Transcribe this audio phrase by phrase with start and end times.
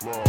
[0.00, 0.28] Fly.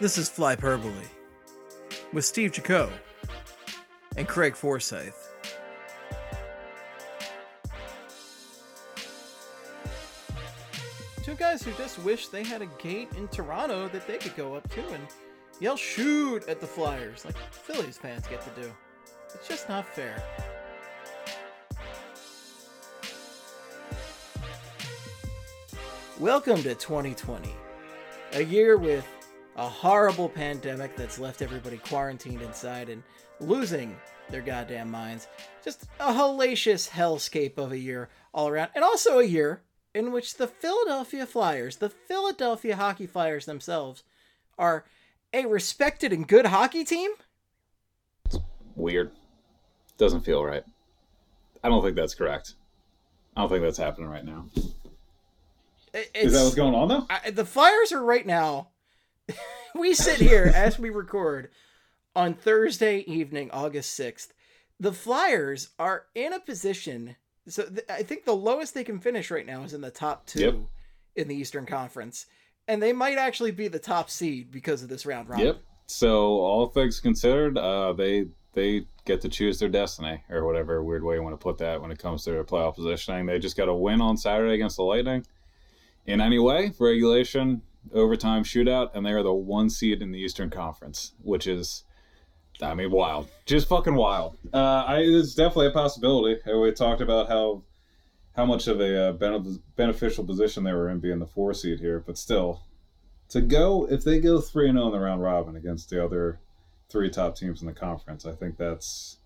[0.00, 0.92] This is Flyperbole
[2.14, 2.90] with Steve Jaco
[4.16, 5.28] and Craig Forsyth.
[11.22, 14.54] Two guys who just wish they had a gate in Toronto that they could go
[14.54, 15.06] up to and
[15.60, 18.72] yell shoot at the Flyers like Phillies fans get to do.
[19.34, 20.22] It's just not fair.
[26.20, 27.50] Welcome to 2020,
[28.34, 29.06] a year with
[29.56, 33.02] a horrible pandemic that's left everybody quarantined inside and
[33.40, 33.96] losing
[34.30, 35.26] their goddamn minds.
[35.64, 39.62] Just a hellacious hellscape of a year all around, and also a year
[39.92, 44.04] in which the Philadelphia Flyers, the Philadelphia Hockey Flyers themselves,
[44.56, 44.84] are
[45.32, 47.10] a respected and good hockey team.
[48.26, 48.38] It's
[48.76, 49.10] weird.
[49.98, 50.64] Doesn't feel right.
[51.62, 52.54] I don't think that's correct.
[53.36, 54.46] I don't think that's happening right now.
[55.92, 57.06] It- Is that what's going on though?
[57.10, 58.68] I, the Flyers are right now.
[59.74, 61.50] we sit here as we record
[62.14, 64.28] on Thursday evening, August 6th.
[64.80, 67.16] The Flyers are in a position.
[67.48, 70.26] So th- I think the lowest they can finish right now is in the top
[70.26, 70.54] two Yep.
[71.16, 72.26] in the Eastern Conference.
[72.68, 75.46] And they might actually be the top seed because of this round robin.
[75.46, 75.60] Yep.
[75.86, 81.02] So all things considered, uh, they they get to choose their destiny or whatever weird
[81.02, 83.24] way you want to put that when it comes to their playoff positioning.
[83.24, 85.24] They just got to win on Saturday against the Lightning.
[86.06, 90.50] In any way, regulation, overtime, shootout, and they are the one seed in the Eastern
[90.50, 91.84] Conference, which is,
[92.60, 94.36] I mean, wild, just fucking wild.
[94.52, 96.40] Uh, I, it's definitely a possibility.
[96.50, 97.62] Uh, We talked about how
[98.38, 101.98] how much of a uh, beneficial position they were in being the four seed here,
[101.98, 102.62] but still,
[103.28, 106.38] to go if they go three and zero in the round robin against the other
[106.88, 109.16] three top teams in the conference, I think that's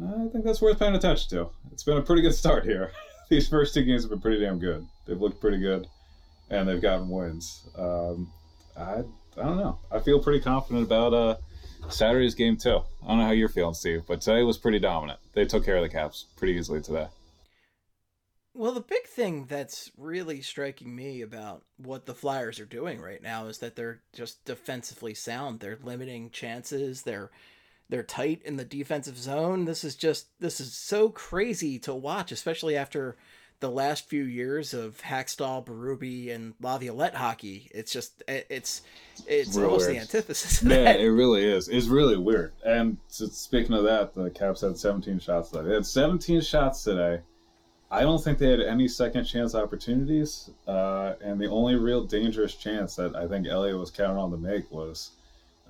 [0.00, 1.50] I think that's worth paying attention to.
[1.72, 2.92] It's been a pretty good start here.
[3.28, 4.86] These first two games have been pretty damn good.
[5.04, 5.88] They've looked pretty good,
[6.48, 7.68] and they've gotten wins.
[7.76, 8.32] Um,
[8.76, 9.02] I
[9.36, 9.80] I don't know.
[9.90, 11.36] I feel pretty confident about uh,
[11.88, 12.82] Saturday's game too.
[13.02, 15.18] I don't know how you're feeling, Steve, but today was pretty dominant.
[15.32, 17.08] They took care of the Caps pretty easily today.
[18.56, 23.20] Well, the big thing that's really striking me about what the Flyers are doing right
[23.22, 25.58] now is that they're just defensively sound.
[25.60, 27.02] They're limiting chances.
[27.02, 27.30] They're
[27.90, 29.64] they're tight in the defensive zone.
[29.64, 33.16] This is just this is so crazy to watch, especially after
[33.60, 37.68] the last few years of Hakstol, Berube, and Laviolette hockey.
[37.74, 38.82] It's just it- it's
[39.26, 40.62] it's Real almost the antithesis.
[40.62, 41.00] Of Yeah, that.
[41.00, 41.68] it really is.
[41.68, 42.52] It's really weird.
[42.64, 45.68] And speaking of that, the Caps had 17 shots today.
[45.68, 47.20] They had 17 shots today.
[47.94, 50.50] I don't think they had any second chance opportunities.
[50.66, 54.36] Uh, and the only real dangerous chance that I think Elliott was counting on to
[54.36, 55.12] make was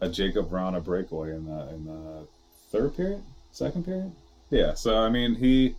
[0.00, 2.26] a Jakub Vrana breakaway in the in the
[2.72, 4.10] third period, second period.
[4.48, 4.72] Yeah.
[4.72, 5.76] So I mean, he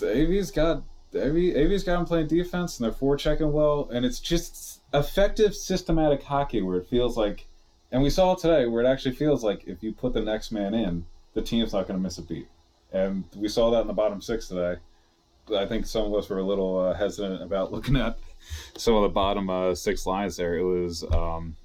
[0.00, 0.82] Avi's got
[1.14, 6.22] Avi, Avi's got him playing defense, and they're forechecking well, and it's just effective, systematic
[6.22, 7.46] hockey where it feels like,
[7.90, 10.52] and we saw it today where it actually feels like if you put the next
[10.52, 12.46] man in, the team's not going to miss a beat,
[12.92, 14.76] and we saw that in the bottom six today.
[15.56, 18.18] I think some of us were a little uh, hesitant about looking at
[18.76, 20.56] some of the bottom uh, six lines there.
[20.56, 21.56] It was, um,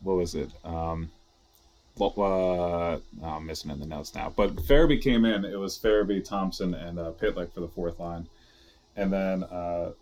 [0.00, 0.50] what was it?
[0.64, 1.10] Um,
[2.00, 4.32] uh, oh, I'm missing in the notes now.
[4.34, 5.44] But Farabee came in.
[5.44, 8.26] It was Farabee, Thompson, and uh, Pitlick for the fourth line.
[8.96, 9.92] And then, uh,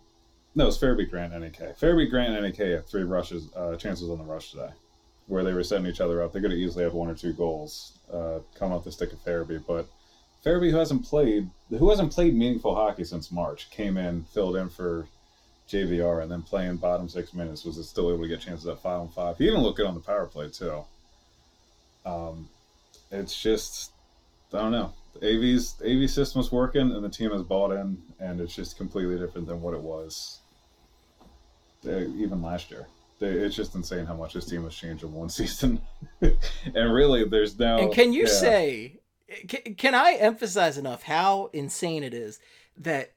[0.55, 1.79] no, it was Farabee, Grant, NAK.
[1.79, 4.71] Farabee, Grant, NAK had three rushes, uh, chances on the rush today,
[5.27, 6.33] where they were setting each other up.
[6.33, 9.25] They could have easily have one or two goals uh, coming off the stick of
[9.25, 9.63] Farabee.
[9.67, 9.87] But
[10.45, 14.69] Farabee, who hasn't played, who hasn't played meaningful hockey since March, came in, filled in
[14.69, 15.07] for
[15.69, 19.01] JVR, and then playing bottom six minutes was still able to get chances at five
[19.01, 19.39] on five.
[19.39, 20.85] He even looked good on the power play too.
[22.05, 22.49] Um,
[23.11, 23.93] it's just
[24.53, 24.93] I don't know.
[25.23, 29.19] AV's AV system is working, and the team has bought in, and it's just completely
[29.19, 30.41] different than what it was
[31.87, 32.87] uh, even last year.
[33.19, 35.81] They, it's just insane how much this team has changed in one season.
[36.21, 37.79] and really, there's now.
[37.79, 38.33] And can you yeah.
[38.33, 39.01] say,
[39.49, 42.39] can, can I emphasize enough how insane it is
[42.79, 43.13] that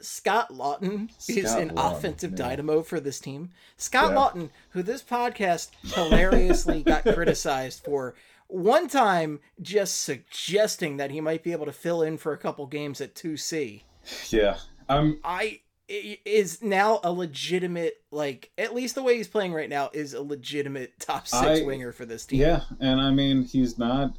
[0.00, 2.36] Scott Laughton is an Laughton, offensive yeah.
[2.36, 3.50] dynamo for this team?
[3.76, 4.16] Scott Yeah.
[4.16, 8.14] Laughton, who this podcast hilariously got criticized for
[8.48, 12.66] one time just suggesting that he might be able to fill in for a couple
[12.66, 13.82] games at 2C.
[14.30, 14.56] Yeah,
[14.88, 15.20] I'm.
[15.24, 19.88] I i- is now a legitimate like at least the way he's playing right now
[19.92, 22.40] is a legitimate top six I- winger for this team.
[22.40, 24.14] Yeah, and I mean he's not.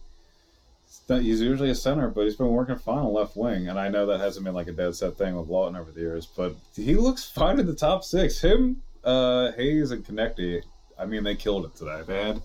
[1.07, 4.05] He's usually a center, but he's been working fine on left wing, and I know
[4.05, 6.95] that hasn't been like a dead set thing with Laughton over the years, but he
[6.95, 8.39] looks fine in the top six.
[8.39, 10.61] Him, uh, Hayes, and Konecny.
[10.97, 12.01] I mean, they killed it today.
[12.07, 12.41] They had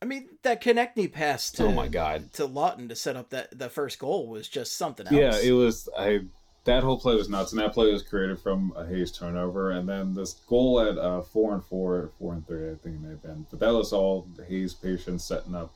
[0.00, 2.32] I mean, that Konecny pass to oh my god.
[2.34, 5.14] to Laughton to set up that the first goal was just something else.
[5.14, 5.88] Yeah, it was.
[5.96, 6.20] I
[6.64, 9.88] that whole play was nuts, and that play was created from a Hayes turnover, and
[9.88, 13.10] then this goal at uh, four and four, four and three, I think it may
[13.10, 15.72] have been, but that was all Hayes' patience setting up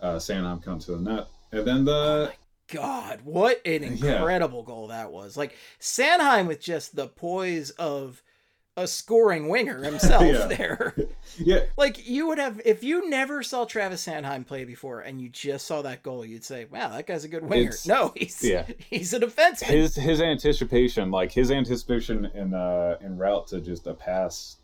[0.00, 2.32] uh, Sanheim come to the net, and then the
[2.68, 4.16] God, what an Yeah.
[4.16, 5.36] incredible goal that was!
[5.36, 8.22] Like Sanheim with just the poise of
[8.76, 10.46] a scoring winger himself Yeah.
[10.56, 10.94] there.
[11.38, 15.28] yeah, Like you would have if you never saw Travis Sanheim play before and you
[15.30, 18.44] just saw that goal, you'd say, "Wow, that guy's a good winger." It's- no, he's
[18.44, 18.66] yeah.
[18.88, 19.66] he's a defenseman.
[19.66, 24.58] his his anticipation, like his anticipation in uh in route to just a pass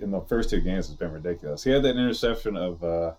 [0.00, 1.62] in the first two games has been ridiculous.
[1.62, 3.12] He had that interception of uh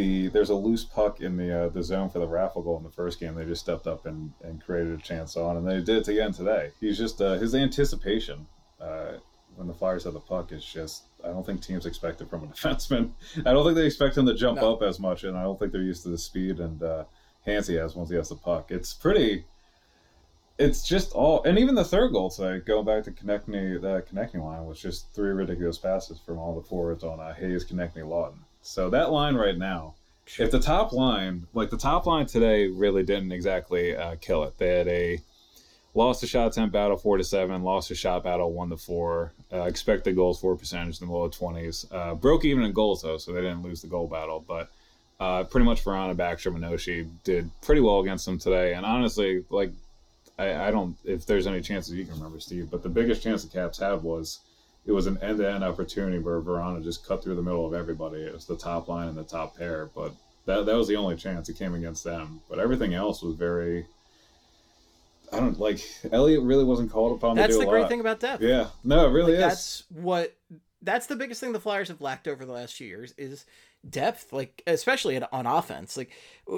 [0.00, 2.82] the there's a loose puck in the uh, the zone for the Raffl goal in
[2.84, 3.34] the first game.
[3.34, 6.32] They just stepped up and, and created a chance on, and they did it again
[6.32, 6.70] today.
[6.80, 8.46] He's just uh, his anticipation
[8.80, 9.12] uh,
[9.56, 12.44] when the Flyers have the puck is just I don't think teams expect it from
[12.44, 13.10] a defenseman.
[13.44, 14.72] I don't think they expect him to jump No.
[14.74, 17.04] up as much, and I don't think they're used to the speed and uh,
[17.44, 18.70] hands he has once he has the puck.
[18.70, 19.44] It's pretty
[20.58, 24.42] it's just all, and even the third goal today, going back to connecting that connecting
[24.42, 28.40] line was just three ridiculous passes from all the forwards on uh, Hayes, connecting Laughton.
[28.62, 29.94] So that line right now,
[30.38, 34.58] if the top line, like the top line today, really didn't exactly uh, kill it.
[34.58, 35.20] They had a
[35.94, 39.32] lost a shot attempt battle four to seven, lost a shot battle one to four,
[39.52, 43.18] uh, expected goals four percentage in the low twenties, uh, broke even in goals though,
[43.18, 44.70] so they didn't lose the goal battle, but.
[45.18, 48.72] Uh, pretty much Vrana, Backstrom, and Oshie did pretty well against them today.
[48.72, 49.70] And honestly, like
[50.38, 53.44] I, I don't if there's any chances you can remember, Steve, but the biggest chance
[53.44, 54.38] the Caps had was
[54.86, 57.74] it was an end to end opportunity where Vrana just cut through the middle of
[57.74, 58.22] everybody.
[58.22, 60.12] It was the top line and the top pair, but
[60.46, 62.40] that that was the only chance it came against them.
[62.48, 63.86] But everything else was very
[65.32, 65.80] I don't like
[66.10, 67.88] Elliot really wasn't called upon That's to do the great lot.
[67.90, 68.42] thing about depth.
[68.42, 68.68] Yeah.
[68.82, 69.58] No, it really Like, is.
[69.58, 70.36] That's what
[70.82, 73.44] that's the biggest thing the Flyers have lacked over the last few years is
[73.88, 75.96] depth, like especially on offense.
[75.96, 76.10] Like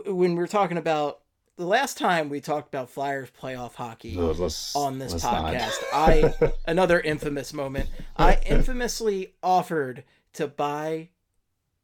[0.06, 1.21] when we're talking about
[1.56, 6.32] the last time we talked about Flyers playoff hockey let's- on this podcast, I
[6.66, 7.88] another infamous moment.
[8.16, 10.04] I infamously offered
[10.34, 11.10] to buy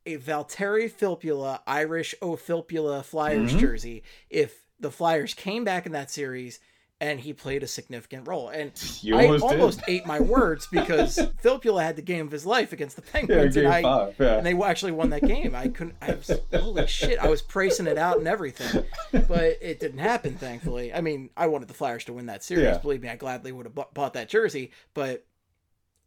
[0.07, 3.59] a Valtteri Filppula Irish Ophilpula Flyers Mhm.
[3.61, 6.61] jersey if the Flyers came back in that series
[7.01, 8.49] and he played a significant role.
[8.49, 8.73] And
[9.03, 12.73] You I almost almost, ate my words because Filppula had the game of his life
[12.73, 14.15] against the Penguins, game and I five.
[14.19, 14.37] Yeah.
[14.39, 15.55] and they actually won that game.
[15.55, 15.97] I couldn't.
[16.03, 17.19] I was holy shit.
[17.19, 20.35] I was pricing it out and everything, but it didn't happen.
[20.37, 22.65] Thankfully, I mean, I wanted the Flyers to win that series.
[22.65, 22.79] Yeah.
[22.79, 25.25] Believe me, I gladly would have bought, bought that jersey, but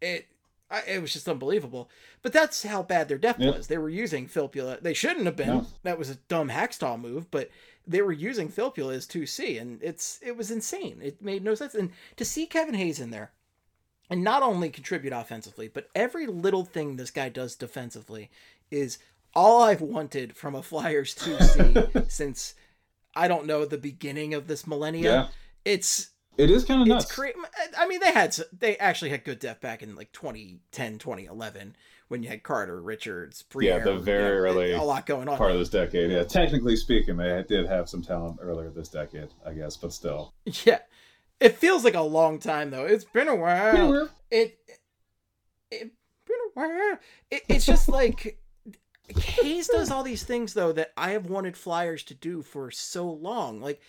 [0.01, 0.27] it.
[0.69, 1.89] I, it was just unbelievable,
[2.21, 3.55] but that's how bad their depth Yep.
[3.57, 3.67] was.
[3.67, 4.81] They were using Filppula.
[4.81, 5.47] They shouldn't have been.
[5.49, 5.65] No.
[5.83, 7.49] That was a dumb Hakstol move, but
[7.87, 10.99] they were using Filppula as two C, and it's it was insane.
[11.01, 11.75] It made no sense.
[11.75, 13.31] And to see Kevin Hayes in there,
[14.09, 18.29] and not only contribute offensively, but every little thing this guy does defensively
[18.69, 18.97] is
[19.33, 22.53] all I've wanted from a Flyers 2C since
[23.15, 25.11] I don't know the beginning of this millennia.
[25.11, 25.27] Yeah.
[25.63, 27.05] It's It is kind of nuts.
[27.05, 27.35] it's crazy.
[27.77, 31.75] I mean, they had they actually had good depth back in like 2010, 2011
[32.11, 35.37] when you had Carter, Richards, Yeah, the very early a lot going on.
[35.37, 36.11] part of this decade.
[36.11, 40.33] Yeah, technically speaking, they did have some talent earlier this decade, I guess, but still.
[40.65, 40.79] Yeah.
[41.39, 42.85] It feels like a long time though.
[42.85, 44.09] It's been a while.
[44.29, 44.59] It
[45.71, 45.91] it
[46.27, 46.97] been a while.
[47.31, 48.37] It, it's just like
[49.07, 53.09] Hayes does all these things though that I have wanted Flyers to do for so
[53.09, 53.61] long.
[53.61, 53.79] Like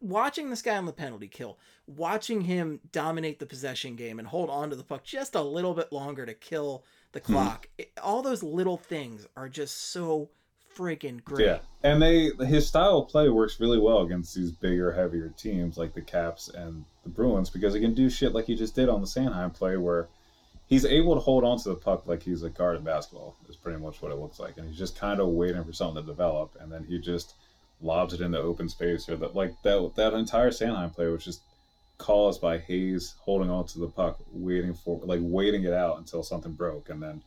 [0.00, 4.50] watching this guy on the penalty kill, watching him dominate the possession game and hold
[4.50, 7.32] on to the puck just a little bit longer to kill the hmm.
[7.32, 7.68] clock.
[7.78, 10.30] It- all those little things are just so
[10.78, 11.46] freaking great.
[11.46, 15.76] Yeah, and they his style of play works really well against these bigger, heavier teams
[15.76, 18.88] like the Caps and the Bruins because he can do shit like he just did
[18.88, 20.08] on the Sanheim play where
[20.66, 23.36] he's able to hold on to the puck like he's a guard in basketball.
[23.48, 26.02] Is pretty much what it looks like, and he's just kind of waiting for something
[26.02, 27.34] to develop, and then he just
[27.80, 31.42] lobs it into open space or that like that that entire Sanheim play was just
[31.98, 36.22] caused by Hayes holding on to the puck, waiting for like waiting it out until
[36.22, 37.22] something broke, and then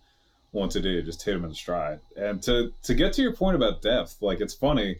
[0.53, 1.99] once it did, just hit him in the stride.
[2.17, 4.99] And to to get to your point about depth, like it's funny.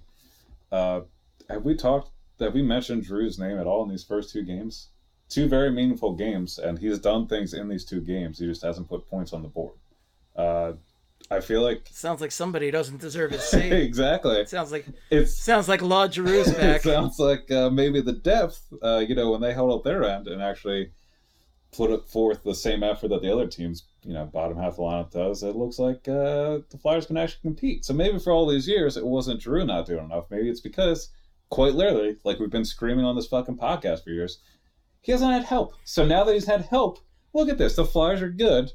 [0.72, 1.02] Uh,
[1.50, 2.12] have we talked?
[2.40, 4.88] Have we mentioned Drew's name at all in these first two games?
[5.30, 8.40] Two very meaningful games, and he's done things in these two games.
[8.40, 9.76] He just hasn't put points on the board.
[10.36, 10.74] Uh,
[11.32, 13.72] I feel like Sounds like somebody doesn't deserve his seat.
[13.72, 14.46] exactly.
[14.46, 16.82] sounds like it sounds like Law Giroux's it back.
[16.82, 20.28] sounds like uh, maybe the depth, uh, you know, when they held up their end
[20.28, 20.92] and actually
[21.72, 24.76] put it forth the same effort that the other teams, you know, bottom half of
[24.76, 27.86] the lineup does, it looks like uh, the Flyers can actually compete.
[27.86, 30.26] So maybe for all these years, it wasn't Drew not doing enough.
[30.30, 31.10] Maybe it's because,
[31.50, 34.40] quite literally, like we've been screaming on this fucking podcast for years,
[35.00, 35.74] he hasn't had help.
[35.86, 37.00] So now that he's had help,
[37.34, 37.78] look at this.
[37.78, 38.72] The Flyers are good.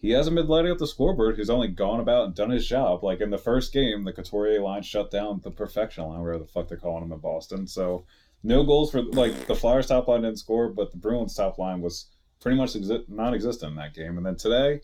[0.00, 1.36] He hasn't been lighting up the scoreboard.
[1.36, 3.04] He's only gone about and done his job.
[3.04, 6.50] Like in the first game, the Couturier line shut down the perfection line, wherever the
[6.50, 7.66] fuck they're calling him in Boston.
[7.66, 8.06] So
[8.42, 11.82] no goals for like the Flyers top line didn't score, but the Bruins top line
[11.82, 12.06] was
[12.40, 14.16] pretty much exi- non-existent in that game.
[14.16, 14.80] And then today,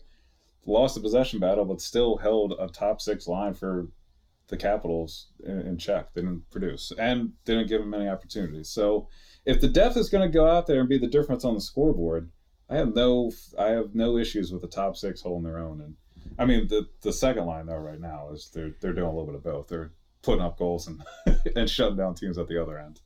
[0.67, 3.87] lost the possession battle, but still held a top six line for
[4.49, 6.13] the Capitals in, in check.
[6.13, 8.69] They didn't produce and didn't give them many opportunities.
[8.69, 9.07] So
[9.45, 11.61] if the depth is going to go out there and be the difference on the
[11.61, 12.29] scoreboard,
[12.69, 15.81] I have no I have no issues with the top six holding their own.
[15.81, 15.95] And
[16.37, 19.25] I mean the the second line though right now is they're they're doing a little
[19.25, 19.67] bit of both.
[19.67, 21.03] They're putting up goals and
[21.55, 23.01] and shutting down teams at the other end.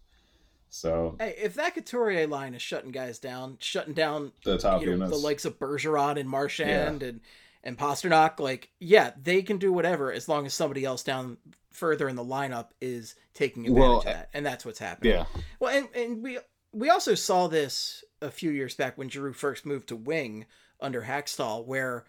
[0.69, 4.87] So Hey, if that Couturier line is shutting guys down, shutting down the top you
[4.87, 7.19] know, units, the likes of Bergeron and Marchand and
[7.63, 11.37] and Pastrnak, like yeah, they can do whatever as long as somebody else down
[11.71, 15.13] further in the lineup is taking advantage Well, of that, and that's what's happening.
[15.13, 15.25] yeah,
[15.59, 16.39] Well, and, and we
[16.73, 20.45] we also saw this a few years back when Giroux first moved to wing
[20.79, 22.05] under Hakstol, where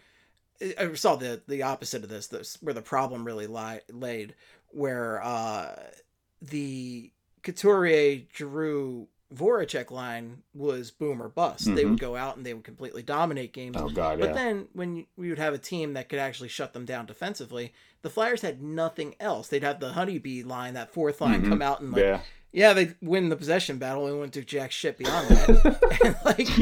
[0.78, 2.26] I saw the the opposite of this.
[2.28, 4.34] This where the problem really lie, laid,
[4.68, 5.74] where uh,
[6.40, 7.10] the
[7.42, 11.64] Couturier Giroux Voracek line was boom or bust.
[11.74, 11.90] They Mhm.
[11.90, 13.76] would go out and they would completely dominate games.
[13.78, 16.74] oh god, But yeah, then when we would have a team that could actually shut
[16.74, 19.48] them down defensively, the Flyers had nothing else.
[19.48, 21.48] They'd have the honeybee line, that fourth line, Mhm.
[21.48, 22.20] come out and like yeah.
[22.52, 25.98] Yeah, they win the possession battle and wouldn't do jack shit beyond that.
[26.04, 26.56] and like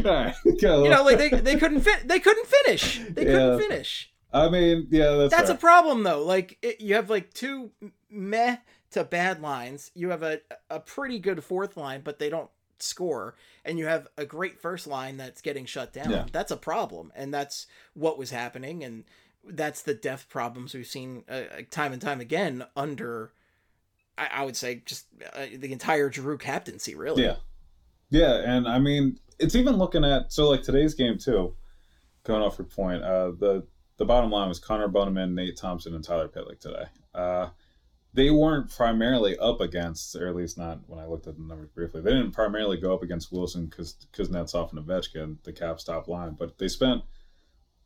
[0.84, 3.00] you know, like they, they couldn't fit they couldn't finish.
[3.10, 4.12] They Yeah, couldn't finish.
[4.32, 6.24] I mean, yeah, that's That's a problem though.
[6.24, 7.72] Like it, you have like two
[8.08, 8.58] meh
[8.92, 9.90] to bad lines.
[9.94, 14.06] You have a a pretty good fourth line, but they don't score, and you have
[14.16, 16.10] a great first line that's getting shut down.
[16.10, 16.26] Yeah.
[16.30, 19.04] That's a problem, and that's what was happening, and
[19.44, 23.32] that's the depth problems we've seen uh, time and time again under.
[24.20, 27.24] I, I would say just uh, the entire Giroux captaincy, really.
[27.24, 27.36] Yeah.
[28.10, 31.54] Yeah, and I mean, it's even looking at so like today's game too.
[32.24, 36.04] Going off your point, uh, the the bottom line was Connor Bunnaman, Nate Thompson, and
[36.04, 36.84] Tyler Pitlick today.
[37.14, 37.50] Uh,
[38.12, 41.68] they weren't primarily up against, or at least not when I looked at the numbers
[41.68, 42.00] briefly.
[42.00, 46.08] They didn't primarily go up against Wilson because because Kuznetsov and Ovechkin, the Caps top
[46.08, 47.02] line, but they spent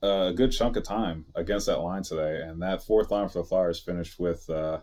[0.03, 3.45] a good chunk of time against that line today, and that fourth line for the
[3.45, 4.81] Flyers finished with uh,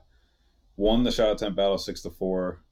[0.81, 2.63] won the shot attempt battle six to four,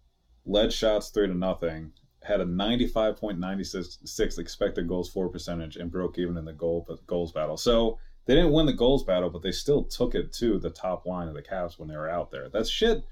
[0.43, 1.91] led shots three to nothing,
[2.23, 7.55] had a 95.96 expected goals for percentage, and broke even in the goal goals battle.
[7.55, 11.05] So they didn't win the goals battle, but they still took it to the top
[11.05, 12.49] line of the Caps when they were out there.
[12.49, 13.03] That's shit.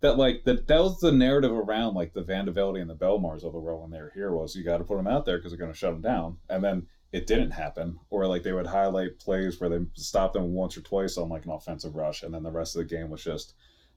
[0.00, 3.52] That like that that was the narrative around like the VandeVelde and the Bellemares of
[3.52, 5.52] the world when they were here was you got to put them out there because
[5.52, 8.66] they're going to shut them down, and then it didn't happen, or like they would
[8.66, 12.32] highlight plays where they stopped them once or twice on like an offensive rush, and
[12.32, 13.52] then the rest of the game was just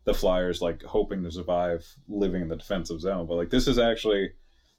[0.10, 3.28] the Flyers like hoping to survive living in the defensive zone.
[3.28, 4.32] But like this is actually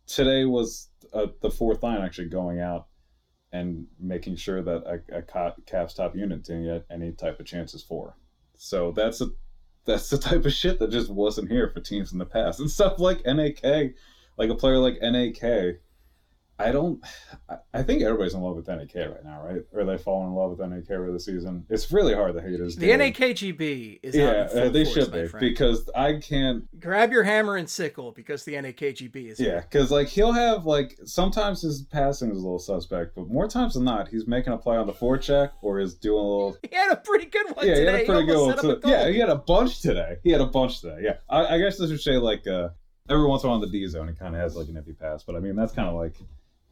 [0.09, 2.89] today was uh, the fourth line actually going out
[3.53, 7.47] and making sure that a, a ca- Caps top unit didn't get any type of
[7.47, 8.17] chances for.
[8.57, 9.29] So that's a
[9.85, 12.69] that's the type of shit that just wasn't here for teams in the past and
[12.69, 13.95] stuff like NAK,
[14.37, 15.77] like a player like NAK.
[16.61, 17.05] I don't.
[17.75, 19.63] I- think everybody's in love with NAK right now, right?
[19.73, 21.65] Or they fall in love with NAK over the season.
[21.71, 22.91] It's really hard to hate his The.
[22.91, 24.19] NAKGB is out
[24.55, 25.41] Yeah, uh, they force, should be friend.
[25.41, 30.09] because I can't Grab your hammer and sickle because the NAKGB is Yeah, because like
[30.09, 34.09] he'll have like sometimes his passing is a little suspect, but more times than not,
[34.09, 36.57] he's making a play on the forecheck or is doing a little.
[36.71, 38.83] He had a pretty good one yeah, he had a pretty good one set up
[38.83, 38.89] too.
[38.89, 40.17] a Yeah, he had a bunch today.
[40.23, 40.99] He had a bunch today.
[41.03, 42.69] Yeah, I, I guess I should say like uh,
[43.09, 44.77] every once in a while in the D zone, he kind of has like an
[44.77, 46.15] empty pass, but I mean that's kind of like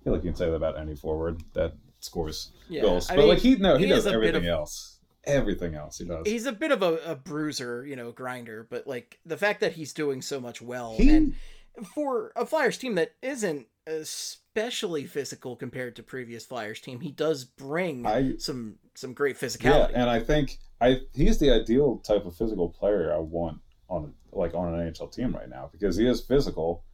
[0.04, 3.10] feel like you can say that about any forward that scores Yeah, goals.
[3.10, 4.94] I but mean, like he no, he, he does is a bit everything of- else.
[5.24, 6.26] Everything else he does.
[6.26, 9.72] He's a bit of a, a bruiser, you know, grinder, but like the fact that
[9.72, 11.34] he's doing so much well He- and
[11.94, 17.44] for a Flyers team that isn't especially physical compared to previous Flyers team, he does
[17.44, 19.90] bring I- some some great physicality.
[19.92, 24.14] Yeah, and I think I he's the ideal type of physical player I want on
[24.32, 26.84] like on an NHL team right now because he is physical,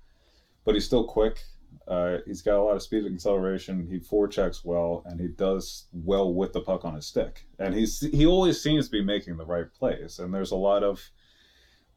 [0.65, 1.43] but he's still quick.
[1.87, 3.87] Uh, he's got a lot of speed and acceleration.
[3.87, 7.47] He forechecks well, and he does well with the puck on his stick.
[7.59, 10.19] And he's he always seems to be making the right plays.
[10.19, 11.11] And there's a lot of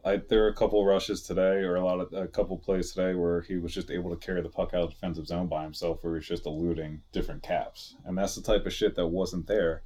[0.06, 3.16] I, there are a couple rushes today, or a lot of a couple plays today
[3.16, 5.64] where he was just able to carry the puck out of the defensive zone by
[5.64, 9.48] himself, where he's just eluding different caps, and that's the type of shit that wasn't
[9.48, 9.84] there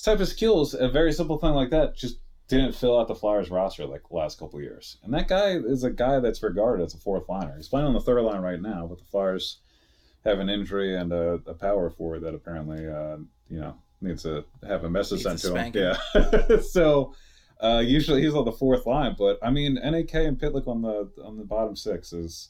[0.00, 2.20] this type of skills, a very simple thing like that, just
[2.50, 4.98] didn't fill out the Flyers roster like the last couple of years.
[5.04, 7.54] And that guy is a guy that's regarded as a fourth liner.
[7.56, 9.58] He's playing on the third line right now, but the Flyers
[10.24, 13.16] have an injury and a, a power forward that apparently, uh,
[13.48, 15.72] you know, needs to have a message sent to him.
[15.74, 16.60] Yeah.
[16.60, 17.14] so
[17.60, 21.10] uh, usually he's on the fourth line, but I mean, NAK and Pitlick on the
[21.24, 22.48] on the bottom six is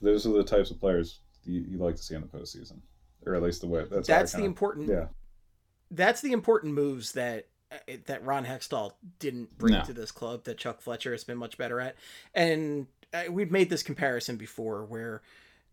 [0.00, 2.78] those are the types of players you, you like to see in the postseason,
[3.26, 5.06] or at least the way that's That's the kinda- important yeah.
[5.90, 7.48] that's the important moves that
[8.06, 9.82] that Ron Hextall didn't bring No.
[9.84, 11.96] to this club that Chuck Fletcher has been much better at.
[12.34, 15.22] And uh, we've made this comparison before where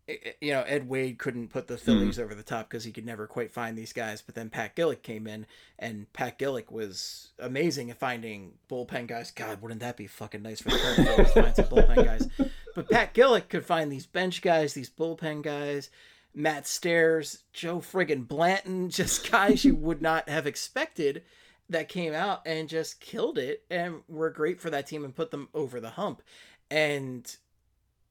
[0.08, 3.04] uh, you know Ed Wade couldn't put the Phillies over the top because he could
[3.06, 5.46] never quite find these guys, but then Pat Gillick came in
[5.78, 9.30] and Pat Gillick was amazing at finding bullpen guys.
[9.30, 12.28] God, wouldn't that be fucking nice for the Phillies to find some bullpen guys?
[12.74, 15.90] But Pat Gillick could find these bench guys, these bullpen guys.
[16.32, 21.22] Matt Stairs, Joe friggin' Blanton, just guys you would not have expected
[21.70, 25.30] that came out and just killed it and were great for that team and put
[25.30, 26.22] them over the hump.
[26.70, 27.30] And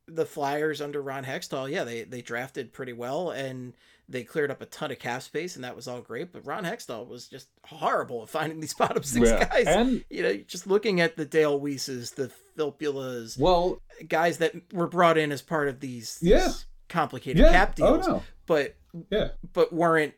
[0.08, 3.74] the Flyers under Ron Hextall, yeah, they they drafted pretty well and
[4.10, 6.32] they cleared up a ton of cap space and that was all great.
[6.32, 9.46] But Ron Hextall was just horrible at finding these bottom six Yeah.
[9.50, 9.68] guys.
[9.68, 14.88] And you know, just looking at the Dale Weises, the Filppulas, well, guys that were
[14.88, 16.46] brought in as part of these, Yeah.
[16.46, 17.52] these complicated yeah.
[17.52, 18.24] cap Oh deals, no.
[18.46, 18.76] but
[19.10, 19.30] Yeah.
[19.54, 20.14] but weren't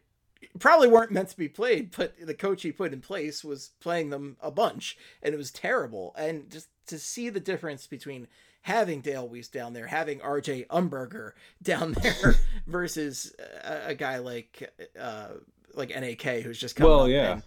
[0.60, 1.96] probably weren't meant to be played.
[1.96, 5.52] But the coach he put in place was playing them a bunch, and it was
[5.52, 6.14] terrible.
[6.18, 8.28] And just to see the difference between
[8.62, 10.66] having Dale Weise down there, having R.J.
[10.70, 11.32] Umberger
[11.62, 12.36] down there,
[12.68, 14.70] versus a, a guy like
[15.00, 15.30] uh,
[15.74, 17.42] like Nak who's just coming Well, yeah.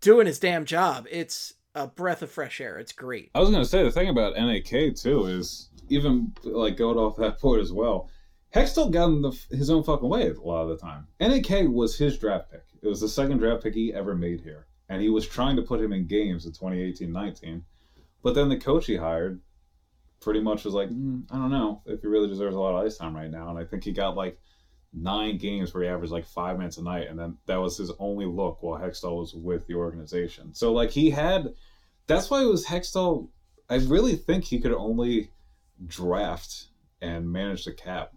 [0.00, 1.06] doing his damn job.
[1.10, 2.78] It's a breath of fresh air.
[2.78, 3.30] It's great.
[3.34, 7.40] I was gonna say the thing about NAK too is even like going off that
[7.40, 8.10] point as well.
[8.54, 11.08] Hextall got in the, his own fucking way a lot of the time.
[11.20, 12.62] NAK was his draft pick.
[12.82, 15.62] It was the second draft pick he ever made here, and he was trying to
[15.62, 17.62] put him in games in 2018-19.
[18.22, 19.40] But then the coach he hired
[20.20, 22.86] pretty much was like, mm, I don't know if he really deserves a lot of
[22.86, 23.50] ice time right now.
[23.50, 24.38] And I think he got like
[24.92, 27.90] nine games where he averaged like five minutes a night, and then that was his
[27.98, 30.54] only look while Hextall was with the organization.
[30.54, 31.54] So like he had,
[32.06, 33.28] that's why it was Hextall.
[33.68, 35.30] I really think he could only
[35.86, 36.68] draft
[37.00, 38.12] and manage the cap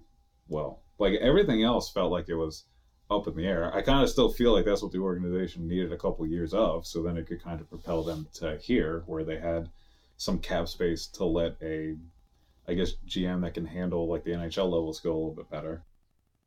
[0.50, 0.82] well.
[1.00, 2.66] Like everything else felt like it was
[3.10, 3.74] up in the air.
[3.74, 6.86] I kind of still feel like that's what the organization needed a couple years of,
[6.86, 9.70] so then it could kind of propel them to here where they had
[10.18, 11.96] some cap space to let a,
[12.68, 15.84] I guess GM that can handle like the NHL level skill a little bit better.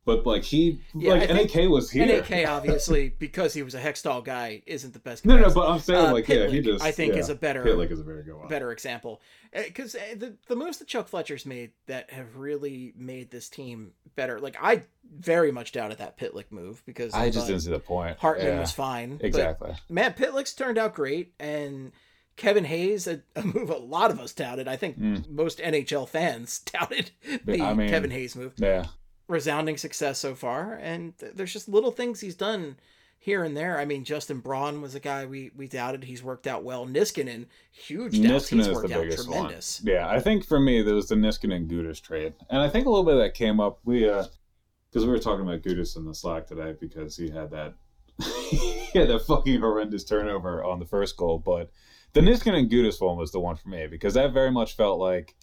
[0.03, 2.05] But like he, Yeah, like NAK was here.
[2.07, 5.25] NAK obviously because he was a Hextall guy isn't the best.
[5.27, 7.35] No, no, but I'm saying Uh, like yeah, he just I think yeah, is a
[7.35, 8.47] better Pitlick is a very good one.
[8.47, 9.21] better example
[9.53, 14.39] because the the moves that Chuck Fletcher's made that have really made this team better.
[14.39, 14.83] Like I
[15.15, 18.17] very much doubted that Pitlick move because I just didn't see the point.
[18.17, 19.19] Hartman Yeah, was fine.
[19.21, 19.73] exactly.
[19.87, 21.91] Matt Pitlick's turned out great, and
[22.37, 24.67] Kevin Hayes, a, a move a lot of us doubted.
[24.67, 25.29] I think Mm.
[25.29, 27.11] most NHL fans doubted
[27.45, 28.53] the I mean- Kevin Hayes move.
[28.57, 28.87] Yeah.
[29.31, 32.75] Resounding success so far, and th- there's just little things he's done
[33.17, 33.79] here and there.
[33.79, 36.03] I mean, Justin Braun was a guy we we doubted.
[36.03, 36.85] He's worked out well.
[36.85, 38.49] Niskanen, huge doubts.
[38.49, 39.81] Niskanen he's is the out biggest tremendous.
[39.81, 39.93] one.
[39.93, 42.89] Yeah, I think for me there was the Niskanen Gudas trade, and I think a
[42.89, 43.79] little bit of that came up.
[43.85, 44.25] We uh,
[44.91, 47.75] because we were talking about Gudas in the Slack today because he had that
[48.49, 51.71] he had that fucking horrendous turnover on the first goal, but
[52.13, 55.35] the Niskanen Gudas one was the one for me because that very much felt like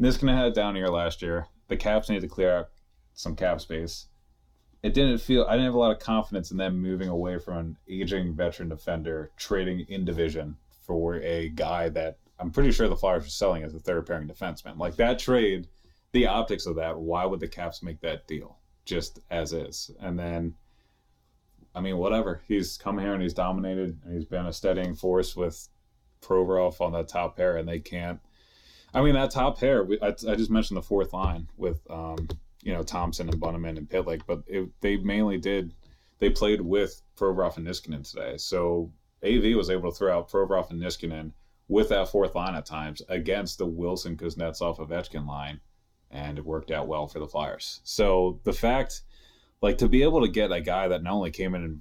[0.00, 1.48] Niskanen had a down year last year.
[1.68, 2.68] The Caps needed to clear out
[3.14, 4.06] some cap space.
[4.82, 5.44] It didn't feel.
[5.48, 8.68] I didn't have a lot of confidence in them moving away from an aging veteran
[8.68, 13.62] defender, trading in division for a guy that I'm pretty sure the Flyers were selling
[13.62, 14.78] as a third pairing defenseman.
[14.78, 15.68] Like that trade,
[16.10, 16.98] the optics of that.
[16.98, 19.92] Why would the Caps make that deal just as is?
[20.00, 20.54] And then,
[21.76, 22.42] I mean, whatever.
[22.48, 25.68] He's come here and he's dominated, and he's been a steadying force with
[26.20, 28.18] Provorov on that top pair, and they can't.
[28.92, 29.84] I mean, that top pair.
[29.84, 32.28] We, I, I just mentioned the fourth line with, um,
[32.62, 35.74] you know, Thompson and Bunnaman and Pitlick, but it, they mainly did.
[36.18, 38.92] They played with Provorov and Niskanen today, so
[39.24, 41.32] AV was able to throw out Provorov and Niskanen
[41.68, 45.60] with that fourth line at times against the Wilson Kuznetsov Ovechkin line,
[46.10, 47.80] and it worked out well for the Flyers.
[47.84, 49.02] So the fact,
[49.60, 51.80] like, to be able to get a guy that not only came in and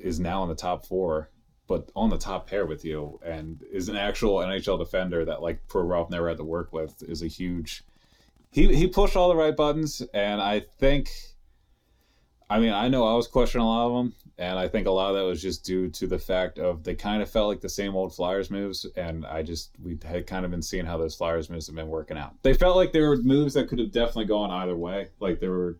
[0.00, 1.30] is now in the top four,
[1.68, 5.68] but on the top pair with you and is an actual NHL defender that like
[5.68, 7.84] Provorov never had to work with is a huge.
[8.50, 11.10] He he pushed all the right buttons, and I think.
[12.50, 14.90] I mean, I know I was questioning a lot of them, and I think a
[14.90, 17.60] lot of that was just due to the fact of they kind of felt like
[17.60, 20.96] the same old Flyers moves, and I just we had kind of been seeing how
[20.96, 22.42] those Flyers moves have been working out.
[22.42, 25.50] They felt like there were moves that could have definitely gone either way, like there
[25.50, 25.78] were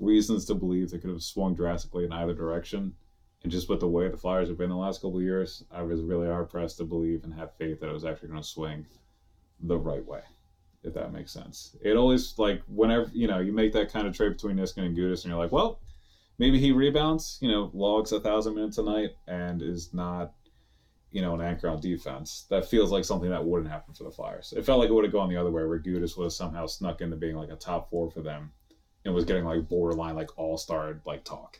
[0.00, 2.94] reasons to believe they could have swung drastically in either direction.
[3.42, 5.82] And just with the way the Flyers have been the last couple of years, I
[5.82, 8.48] was really hard pressed to believe and have faith that it was actually going to
[8.48, 8.86] swing
[9.60, 10.22] the right way,
[10.82, 11.76] if that makes sense.
[11.82, 14.96] It always like whenever you know you make that kind of trade between Niskin and
[14.96, 15.80] Gudas, and you're like, well,
[16.38, 20.32] maybe he rebounds, you know, logs a thousand minutes a night, and is not,
[21.10, 22.46] you know, an anchor on defense.
[22.50, 24.54] That feels like something that wouldn't happen for the Flyers.
[24.56, 26.66] It felt like it would have gone the other way, where Gudas would have somehow
[26.66, 28.52] snuck into being like a top four for them,
[29.04, 31.58] and was getting like borderline like all star like talk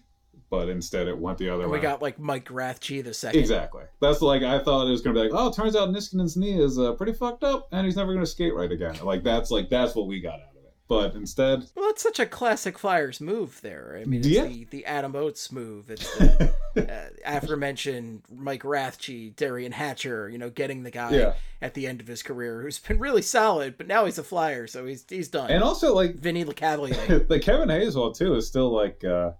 [0.51, 1.79] but instead it went the other And way.
[1.79, 3.39] we got like Mike Rathje the second.
[3.41, 3.85] Exactly.
[4.01, 6.79] That's like I thought it was gonna be like, oh, turns out Niskanen's knee is
[6.79, 8.97] uh, pretty fucked up, and he's never gonna skate right again.
[9.03, 10.73] Like that's like that's what we got out of it.
[10.89, 13.99] But instead, Well, it's such a classic Flyers move there.
[14.01, 14.45] I mean, it's Yeah.
[14.47, 15.91] the, the Adam Oates move.
[15.91, 21.35] It's the uh, aforementioned Mike Rathje, Derian Hatcher, you know, getting the guy Yeah.
[21.61, 24.67] at the end of his career who's been really solid, but now he's a Flyer,
[24.67, 25.51] so he's he's done.
[25.51, 27.29] and also like Vinny Lecavalier.
[27.29, 29.33] the Kevin Hayes one too is still like uh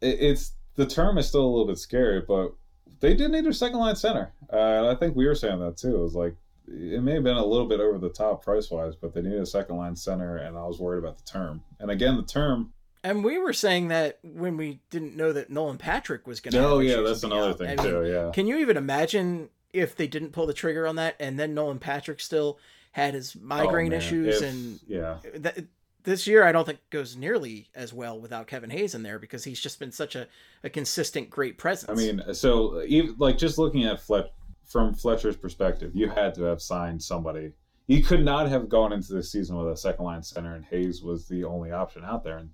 [0.00, 2.52] it, it's the term is still a little bit scary, but
[3.00, 4.32] they did need a second line center.
[4.52, 5.94] Uh, and I think we were saying that too.
[5.96, 6.34] It was like
[6.66, 9.40] it may have been a little bit over the top price wise, but they needed
[9.40, 11.62] a second line center, and I was worried about the term.
[11.80, 12.72] And again, the term.
[13.04, 16.58] and we were saying that when we didn't know that Nolan Patrick was going to.
[16.66, 18.04] Oh yeah, that's another thing too.
[18.06, 18.30] Yeah.
[18.34, 21.78] Can you even imagine if they didn't pull the trigger on that, and then Nolan
[21.78, 22.58] Patrick still
[22.92, 25.64] had his migraine Oh, issues, If- and yeah, that,
[26.04, 29.44] this year I don't think goes nearly as well without Kevin Hayes in there because
[29.44, 30.26] he's just been such a,
[30.64, 31.90] a consistent great presence.
[31.90, 34.26] I mean, so even like just looking at Fletch
[34.64, 37.52] from Fletcher's perspective, you had to have signed somebody.
[37.86, 41.02] You could not have gone into this season with a second line center, and Hayes
[41.02, 42.36] was the only option out there.
[42.36, 42.50] And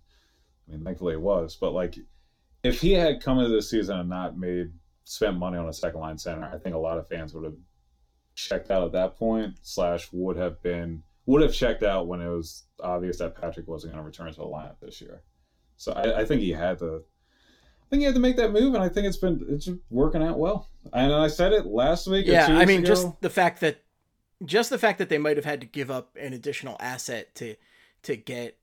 [0.68, 1.56] I mean, thankfully it was.
[1.60, 1.98] But like,
[2.62, 4.72] if he had come into this season and not made
[5.04, 7.56] spent money on a second line center, I think a lot of fans would have
[8.34, 9.56] checked out at that point.
[9.62, 13.92] Slash, would have been would have checked out when it was obvious that Patrick wasn't
[13.92, 15.22] going to return to the lineup this year.
[15.76, 17.02] So I, I think he had to
[17.84, 20.22] I think he had to make that move, and I think it's been it's working
[20.22, 20.70] out well.
[20.92, 22.26] And I said it last week.
[22.26, 22.86] yeah, I mean, ago.
[22.88, 23.82] just the fact that
[24.44, 27.56] just the fact that they might have had to give up an additional asset to
[28.02, 28.58] to get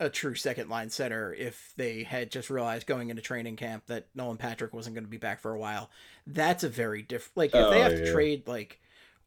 [0.00, 4.08] a true second line center if they had just realized going into training camp that
[4.14, 5.90] Nolan Patrick wasn't going to be back for a while.
[6.26, 7.36] That's a very different.
[7.36, 8.80] Like if they Oh, have to trade like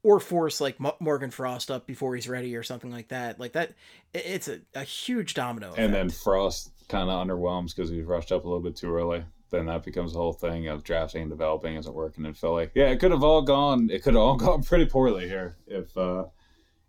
[0.06, 3.40] or force like Mo- Morgan Frost up before he's ready or something like that.
[3.40, 3.74] Like that,
[4.14, 5.74] it's a, a huge domino.
[5.76, 6.10] and then.
[6.10, 9.24] Frost kind of underwhelms because he's rushed up a little bit too early.
[9.50, 12.70] Then that becomes the whole thing of drafting and developing isn't working in Philly.
[12.76, 13.90] Yeah, it could have all gone.
[13.92, 16.26] It could have all gone pretty poorly here if uh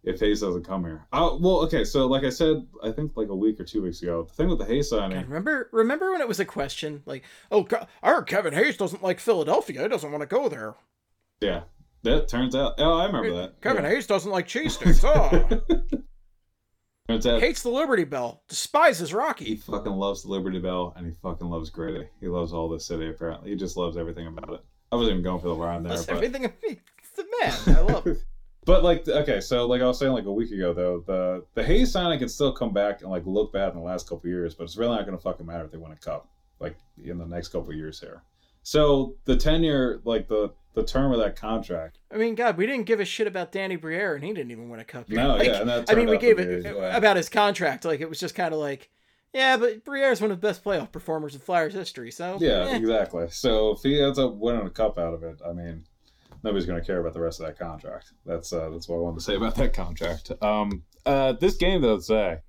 [0.05, 1.07] if Hayes doesn't come here.
[1.13, 4.03] Uh, well, okay, so like I said, I think like a week or two weeks
[4.03, 7.03] ago, the thing with the Hayes signing, God, remember remember when it was a question
[7.07, 7.67] like, oh,
[8.03, 9.83] our Kevin Hayes doesn't like Philadelphia.
[9.83, 10.75] He doesn't want to go there.
[11.41, 11.63] yeah,
[12.11, 12.75] that turns out.
[12.79, 13.61] Oh, I remember that.
[13.61, 13.91] Kevin yeah.
[13.91, 15.05] Hayes doesn't like cheesesteaks.
[15.05, 15.61] Oh.
[17.09, 18.43] Turns out Hates the Liberty Bell.
[18.49, 19.57] Despises he Rocky.
[19.57, 22.09] fucking loves the Liberty Bell and he fucking loves Gritty.
[22.21, 23.09] He loves all this city.
[23.09, 24.61] Apparently, he just loves everything about it.
[24.91, 26.53] I wasn't even going for the rhyme there, but everything.
[26.63, 27.77] It's the man.
[27.77, 28.19] I love it.
[28.65, 31.63] But like, okay, so like I was saying like a week ago though, the the
[31.63, 34.57] Hayes signing can still come back and like look bad in the last couple years,
[34.57, 37.17] but it's really not going to fucking matter if they win a cup like in
[37.17, 38.25] the next couple of years here.
[38.67, 42.87] So the tenure, like the the term of that contract, I mean, God, we didn't
[42.87, 45.07] give a shit about Danny Briere, and he didn't even win a cup.
[45.07, 45.19] here.
[45.19, 46.97] No, Like, yeah, I mean, we gave it yeah.
[46.97, 47.85] about his contract.
[47.85, 48.91] Like, it was just kind of like,
[49.33, 52.11] yeah, but Briere is one of the best playoff performers in Flyers history.
[52.11, 52.77] So yeah, eh.
[52.77, 53.29] exactly.
[53.31, 55.85] So if he ends up winning a cup out of it, I mean,
[56.43, 58.15] nobody's going to care about the rest of that contract.
[58.25, 60.33] That's uh, that's what I wanted to say about that contract.
[60.43, 62.41] Um, uh, this game though, say,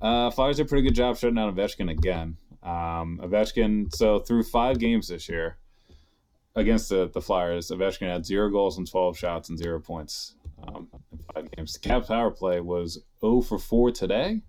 [0.00, 2.38] uh, Flyers did a pretty good job shutting down Ovechkin again.
[2.64, 5.58] Um, Ovechkin, so through five games this year
[6.56, 10.88] against the, the Flyers, Ovechkin had zero goals and 12 shots and zero points um,
[11.12, 11.74] in five games.
[11.74, 14.40] The Caps power play was 0 for 4 today,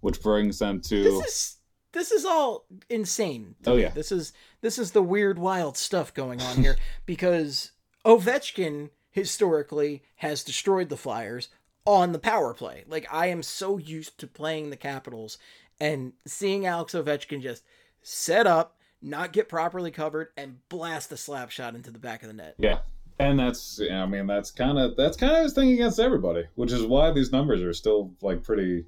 [0.00, 1.02] which brings them to.
[1.02, 1.56] this is
[1.92, 3.56] this is all insane.
[3.66, 3.82] Oh, me.
[3.82, 3.90] yeah.
[3.90, 7.72] this is this is the weird, wild stuff going on here because
[8.04, 11.48] Ovechkin historically has destroyed the Flyers
[11.84, 12.84] on the power play.
[12.86, 15.38] Like I am so used to playing the Capitals
[15.80, 17.64] and seeing Alex Ovechkin just
[18.02, 22.28] set up, not get properly covered, and blast a slap shot into the back of
[22.28, 22.54] the net.
[22.58, 22.80] Yeah.
[23.18, 26.72] And that's, I mean, that's kind of that's kind of his thing against everybody, which
[26.72, 28.86] is why these numbers are still like pretty,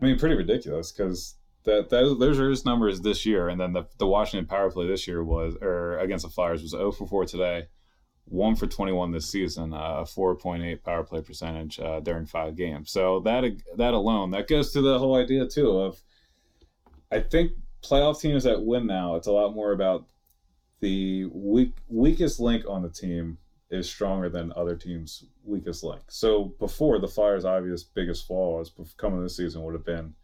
[0.00, 3.72] I mean, pretty ridiculous because that, that those are his numbers this year, and then
[3.74, 7.06] the the Washington power play this year was or against the Flyers was 0 for
[7.06, 7.66] 4 today,
[8.24, 12.90] one for 21 this season, uh, a 4.8 power play percentage uh, during five games.
[12.90, 13.44] So that
[13.76, 16.02] that alone that goes to the whole idea too of,
[17.10, 20.06] I think playoff teams that win now, it's a lot more about
[20.80, 23.38] the weak weakest link on the team
[23.70, 26.02] is stronger than other teams' weakest link.
[26.08, 28.62] So before the Flyers' obvious biggest flaw
[28.96, 30.14] coming this season would have been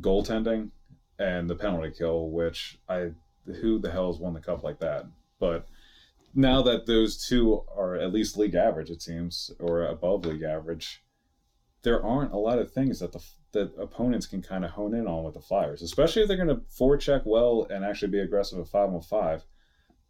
[0.00, 0.70] goaltending
[1.18, 3.10] and the penalty kill, which I
[3.60, 5.06] who the hell has won the cup like that?
[5.38, 5.66] But
[6.34, 11.02] now that those two are at least league average, it seems, or above league average,
[11.82, 15.06] there aren't a lot of things that the that opponents can kind of hone in
[15.06, 18.58] on with the Flyers, especially if they're going to forecheck well and actually be aggressive
[18.58, 19.44] at five on five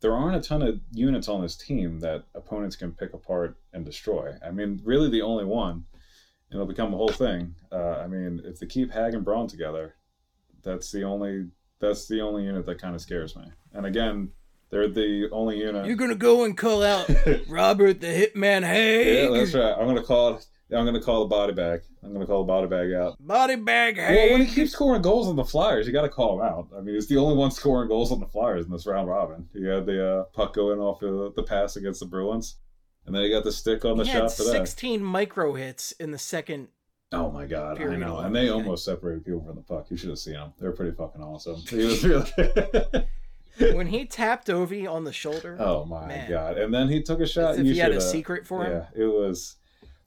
[0.00, 3.84] there aren't a ton of units on this team that opponents can pick apart and
[3.84, 4.34] destroy.
[4.44, 5.84] I mean, really the only one,
[6.50, 7.54] and it'll become a whole thing.
[7.72, 9.94] Uh, I mean, if they keep Hagg and Braun together,
[10.62, 11.48] that's the only
[11.80, 13.44] That's the only unit that kind of scares me.
[13.72, 14.30] And again,
[14.70, 15.86] they're the only unit.
[15.86, 17.08] You're gonna go and call out
[17.48, 19.06] Robert the Hitman Hagg.
[19.06, 19.74] yeah, that's right.
[19.78, 20.46] I'm gonna call it.
[20.70, 21.80] I'm gonna call the body bag.
[22.02, 23.16] I'm gonna call the body bag out.
[23.20, 26.38] Body bag Well, when he keeps scoring goals on the Flyers, you got to call
[26.38, 26.68] him out.
[26.76, 29.48] I mean, he's the only one scoring goals on the Flyers in this round robin.
[29.54, 32.56] He had the uh, puck going off the, the pass against the Bruins,
[33.06, 34.52] and then he got the stick on the he shot had for that.
[34.52, 36.68] 16 micro hits in the second.
[37.12, 38.18] Oh my god, I know.
[38.18, 39.86] And they almost separated people from the puck.
[39.90, 40.52] You should have seen them.
[40.58, 41.62] They're pretty fucking awesome.
[41.70, 42.30] He was really.
[43.58, 46.30] When he tapped Ovi on the shoulder, oh my Man.
[46.30, 46.58] god!
[46.58, 47.52] And then he took a shot.
[47.54, 48.70] as if you he had a secret for him.
[48.94, 49.56] Yeah, it was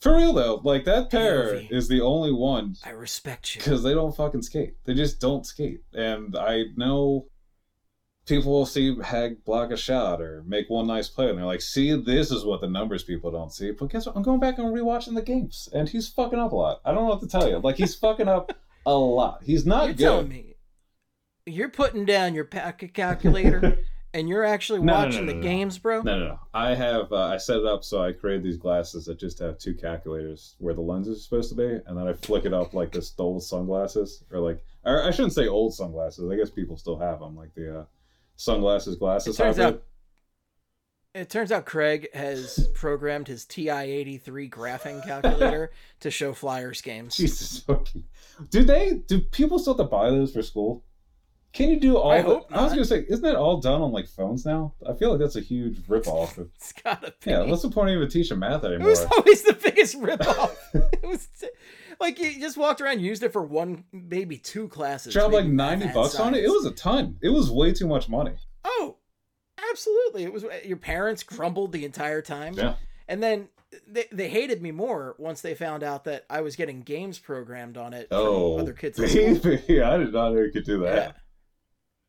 [0.01, 0.55] for real though.
[0.63, 3.59] Like that pair is the only one I respect you.
[3.61, 4.73] because they don't fucking skate.
[4.85, 5.81] They just don't skate.
[5.93, 7.27] And I know
[8.27, 11.61] people will see Hagg block a shot or make one nice play, and they're like,
[11.61, 14.15] "See, this is what the numbers people don't see." But guess what?
[14.15, 16.81] I'm going back and rewatching the games, and he's fucking up a lot.
[16.85, 17.57] I don't know what to tell you.
[17.59, 18.51] Like he's fucking up
[18.85, 19.43] a lot.
[19.43, 20.03] He's not You're good.
[20.03, 20.47] telling me
[21.47, 23.79] you're putting down your packet calculator
[24.13, 26.01] and you're actually No, no, no, watching no, the games, bro?
[26.01, 26.39] No, no, no.
[26.53, 29.57] I have uh, I set it up so I created these glasses that just have
[29.57, 32.73] two calculators where the lenses are supposed to be, and then I flick it up
[32.73, 36.29] like this old sunglasses, or like, or I shouldn't say old sunglasses.
[36.31, 37.83] I guess people still have them, like the uh,
[38.35, 39.35] sunglasses glasses.
[39.35, 39.75] It turns hybrid.
[39.75, 39.83] out-
[41.13, 47.15] It turns out Craig has programmed his TI-83 graphing calculator to show Flyers games.
[47.17, 48.03] Jesus fucking.
[48.49, 49.01] Do they?
[49.07, 50.83] Do people still have to buy those for school?
[51.53, 52.11] Can you do all?
[52.11, 54.73] I the- I was gonna say, isn't that all done on like phones now?
[54.87, 56.37] I feel like that's a huge ripoff.
[56.37, 57.31] Of, It's gotta be.
[57.31, 58.89] yeah, what's the point of even teaching math it anymore?
[58.89, 60.55] was always the biggest ripoff.
[60.73, 61.27] it was
[61.99, 65.13] like you just walked around, used it for one, maybe two classes.
[65.13, 66.43] Dropped like ninety bucks and on it.
[66.45, 67.17] It was a ton.
[67.21, 68.35] It was way too much money.
[68.63, 68.95] Oh,
[69.71, 70.23] absolutely.
[70.23, 72.53] It was eh, your parents grumbled the entire time.
[72.53, 72.75] Yeah.
[73.07, 73.49] And then
[73.87, 77.77] they, they hated me more once they found out that I was getting games programmed
[77.77, 80.95] on it from Oh, other kids baby, I did not know you could do that.
[80.95, 81.11] Yeah.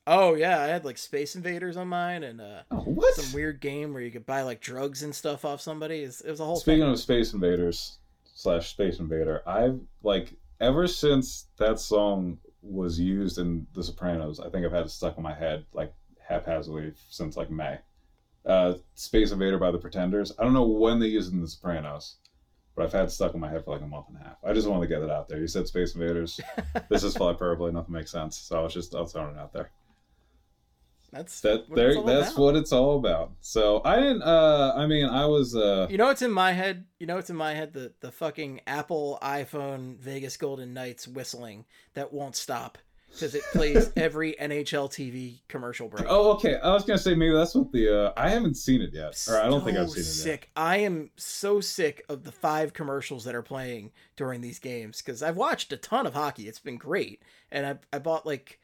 [0.07, 3.15] Oh yeah, I had like Space Invaders on mine and uh Oh, what?
[3.15, 5.99] some weird game where you could buy like drugs and stuff off somebody.
[5.99, 6.91] It's- It was a whole Speaking thing.
[6.91, 7.99] of Space Invaders
[8.35, 14.49] slash Space Invader, I've like ever since that song was used in The Sopranos, I
[14.49, 17.79] think I've had it stuck in my head like haphazardly since like May.
[18.45, 20.33] Uh, Space Invader by the Pretenders.
[20.39, 22.17] I don't know when they used it in The Sopranos,
[22.75, 24.37] but I've had it stuck in my head for like a month and a half.
[24.45, 25.39] I just wanted to get it out there.
[25.39, 26.41] You said Space Invaders.
[26.89, 27.71] this is full hyperbole.
[27.71, 28.37] Nothing makes sense.
[28.37, 29.71] So I was just I was throwing it out there.
[31.13, 32.43] That's That what there, it's all that's about.
[32.43, 33.33] what it's all about.
[33.41, 34.23] So I didn't.
[34.23, 35.55] Uh, I mean, I was.
[35.55, 36.87] Uh, You know what's in my head?
[36.99, 37.73] You know what's in my head?
[37.75, 42.79] The the fucking Apple iPhone Vegas Golden Knights whistling that won't stop
[43.13, 46.07] because it plays every NHL TV commercial break.
[46.09, 46.57] Oh, okay.
[46.57, 48.07] I was gonna say maybe that's what the.
[48.07, 50.15] Uh, I haven't seen it yet, or I don't think I've seen it yet.
[50.15, 50.51] sick.
[50.57, 55.23] I am so sick of the five commercials that are playing during these games because
[55.23, 56.49] I've watched a ton of hockey.
[56.49, 58.61] It's been great, and I I bought like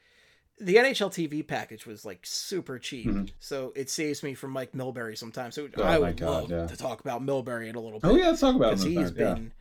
[0.61, 3.31] the NHL TV package was like super cheap, Mhm.
[3.40, 5.55] so it saves me from Mike Milbury sometimes.
[5.55, 6.66] So Oh I would God, love yeah.
[6.66, 8.99] to talk about Milbury in a little bit Oh yeah, let's talk about because he's
[9.11, 9.53] fact, been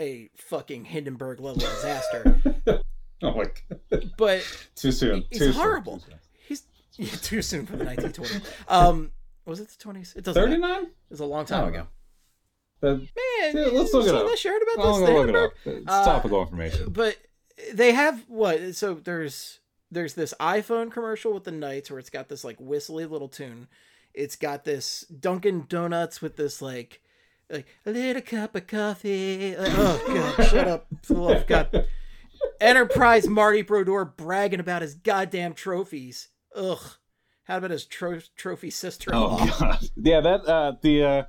[0.00, 2.40] a fucking Hindenburg level disaster.
[3.20, 3.44] Oh my
[3.90, 4.12] god.
[4.16, 5.24] but Too soon.
[5.28, 5.98] He's Too horrible.
[5.98, 6.14] Soon.
[6.46, 6.62] he's
[6.96, 8.42] yeah, too soon for the 1920s.
[8.68, 9.10] Um,
[9.44, 10.14] was it the 20s?
[10.16, 10.40] It doesn't.
[10.40, 10.84] Thirty-nine.
[10.84, 11.86] It was a long time Oh, ago.
[12.80, 13.08] That- Man,
[13.56, 14.24] Yeah, let's look it up.
[14.38, 15.50] heard about this, look it up.
[15.64, 16.92] It's Uh, topical information.
[16.92, 17.16] But
[17.72, 18.76] they have what?
[18.76, 19.58] So there's
[19.90, 23.68] there's this iPhone commercial with the Knights where it's got this like whistly little tune.
[24.14, 27.00] It's got this Dunkin' Donuts with this like
[27.50, 29.56] like a little cup of coffee.
[29.56, 30.86] Like, oh god, shut up!
[31.10, 31.86] Of God.
[32.60, 36.28] Enterprise Marty Brodeur bragging about his goddamn trophies.
[36.54, 36.78] Ugh.
[37.44, 39.38] How about his tro- trophy sister-in-law?
[39.40, 39.88] Oh god.
[39.96, 41.22] Yeah, that uh the uh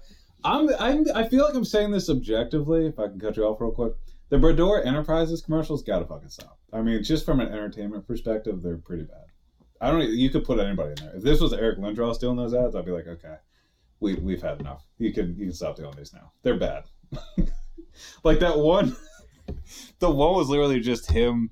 [0.43, 3.61] I'm I'm I feel like I'm saying this objectively, if I can cut you off
[3.61, 3.93] real quick.
[4.29, 6.58] The Brodeur Enterprises commercials gotta fucking stop.
[6.73, 9.25] I mean, just from an entertainment perspective, they're pretty bad.
[9.81, 11.15] I don't you could put anybody in there.
[11.15, 13.35] If this was Eric Lindros doing those ads, I'd be like, okay.
[14.01, 14.85] We we've had enough.
[14.97, 16.31] You can you can stop doing these now.
[16.43, 16.83] They're bad.
[18.23, 18.95] like that one
[19.99, 21.49] the one was literally just him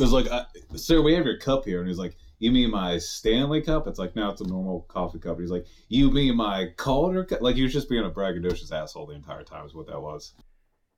[0.00, 0.44] it was like, uh,
[0.76, 3.98] "Sir, we have your cup here," and he's like, "You mean my Stanley cup?" It's
[3.98, 7.56] like, "No, it's a normal coffee cup." He's like, "You mean my Calder cup?" Like
[7.56, 9.66] he was just being a braggadocious asshole the entire time.
[9.66, 10.32] Is what that was,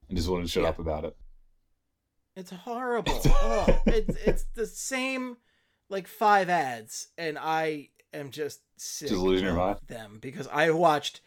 [0.09, 0.69] and just wouldn't shut Yeah.
[0.69, 1.17] up about it.
[2.37, 3.21] It's horrible.
[3.43, 3.75] Ugh.
[3.87, 5.37] it's it's the same
[5.89, 9.79] like five ads, and I am just sick Just losing your mind?
[9.87, 11.21] them because I watched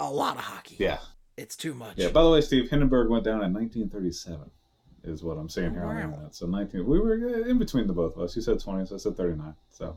[0.00, 0.76] a lot of hockey.
[0.78, 0.98] Yeah,
[1.36, 1.96] it's too much.
[1.98, 2.08] yeah.
[2.08, 4.50] By the way, Steve Hindenburg went down in 1937.
[5.04, 6.08] Is what I'm seeing here on the Wow.
[6.10, 6.34] internet.
[6.34, 6.84] So 19.
[6.86, 8.36] We were uh, in between the both of us.
[8.36, 9.54] You said 20, so I said 39.
[9.70, 9.96] So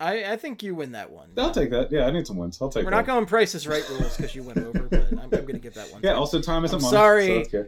[0.00, 1.30] I I think you win that one.
[1.36, 1.92] I'll take that.
[1.92, 2.58] Yeah, I need some wins.
[2.62, 2.96] I'll take We're that.
[2.98, 5.74] not going prices right rules because you went over, but I'm, I'm going to give
[5.74, 6.00] that one.
[6.04, 6.12] Yeah.
[6.14, 6.94] Also, time isn't I'm money.
[6.96, 7.44] sorry.
[7.50, 7.66] So.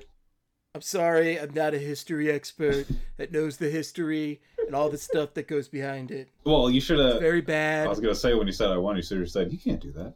[0.74, 5.34] I'm sorry, I'm not a history expert that knows the history and all the stuff
[5.34, 6.30] that goes behind it.
[6.44, 7.20] Well, you should have.
[7.20, 7.87] Very bad.
[7.87, 9.80] I was gonna say when you said I won, you should have said you can't
[9.80, 10.14] do that.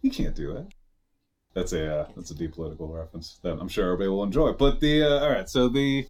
[0.00, 0.68] You can't do that.
[1.52, 4.52] That's a uh, that's a deep political reference that I'm sure everybody will enjoy.
[4.52, 6.06] But the uh, all right, so the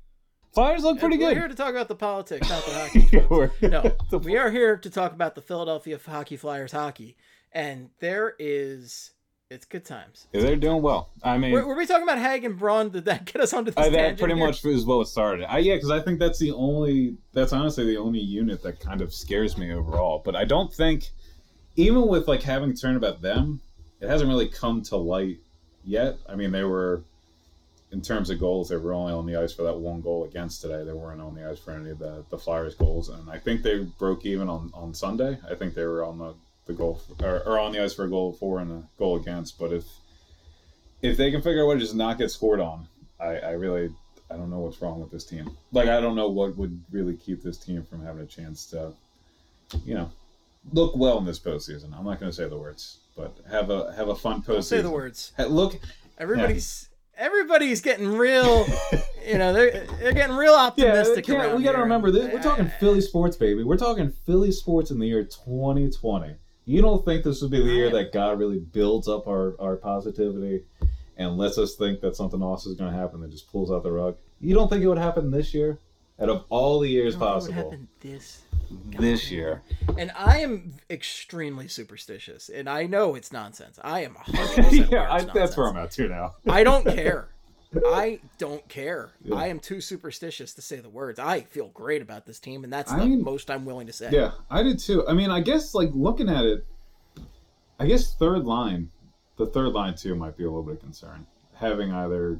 [0.54, 1.34] Flyers look pretty good.
[1.34, 3.26] We're here to talk about the politics, not the hockey.
[3.28, 7.16] We're- no, we are here to talk about the Philadelphia Hockey Flyers hockey,
[7.50, 9.10] and there is
[9.52, 10.26] it's good times.
[10.32, 11.10] Yeah, they're doing well.
[11.22, 12.88] I mean, Were, were we talking about Hagg and Braun?
[12.90, 14.46] Did that get us onto this I, that pretty here?
[14.46, 15.44] much is what it started.
[15.50, 17.16] I, yeah, because I think that's the only.
[17.32, 20.22] That's honestly the only unit that kind of scares me overall.
[20.24, 21.10] But I don't think,
[21.76, 23.60] even with like having concern about them,
[24.00, 25.38] it hasn't really come to light
[25.84, 26.16] yet.
[26.28, 27.02] I mean, they were,
[27.92, 30.62] in terms of goals, they were only on the ice for that one goal against
[30.62, 30.82] today.
[30.84, 33.62] They weren't on the ice for any of the the Flyers goals, and I think
[33.62, 35.38] they broke even on on Sunday.
[35.48, 36.34] I think they were on the
[36.66, 39.58] the goal or, or on the ice for a goal for and a goal against.
[39.58, 39.84] But if
[41.02, 42.86] if they can figure out what to just not get scored on,
[43.20, 43.90] I, I really
[44.30, 45.56] I don't know what's wrong with this team.
[45.72, 48.92] Like I don't know what would really keep this team from having a chance to,
[49.84, 50.10] you know,
[50.72, 51.96] look well in this postseason.
[51.96, 54.46] I'm not going to say the words, but have a have a fun postseason.
[54.46, 55.32] Don't say the words.
[55.38, 55.78] Look,
[56.18, 58.64] Everybody's everybody's getting real.
[59.26, 61.26] you know, they're they're getting real optimistic.
[61.26, 61.82] can't- we got to here.
[61.82, 62.32] remember this.
[62.32, 63.64] We're talking Philly sports, baby.
[63.64, 66.36] We're talking Philly sports in the year 2020.
[66.64, 69.76] You don't think this would be the year that God really builds up our, our
[69.76, 70.62] positivity
[71.16, 73.82] and lets us think that something awesome is going to happen that just pulls out
[73.82, 74.16] the rug?
[74.40, 75.78] You don't think it would happen this year?
[76.20, 78.42] Out of all the years I don't know what possible, happened this
[78.90, 79.62] this year.
[79.98, 83.78] And I am extremely superstitious, and I know it's nonsense.
[83.82, 86.36] I am 100% yeah, I, it's that's where I'm at too now.
[86.48, 87.28] I don't care.
[87.86, 89.10] I don't care.
[89.24, 89.36] Yeah.
[89.36, 91.18] I am too superstitious to say the words.
[91.18, 93.92] I feel great about this team, and that's I the mean- most I'm willing to
[93.92, 94.10] say.
[94.10, 95.06] Yeah, I did too.
[95.08, 96.66] I mean, I guess like looking at it,
[97.78, 98.90] I guess third line,
[99.36, 101.26] the third line too might be a little bit of concern.
[101.54, 102.38] Having either,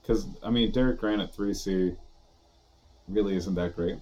[0.00, 1.94] because I mean, Derek Grant at three C
[3.08, 3.96] really isn't that great.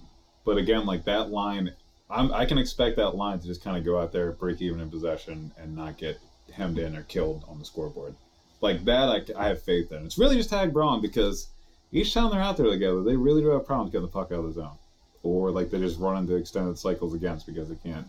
[0.44, 1.72] But again, like that line,
[2.08, 4.80] I'm, I can expect that line to just kind of go out there, break even
[4.80, 6.18] in possession, and not get
[6.52, 8.14] hemmed in or killed on the scoreboard.
[8.60, 10.04] Like that, I, I have faith in.
[10.04, 11.48] It's really just Hagg Braun because
[11.92, 14.40] each time they're out there together, they really do have problems getting the puck out
[14.40, 14.76] of the zone
[15.22, 18.06] or like they just run into extended cycles against because they can't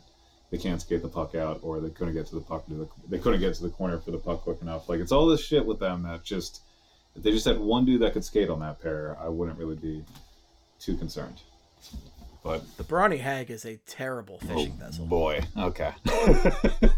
[0.50, 2.88] they can't skate the puck out or they couldn't get to the puck to the,
[3.10, 4.90] they couldn't get to the corner for the puck quick enough.
[4.90, 6.62] Like it's all this shit with them that just
[7.16, 9.76] if they just had one dude that could skate on that pair, I wouldn't really
[9.76, 10.04] be
[10.80, 11.40] too concerned.
[12.43, 15.06] But The Brawny Hag is a terrible fishing Oh, vessel.
[15.06, 15.91] boy, okay.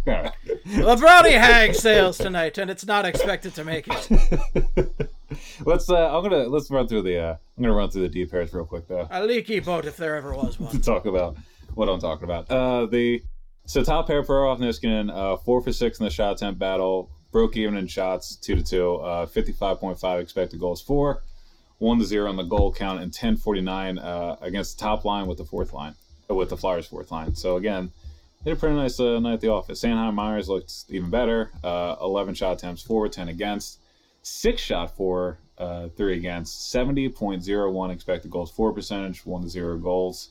[0.05, 0.31] Right.
[0.65, 4.89] The Brawny Hag sails tonight, and it's not expected to make it.
[5.65, 8.31] let's uh I'm gonna let's run through the uh I'm gonna run through the deep
[8.31, 9.07] pairs real quick though.
[9.11, 10.71] A leaky boat, if there ever was one.
[10.71, 11.35] to talk about
[11.73, 12.49] what I'm talking about.
[12.51, 13.23] Uh, the
[13.65, 17.55] so top pair Perov Niskanen, uh, four for six in the shot attempt battle, broke
[17.57, 21.23] even in shots, two to two, uh, 55.5 expected goals for,
[21.79, 25.37] one to zero on the goal count, and 1049 uh, against the top line with
[25.37, 25.95] the fourth line,
[26.29, 27.35] uh, with the Flyers fourth line.
[27.35, 27.91] So again,
[28.43, 29.81] they had a pretty nice uh, night at the office.
[29.81, 33.79] Sanheim Myers looked even better, uh, 11 shot attempts for, 10 against,
[34.21, 40.29] six shot for, uh, three against, 70.01 expected goals for percentage, one to zero goals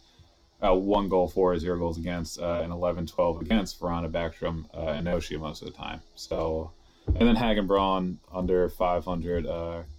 [0.63, 5.39] uh, one goal for, zero goals against, and 11 12 against Vrana, Backstrom, and Oshie
[5.39, 6.01] most of the time.
[6.15, 6.71] So,
[7.07, 9.45] and then Hagen Braun under 500,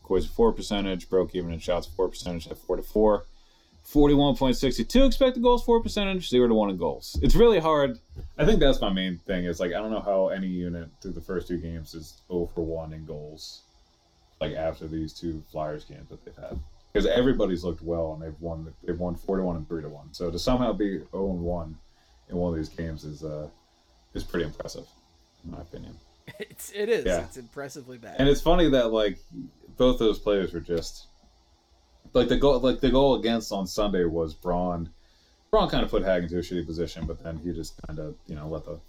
[0.04, 3.26] Corsi 4 percentage, broke even in shots 4 percentage at 4 to 4.
[3.86, 7.20] 41.62 expected goals, 4 percentage, 0 to 1 in goals.
[7.22, 8.00] It's really hard.
[8.38, 9.44] I think that's my main thing.
[9.46, 12.50] Is like, I don't know how any unit through the first two games is 0
[12.56, 13.64] for 1 in goals,
[14.40, 16.60] like after these two Flyers games that they've had
[16.94, 19.90] because everybody's looked well and they've won they've won four to one and three to
[19.90, 20.14] one.
[20.14, 21.78] So to somehow be zero and one
[22.30, 23.48] in one of these games is uh
[24.14, 24.86] is pretty impressive,
[25.44, 25.96] in my opinion.
[26.40, 27.06] It's it is.
[27.06, 27.26] Yeah.
[27.26, 28.16] It's impressively bad.
[28.18, 29.18] And it's funny that like
[29.78, 31.08] both those players were just
[32.14, 34.90] like the goal like the goal against on Sunday was Braun.
[35.52, 38.16] Braun kind of put Hagg into a shitty position, but then he just kind of
[38.28, 38.80] you know let the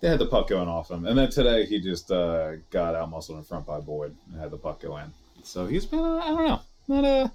[0.00, 3.10] they had the puck going off him, and then today he just uh, got out
[3.10, 5.12] muscled in front by Boyd and had the puck go in.
[5.42, 7.28] So he's been uh, I don't know not uh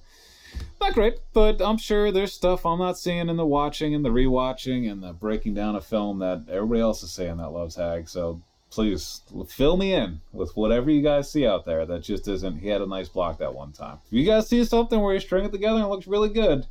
[0.82, 4.10] not great, but I'm sure there's stuff I'm not seeing in the watching and the
[4.10, 8.10] rewatching and the breaking down of film that everybody else is saying that loves Hagg.
[8.10, 12.60] So please fill me in with whatever you guys see out there that just isn't.
[12.60, 14.00] He had a nice block that one time.
[14.08, 16.66] If you guys see something where you string it together and it looks really good,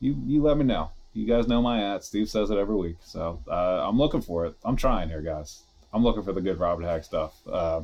[0.00, 0.90] you you let me know.
[1.12, 2.04] You guys know my at.
[2.04, 4.54] Steve says it every week, so uh, I'm looking for it.
[4.64, 5.62] I'm trying here, guys.
[5.92, 7.34] I'm looking for the good Robert Hagg stuff.
[7.46, 7.82] Uh,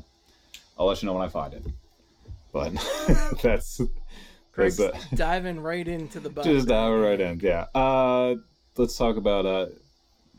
[0.78, 1.62] I'll let you know when I find it.
[2.52, 2.72] But
[3.42, 6.44] that's uh, diving right into the bug.
[6.44, 7.38] just dive right in.
[7.40, 7.66] Yeah.
[7.74, 8.36] Uh,
[8.76, 9.66] let's talk about uh,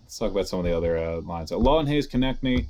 [0.04, 1.52] let's talk about some of the other uh, lines.
[1.52, 2.66] Laughton Hayes Konecny.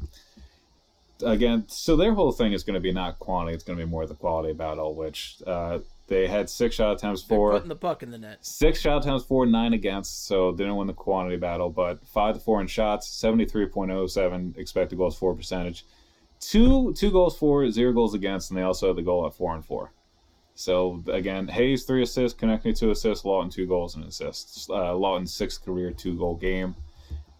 [1.23, 3.89] Again, so their whole thing is going to be not quantity; it's going to be
[3.89, 4.95] more the quality battle.
[4.95, 8.39] Which uh, they had six shot attempts for, putting the puck in the net.
[8.41, 10.25] six shot attempts for, nine against.
[10.27, 13.65] So they didn't win the quantity battle, but five to four in shots, seventy three
[13.65, 15.85] point oh seven expected goals for percentage,
[16.39, 19.55] two two goals for, zero goals against, and they also had the goal at four
[19.55, 19.93] and four.
[20.53, 24.69] So again, Hayes three assists, Konecny two assists, Laughton two goals and assists.
[24.69, 26.75] Uh, Laughton's sixth career two goal game,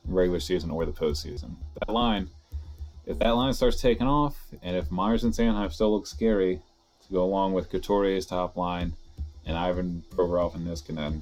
[0.05, 1.55] regular season or the postseason.
[1.79, 2.29] That line,
[3.05, 6.61] if that line starts taking off, and if Myers and Sanheim still look scary
[7.05, 8.93] to go along with Couturier's top line
[9.45, 11.21] and Ivan Provorov and Niskanen,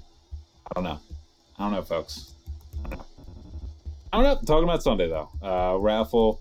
[0.68, 1.00] I don't know.
[1.58, 2.34] I don't know, folks.
[2.86, 3.06] I don't know.
[4.12, 4.40] I don't know.
[4.46, 6.40] Talking about Sunday though, uh, Raffl.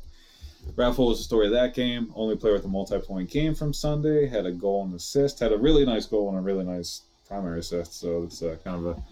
[0.74, 2.12] Raffl was the story of that game.
[2.14, 4.26] Only player with a multi-point game from Sunday.
[4.26, 5.40] Had a goal and assist.
[5.40, 7.98] Had a really nice goal and a really nice primary assist.
[7.98, 9.02] So it's uh, kind of a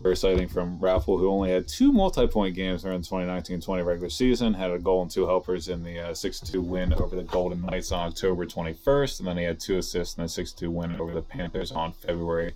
[0.00, 4.54] very exciting from Raffl, who only had two multi-point games during the 2019-20 regular season.
[4.54, 7.92] Had a goal and two helpers in the uh, 6-2 win over the Golden Knights
[7.92, 11.22] on October 21st, and then he had two assists in the 6-2 win over the
[11.22, 12.54] Panthers on February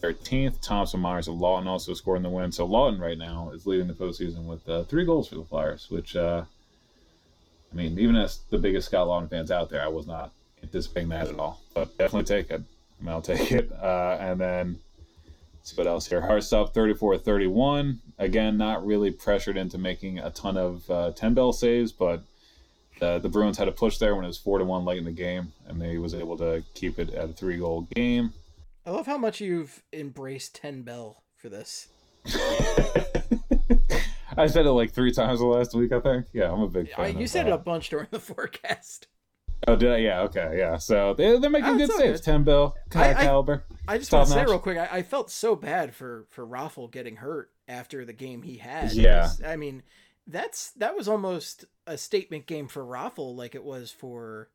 [0.00, 0.60] 13th.
[0.60, 2.52] Thompson, Myers, and Laughton also scored in the win.
[2.52, 5.90] So Laughton right now is leading the postseason with uh, three goals for the Flyers,
[5.90, 6.44] which, uh,
[7.72, 10.30] I mean, even as the biggest Scott Laughton fans out there, I was not
[10.62, 11.60] anticipating that at all.
[11.74, 12.62] But definitely take it.
[12.62, 13.72] I mean, I'll take it.
[13.72, 14.78] Uh, and then,
[15.64, 16.20] see what else here.
[16.20, 18.00] Harstop 34 31.
[18.18, 22.22] Again, not really pressured into making a ton of uh, 10 bell saves, but
[23.00, 25.04] uh, the Bruins had a push there when it was 4 to 1 late in
[25.04, 28.32] the game, and they was able to keep it at a three goal game.
[28.86, 31.88] I love how much you've embraced Ten Bell for this.
[34.36, 36.26] I said it like three times the last week, I think.
[36.32, 37.18] Yeah, I'm a big fan.
[37.18, 37.52] You said that.
[37.52, 39.06] it a bunch during the forecast.
[39.66, 39.96] Oh, did I?
[39.98, 40.76] Yeah, okay, yeah.
[40.78, 42.20] So they, they're making Oh, good saves.
[42.20, 42.24] good.
[42.24, 43.64] 10 bill, I- I- caliber.
[43.88, 46.90] I just want to say real quick, I, I felt so bad for for Raffl
[46.90, 48.92] getting hurt after the game he had.
[48.92, 49.30] Yeah.
[49.46, 49.82] I mean,
[50.26, 54.48] that's that was almost a statement game for Raffl, like it was for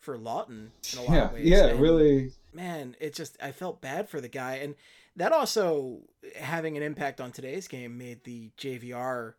[0.00, 1.46] for Laughton in a lot Yeah, of ways.
[1.48, 2.32] yeah, And, really.
[2.52, 4.74] Man, it just I felt bad for the guy, and
[5.16, 6.00] that also
[6.36, 9.34] having an impact on today's game made the JVR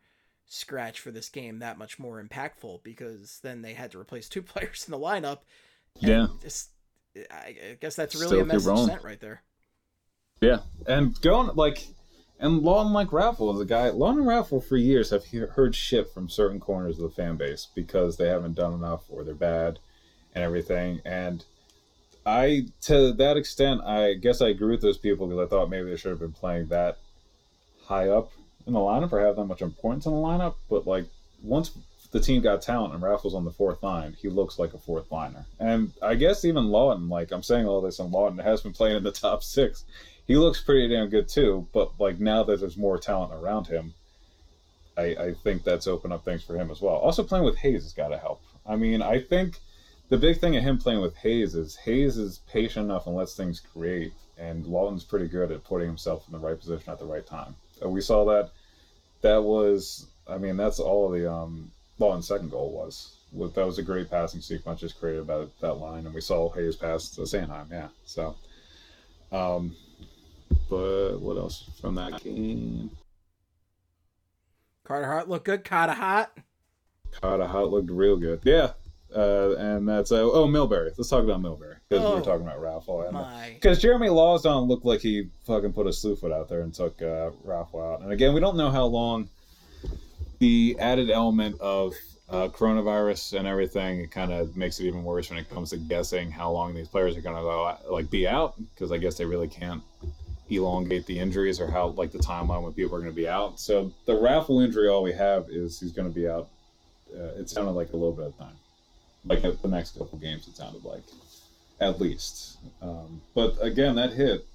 [0.50, 4.42] scratch for this game that much more impactful because then they had to replace two
[4.44, 5.40] players in the lineup.
[5.96, 6.28] Yeah.
[6.42, 6.72] just-
[7.32, 9.42] I guess that's really Still a message sent right there.
[10.42, 11.86] Yeah, and going like,
[12.40, 13.90] and Laughton like Raffl is a guy.
[13.90, 17.36] Laughton and Raffl for years have he- heard shit from certain corners of the fan
[17.36, 19.80] base because they haven't done enough or they're bad
[20.34, 21.02] and everything.
[21.04, 21.44] And
[22.26, 25.90] I, to that extent, I guess I agree with those people because I thought maybe
[25.90, 27.00] they should have been playing that
[27.86, 28.32] high up
[28.70, 30.56] in the lineup or have that much importance in the lineup.
[30.70, 31.06] But like
[31.44, 31.72] once
[32.12, 35.12] the team got talent and Raffl's on the fourth line, he looks like a fourth
[35.12, 35.46] liner.
[35.60, 38.98] And I guess even Laughton, like I'm saying all this, and Laughton has been playing
[38.98, 39.84] in the top six.
[40.26, 41.68] He looks pretty damn good too.
[41.74, 43.94] But like now that there's more talent around him,
[44.98, 46.96] I, I think that's opened up things for him as well.
[46.96, 48.42] Also playing with Hayes has got to help.
[48.66, 49.60] I mean, I think
[50.10, 53.36] the big thing of him playing with Hayes is Hayes is patient enough and lets
[53.36, 57.06] things create, and Laughton's pretty good at putting himself in the right position at the
[57.06, 57.56] right time.
[57.84, 58.52] Uh, we saw that.
[59.22, 63.16] That was, I mean, that's all the um, and second goal was.
[63.54, 66.76] That was a great passing sequence just created by that line, and we saw Hayes
[66.76, 67.70] pass to Sanheim.
[67.70, 68.36] Yeah, so.
[69.32, 69.76] Um,
[70.70, 72.90] but what else from that game?
[74.84, 75.64] Carter Hart looked good.
[75.64, 76.30] Carter Hart.
[77.22, 78.40] Carter Hart looked real good.
[78.44, 78.72] Yeah,
[79.16, 80.92] uh, and that's uh, oh Milbury.
[80.98, 83.52] Let's talk about Milbury because we Oh, were talking about Raffl and My.
[83.56, 87.02] because Jeremy Lauzon looked like he fucking put a slew foot out there and took
[87.02, 88.02] uh, Raffl out.
[88.02, 89.30] And again, we don't know how long
[90.40, 91.94] the added element of
[92.30, 95.78] uh, coronavirus and everything it kind of makes it even worse when it comes to
[95.78, 99.16] guessing how long these players are going to go like be out because I guess
[99.18, 99.82] they really can't
[100.52, 103.60] elongate the injuries or how like the timeline when people are going to be out.
[103.60, 106.50] So the Raffl injury, all we have is he's going to be out.
[107.12, 108.56] Uh, it sounded like a little bit of time,
[109.26, 110.48] like at the next couple games.
[110.48, 111.04] It sounded like,
[111.80, 112.58] at least.
[112.82, 114.46] Um, but again, that hit.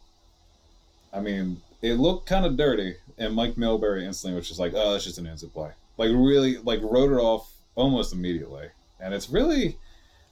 [1.12, 4.92] I mean, it looked kind of dirty, and Mike Milbury instantly was just like, "Oh,
[4.92, 8.68] that's just an instant play." Like really, like wrote it off almost immediately,
[9.00, 9.78] and it's really.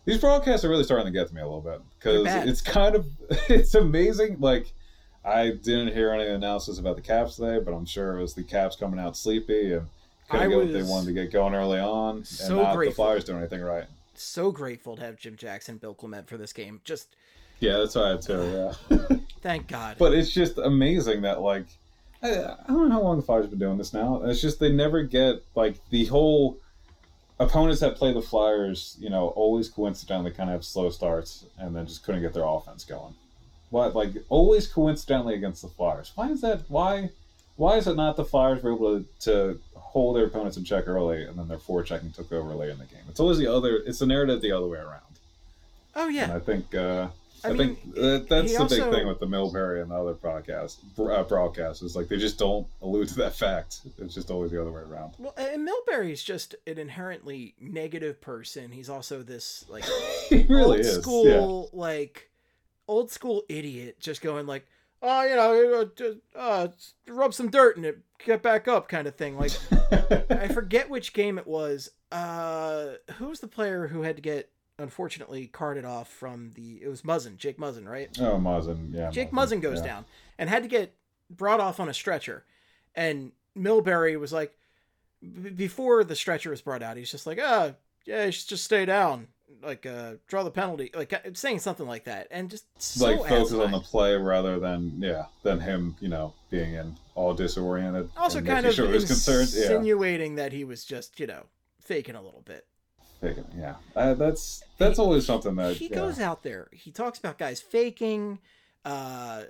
[0.04, 2.96] These broadcasts are really starting to get to me a little bit because it's kind
[2.96, 3.06] of
[3.48, 4.38] it's amazing.
[4.40, 4.72] Like
[5.24, 8.42] I didn't hear any analysis about the Caps today, but I'm sure it was the
[8.42, 9.86] Caps coming out sleepy and
[10.28, 12.76] I couldn't get what they wanted to get going early on, and so not the
[12.78, 13.04] grateful.
[13.04, 13.84] Flyers doing anything right.
[14.14, 16.80] So grateful to have Jim Jackson, Bill Clement for this game.
[16.84, 17.08] Just
[17.60, 18.74] Yeah, that's why I too.
[18.90, 19.96] Yeah, thank God.
[19.98, 21.66] but it's just amazing that like
[22.22, 24.22] I, I don't know how long the Flyers have been doing this now.
[24.24, 26.58] It's just they never get like the whole
[27.40, 28.96] opponents that play the Flyers.
[29.00, 32.44] You know, always coincidentally kind of have slow starts and then just couldn't get their
[32.44, 33.14] offense going.
[33.70, 36.12] What like always coincidentally against the Flyers?
[36.14, 36.62] Why is that?
[36.68, 37.10] Why?
[37.56, 39.60] Why is it not the Flyers were able to, to
[39.92, 42.86] hold their opponents in check early, and then their forechecking took over late in the
[42.86, 43.02] game.
[43.10, 43.76] It's always the other.
[43.86, 45.02] It's the narrative the other way around.
[45.94, 46.34] Oh And yeah.
[46.34, 47.08] I think uh,
[47.44, 49.94] I I, mean, think that, that's he the big thing with the Milbury and the
[49.96, 53.80] other broadcast uh, broadcasts is like they just don't allude to that fact.
[53.98, 55.12] It's just always the other way around.
[55.18, 58.70] Well, and Milbury's just an inherently negative person.
[58.70, 59.84] He's also this like
[60.30, 61.00] really old is.
[61.00, 62.30] school like
[62.88, 64.66] old school idiot just going like
[65.02, 66.68] oh you know uh, just, uh,
[67.08, 69.52] rub some dirt in it get back up kind of thing like
[70.30, 74.50] i forget which game it was uh who was the player who had to get
[74.78, 78.92] unfortunately carted off from the it was muzzin jake muzzin right oh, Muzzin.
[78.92, 79.10] Yeah.
[79.10, 79.86] jake muzzin goes yeah.
[79.86, 80.04] down
[80.38, 80.94] and had to get
[81.30, 82.44] brought off on a stretcher
[82.94, 84.56] and milbury was like
[85.20, 87.72] b- before the stretcher was brought out he's just like ah
[88.06, 89.28] yeah you should just stay down
[89.62, 93.28] like uh draw the penalty like uh, saying something like that and just so like
[93.28, 98.08] focus on the play rather than yeah than him you know being in all disoriented
[98.16, 99.62] also kind of sure he concerned yeah.
[99.62, 101.44] insinuating that he was just you know
[101.82, 102.66] faking a little bit.
[103.20, 103.74] Faking yeah.
[103.94, 105.96] Uh, that's that's always something that he yeah.
[105.96, 108.38] goes out there he talks about guys faking
[108.84, 109.42] uh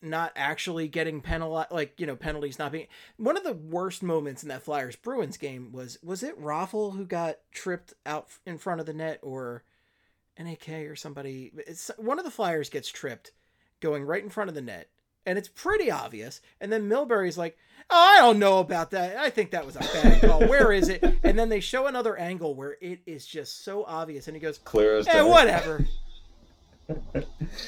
[0.00, 2.86] not actually getting penalized like you know penalties not being
[3.16, 7.04] one of the worst moments in that flyers bruins game was was it raffle who
[7.04, 9.64] got tripped out in front of the net or
[10.44, 11.52] nak or somebody?
[11.66, 13.32] It's one of the flyers gets tripped
[13.80, 14.88] going right in front of the net
[15.26, 17.56] and it's pretty obvious and then milbury's like
[17.90, 19.16] oh i don't know about that.
[19.16, 20.40] I think that was a bad call.
[20.46, 21.04] Where is it?
[21.22, 24.58] And then they show another angle where it is just so obvious and he goes
[24.58, 25.84] clear as eh, whatever.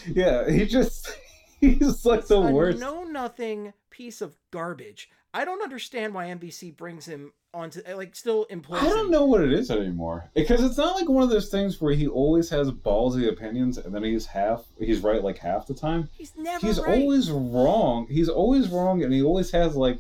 [0.06, 1.14] Yeah he just
[1.60, 5.10] he's like the a worst know nothing piece of garbage.
[5.32, 9.10] I don't understand why NBC brings him onto eh, like still employs I don't him.
[9.10, 12.06] know what it is anymore because it's not like one of those things where he
[12.06, 16.08] always has ballsy opinions and then he's half he's right like half the time.
[16.16, 17.00] He's never He's right.
[17.00, 18.06] always wrong.
[18.08, 19.98] He's always wrong, and he always has like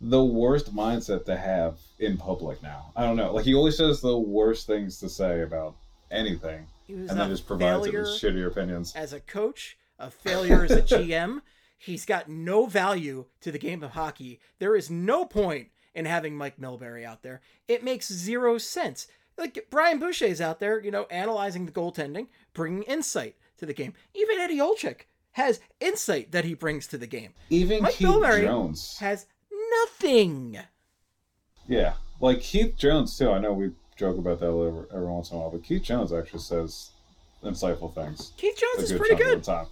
[0.00, 2.60] the worst mindset to have in public.
[2.62, 3.32] Now I don't know.
[3.32, 5.74] Like he always says the worst things to say about
[6.10, 8.92] anything, he was and then just provides it with shittier opinions.
[8.96, 11.40] as a coach, a failure as a GM.
[11.78, 14.38] He's got no value to the game of hockey.
[14.58, 17.40] There is no point in having Mike Milbury out there.
[17.66, 19.06] It makes zero sense.
[19.36, 23.94] Like Brian Boucher's out there, you know, analyzing the goaltending, bringing insight to the game.
[24.14, 27.32] Even Eddie Olczyk has insight that he brings to the game.
[27.50, 29.26] Even Mike Keith Milbury Jones, Has
[29.80, 30.58] nothing.
[31.66, 33.30] yeah, like Keith Jones too.
[33.30, 36.12] I know we joke about that every, every once in a while, but Keith Jones
[36.12, 36.90] actually says
[37.42, 38.32] insightful things.
[38.36, 39.38] Keith Jones is pretty good.
[39.38, 39.66] of the time.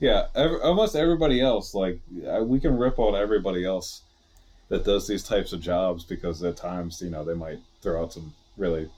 [0.00, 4.02] Yeah, ev almost everybody else, like uh, we can rip on everybody else
[4.68, 8.12] that does these types of jobs because at times, you know, they might throw out
[8.12, 8.90] some really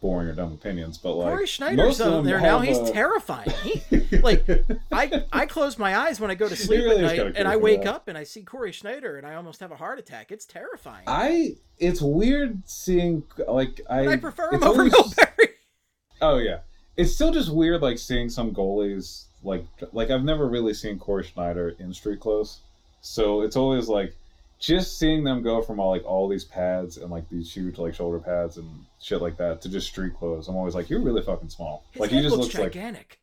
[0.00, 0.96] boring or dumb opinions.
[0.96, 2.60] But like Cory Schneider's most of out them there now.
[2.60, 3.50] He's a- terrifying.
[3.62, 3.82] He,
[4.22, 4.48] like,
[4.90, 7.56] I I close my eyes when I go to sleep really at night, and I
[7.56, 10.32] wake up and I see Cory Schneider, and I almost have a heart attack.
[10.32, 11.04] It's terrifying.
[11.06, 15.48] I it's weird seeing like I I prefer him it's over always- Milbury.
[16.22, 16.60] Oh yeah,
[16.96, 21.24] it's still just weird like seeing some goalies like like I've never really seen Cory
[21.24, 22.60] Schneider in street clothes,
[23.00, 24.14] so it's always like
[24.58, 27.94] just seeing them go from all like all these pads and like these huge like
[27.94, 28.68] shoulder pads and
[29.00, 30.48] shit like that to just street clothes.
[30.48, 31.82] I'm always like, you're really fucking small.
[31.92, 33.18] His like he just looks looks like gigantic.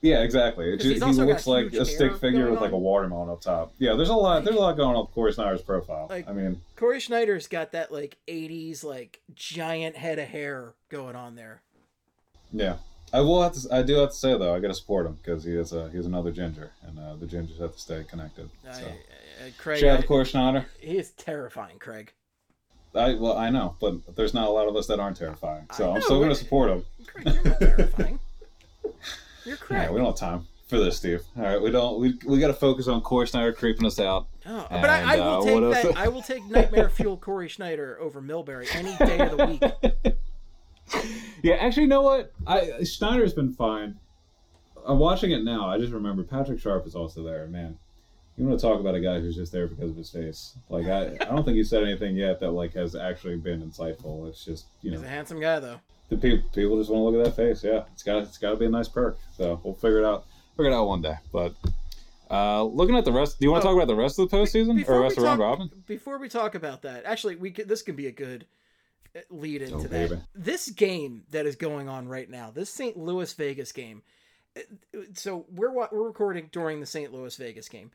[0.00, 0.72] yeah, exactly.
[0.72, 3.40] It 'Cause he's ju- he looks like a stick figure with like a watermelon up
[3.40, 3.72] top.
[3.78, 4.42] Yeah, there's a lot.
[4.42, 6.08] There's a lot going on with Cory Schneider's profile.
[6.10, 11.14] Like- I mean, Cory Schneider's got that like '80s like giant head of hair going
[11.14, 11.62] on there.
[12.52, 12.78] yeah.
[13.14, 13.68] I will have to.
[13.72, 15.88] I do have to say though, I got to support him because he is a
[15.90, 18.50] he's another ginger, and uh, the gingers have to stay connected.
[18.68, 18.86] I, So.
[18.86, 18.90] uh,
[19.56, 20.66] Craig, Shout out I- to Cory Schneider.
[20.80, 22.12] he is terrifying, Craig.
[22.94, 25.92] I well, I know, but there's not a lot of us that aren't terrifying, so
[25.94, 26.84] I'm still going to support him.
[27.06, 28.18] Craig, you're not terrifying.
[29.44, 29.90] You're Craig.
[29.90, 31.22] We don't have time for this, Steve.
[31.36, 32.00] All right, we don't.
[32.00, 34.26] We, we got to focus on Cory Schneider creeping us out.
[34.46, 35.96] Oh, but I, I will uh, take that.
[35.98, 40.16] I will take Nightmare Fuel Cory Schneider over Milbury any day of the week.
[41.42, 42.32] Yeah, actually, you know what?
[42.46, 43.96] I Schneider's been fine.
[44.86, 45.68] I'm watching it now.
[45.68, 47.46] I just remember Patrick Sharp is also there.
[47.48, 47.76] Man,
[48.38, 50.56] you want to talk about a guy who's just there because of his face?
[50.70, 54.26] Like I, I don't think he said anything yet that like has actually been insightful.
[54.28, 55.80] It's just you know He's a handsome guy, though.
[56.08, 57.62] the people people just want to look at that face.
[57.62, 59.18] Yeah, it's got it's got to be a nice perk.
[59.36, 60.24] So we'll figure it out.
[60.56, 61.16] Figure it out one day.
[61.30, 61.54] But
[62.30, 63.72] uh, looking at the rest, do you want to Oh.
[63.72, 65.70] talk about the rest of the postseason or rest of round robin?
[65.86, 68.46] Before we talk about that, actually, we could, this could be a good
[69.30, 70.20] lead into Oh, that.
[70.34, 72.96] This game that is going on right now, this St.
[72.96, 74.02] Louis Vegas game.
[75.14, 77.12] So we're we're recording during the St.
[77.12, 77.90] Louis Vegas game.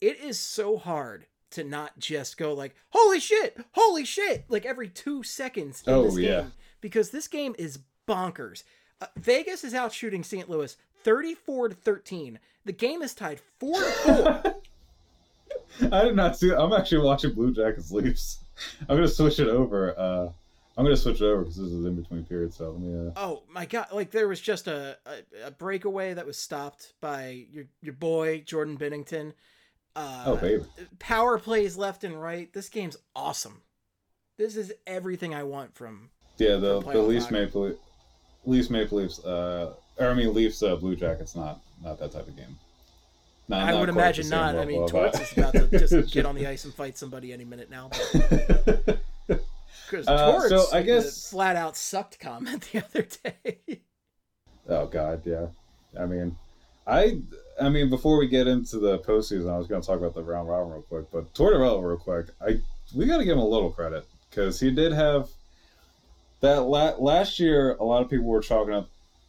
[0.00, 3.56] It is so hard to not just go like, "Holy shit!
[3.72, 6.40] Holy shit!" like every two seconds in Oh, this yeah.
[6.42, 8.64] game because this game is bonkers.
[9.00, 10.48] Uh, Vegas is out shooting St.
[10.50, 12.38] Louis 34 to 13.
[12.66, 13.90] The game is tied 4 to
[15.80, 15.88] 4.
[15.92, 16.50] I did not see.
[16.52, 18.38] I'm actually watching Blue Jackets Leafs.
[18.88, 19.98] I'm gonna switch it over.
[19.98, 20.28] Uh,
[20.76, 22.56] I'm gonna switch it over because this is in between periods.
[22.56, 23.08] So let me.
[23.08, 23.12] Uh...
[23.16, 23.88] Oh my god!
[23.92, 28.40] Like there was just a, a, a breakaway that was stopped by your your boy
[28.40, 29.34] Jordan Binnington.
[29.94, 30.64] Uh, oh baby.
[30.98, 32.52] Power plays left and right.
[32.52, 33.62] This game's awesome.
[34.36, 36.10] This is everything I want from.
[36.38, 37.30] Yeah, the from the Leafs.
[37.30, 37.76] Maple Leaf-
[38.44, 39.24] Leafs Maple Leafs.
[39.24, 41.36] Uh, or I mean Leafs uh, Blue Jackets.
[41.36, 42.58] Not not that type of game.
[43.46, 44.56] Not- I not would imagine not.
[44.56, 47.44] I mean, Torts is about to just get on the ice and fight somebody any
[47.44, 47.90] minute now.
[49.90, 53.80] Because Uh, so I guess- flat out sucked comment the other day.
[54.68, 55.46] Oh God, yeah.
[55.98, 56.36] I mean,
[56.86, 57.20] I,
[57.60, 60.22] I mean, before we get into the postseason, I was going to talk about the
[60.22, 62.26] round robin real quick, but Tortorella real quick.
[62.40, 62.60] I
[62.94, 65.28] we got to give him a little credit because he did have
[66.40, 67.76] that la- last year.
[67.78, 68.88] A lot of people were chalking up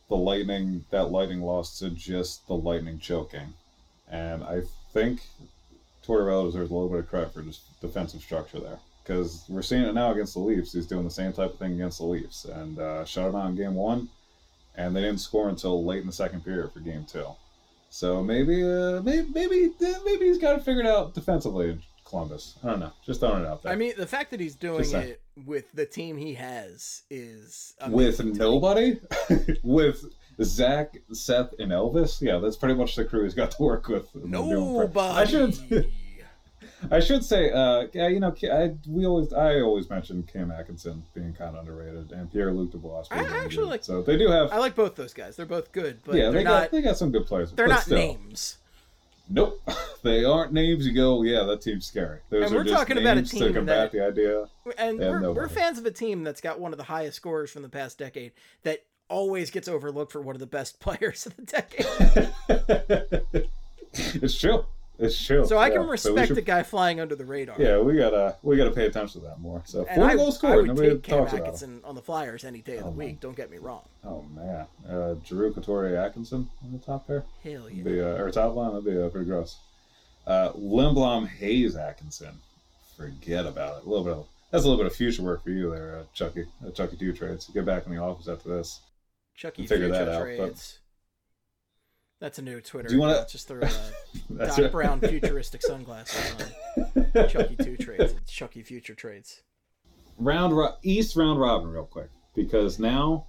[0.10, 3.54] the Lightning that Lightning loss to just the Lightning choking,
[4.10, 4.62] and I
[4.94, 5.22] think
[6.06, 8.80] Tortorella deserves a little bit of credit for just defensive structure there.
[9.06, 10.74] Because we're seeing it now against the Leafs.
[10.74, 13.50] He's doing the same type of thing against the Leafs, and uh, shut him out
[13.50, 14.10] in game one
[14.78, 17.28] and they didn't score until late in the second period for game two.
[17.90, 22.58] So maybe, uh, maybe, maybe, maybe he's got it figured out defensively in Columbus.
[22.64, 22.92] I don't know.
[23.06, 23.72] Just throwing it out there.
[23.72, 28.20] I mean, the fact that he's doing it with the team he has is with
[28.20, 29.00] amazing nobody,
[29.64, 30.04] with
[30.44, 32.22] Zach, Seth, and Elvis.
[32.22, 34.14] Yeah, that's pretty much the crew he's got to work with.
[34.14, 35.18] when doing pre- Nobody.
[35.18, 35.92] I should.
[36.92, 41.04] I should say, uh, yeah, you know, I we always I always mention Cam Atkinson
[41.14, 43.06] being kind of underrated and Pierre Luc Dubois.
[43.12, 44.52] I actually like- so they do have.
[44.52, 45.36] I like both those guys.
[45.36, 46.62] They're both good, but yeah, they're they not.
[46.64, 47.52] got they got some good players.
[47.52, 47.98] they're not still.
[47.98, 48.58] names.
[49.28, 49.60] Nope,
[50.04, 50.86] they aren't names.
[50.86, 52.20] You go, yeah, that team's scary.
[52.30, 54.46] Those And we're talking about a team to combat that- the idea.
[54.78, 57.64] And we're, we're fans of a team that's got one of the highest scorers from
[57.64, 58.34] the past decade
[58.64, 63.46] that always gets overlooked for one of the best players of the decade.
[63.94, 64.66] it's true.
[64.98, 65.46] It's true.
[65.46, 67.56] So I Yeah, can respect should- a guy flying under the radar.
[67.60, 69.62] Yeah, we gotta we gotta pay attention to that more.
[69.66, 71.28] So And four I, goals I would Nobody take Cam.
[71.28, 73.08] Atkinson on the Flyers any day of the Oh, week.
[73.08, 73.18] man.
[73.22, 73.82] Don't get me wrong.
[74.06, 77.24] Oh man, uh, Giroux Couturier Atkinson on the top there.
[77.44, 77.84] Hell yeah.
[77.84, 79.58] The uh, or top line that'd be uh, pretty gross.
[80.26, 82.40] Uh, Lindblom Hayes Atkinson.
[82.98, 83.86] Forget about it.
[83.86, 84.14] A little bit.
[84.14, 86.46] Of, that's a little bit of future work for you there, uh, Chucky.
[86.66, 87.50] Uh, Chucky two trades.
[87.54, 88.80] Get back in the office after this.
[89.36, 90.80] Chucky figure Future that out, but- trades.
[92.26, 92.88] That's a new Twitter.
[92.88, 93.70] Do you wanna- Just throw uh,
[94.32, 94.72] That's Doc right.
[94.72, 96.34] Brown futuristic sunglasses
[97.16, 97.28] on.
[97.30, 98.16] Chucky two trades.
[98.28, 99.44] Chucky future trades.
[100.18, 103.28] round ro- East round robin real quick because now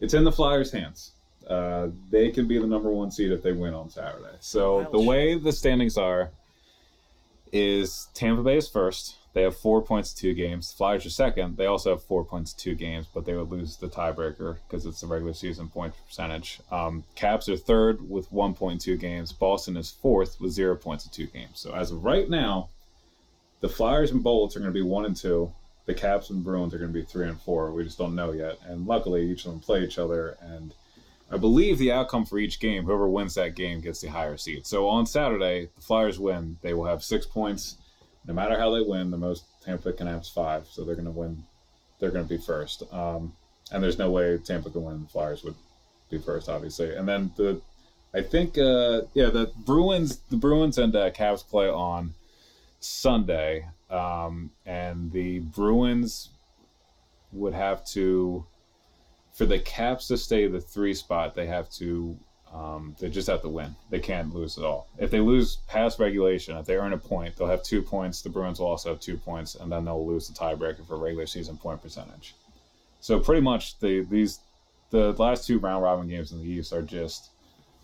[0.00, 1.12] it's in the Flyers' hands.
[1.48, 4.36] Uh, they can be the number one seed if they win on Saturday.
[4.40, 6.30] So Wild the way the standings are
[7.54, 9.16] is Tampa Bay is first.
[9.32, 10.72] They have four points, two games.
[10.72, 11.56] Flyers are second.
[11.56, 15.00] They also have four points, two games, but they would lose the tiebreaker because it's
[15.02, 16.60] the regular season point percentage.
[16.72, 19.32] Um, Caps are third with one point, two games.
[19.32, 21.60] Boston is fourth with zero points and two games.
[21.60, 22.70] So as of right now,
[23.60, 25.52] the Flyers and Bullets are going to be one and two.
[25.86, 27.72] The Caps and Bruins are going to be three and four.
[27.72, 28.58] We just don't know yet.
[28.64, 30.36] And luckily, each of them play each other.
[30.40, 30.74] And
[31.30, 34.66] I believe the outcome for each game, whoever wins that game gets the higher seed.
[34.66, 36.58] So on Saturday, the Flyers win.
[36.62, 37.76] They will have six points.
[38.26, 40.66] No matter how they win, the most Tampa can have is five.
[40.66, 41.44] So they're going to win.
[41.98, 42.82] They're going to be first.
[42.92, 43.32] Um,
[43.72, 45.02] and there's no way Tampa can win.
[45.02, 45.54] The Flyers would
[46.10, 46.94] be first, obviously.
[46.94, 47.60] And then the,
[48.14, 52.14] I think, uh, yeah, the Bruins, the Bruins and uh, Caps play on
[52.80, 56.30] Sunday, um, and the Bruins
[57.32, 58.44] would have to,
[59.32, 62.18] for the Caps to stay the three spot, they have to,
[62.52, 63.76] um, they just have to win.
[63.90, 64.88] They can't lose at all.
[64.98, 68.22] If they lose past regulation, if they earn a point, they'll have two points.
[68.22, 71.26] The Bruins will also have two points, and then they'll lose the tiebreaker for regular
[71.26, 72.34] season point percentage.
[73.00, 74.40] So pretty much the these
[74.90, 77.30] the last two round robin games in the East are just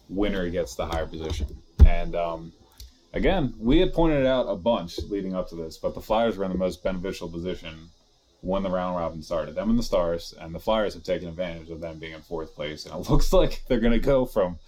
[0.08, 1.46] winner gets the higher position,
[1.84, 2.52] and um,
[3.12, 6.44] again, we had pointed out a bunch leading up to this, but the Flyers were
[6.44, 7.88] in the most beneficial position
[8.46, 9.54] when the round robin started.
[9.54, 12.54] Them and the Stars, and the Flyers have taken advantage of them being in fourth
[12.54, 14.58] place, and it looks like they're going to go from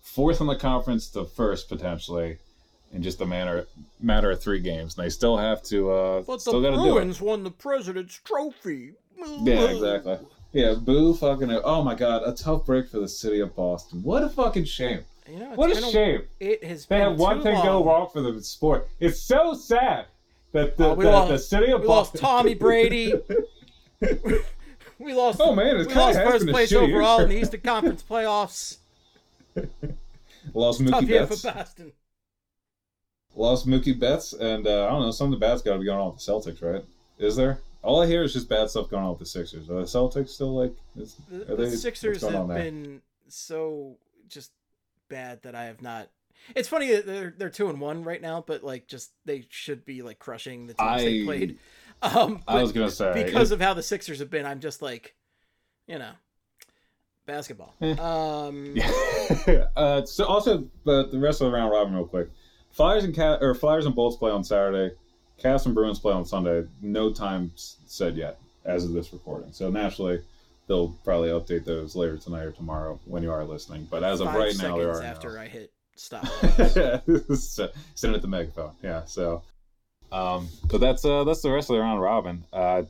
[0.00, 2.38] fourth in the conference to first potentially
[2.92, 3.66] in just a matter
[4.00, 4.96] matter of three games.
[4.96, 6.92] And they still have to uh, But still the got to do it.
[6.92, 8.92] Bruins won the President's Trophy.
[9.42, 10.18] Yeah, exactly.
[10.52, 11.50] Yeah, boo fucking.
[11.64, 14.02] Oh my god, a tough break for the city of Boston.
[14.02, 15.00] What a fucking shame.
[15.28, 16.22] You know, What a shame.
[16.38, 18.88] It has They been had one thing go wrong for the sport.
[19.00, 20.06] It's so sad
[20.54, 23.12] the, Uh, we the, lost- the city of We lost Tommy Brady.
[24.98, 25.40] we lost.
[25.42, 28.78] Oh, man, it's we lost first place year overall in the Eastern Conference playoffs.
[30.54, 31.42] lost Tough Mookie year Betts.
[31.42, 31.92] for Boston.
[33.36, 35.10] Lost Mookie Betts, and uh, I don't know.
[35.10, 36.84] Some of the bad's got to be going on with the Celtics, right?
[37.18, 37.58] Is there?
[37.82, 39.68] All I hear is just bad stuff going on with the Sixers.
[39.68, 40.72] Are the Celtics still like?
[40.96, 43.96] Is, The, are the Sixers have been so
[44.28, 44.52] just
[45.08, 46.08] bad that I have not.
[46.54, 49.84] It's funny that they're they're two and one right now, but like just they should
[49.84, 51.58] be like crushing the teams they I- played.
[52.02, 55.14] Um, I was gonna say because of how the Sixers have been, I'm just like,
[55.86, 56.10] you know,
[57.24, 57.72] basketball.
[57.80, 57.92] Eh.
[57.92, 58.74] Um,
[59.46, 59.68] Yeah.
[59.76, 62.28] uh, so also, but the rest of the round robin, real quick.
[62.72, 64.94] Flyers and Cat or Flyers and Bolts play on Saturday.
[65.42, 66.64] Cavs and Bruins play on Sunday.
[66.82, 69.52] No time said yet as of this recording.
[69.52, 70.22] So naturally,
[70.66, 73.86] they'll probably update those later tonight or tomorrow when you are listening.
[73.90, 75.40] But as of right now, there are after no.
[75.40, 76.26] I hit stop.
[77.34, 78.72] sitting at the megaphone.
[78.82, 79.04] Yeah.
[79.04, 79.42] So,
[80.12, 82.44] um, but that's uh, that's the rest of the round robin.
[82.52, 82.82] Uh,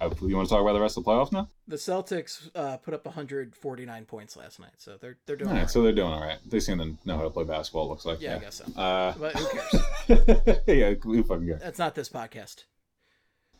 [0.00, 1.46] uh, you want to talk about the rest of the playoffs now?
[1.68, 5.56] the Celtics uh, put up 149 points last night, so they're they're doing All all
[5.56, 5.70] right, right.
[5.70, 6.38] so they're doing all right.
[6.48, 7.84] They seem to know how to play basketball.
[7.86, 8.20] It looks like.
[8.20, 8.80] yeah, I guess so.
[8.80, 10.58] Uh, But who cares?
[10.66, 11.60] yeah, who fucking cares?
[11.60, 12.64] That's not this podcast.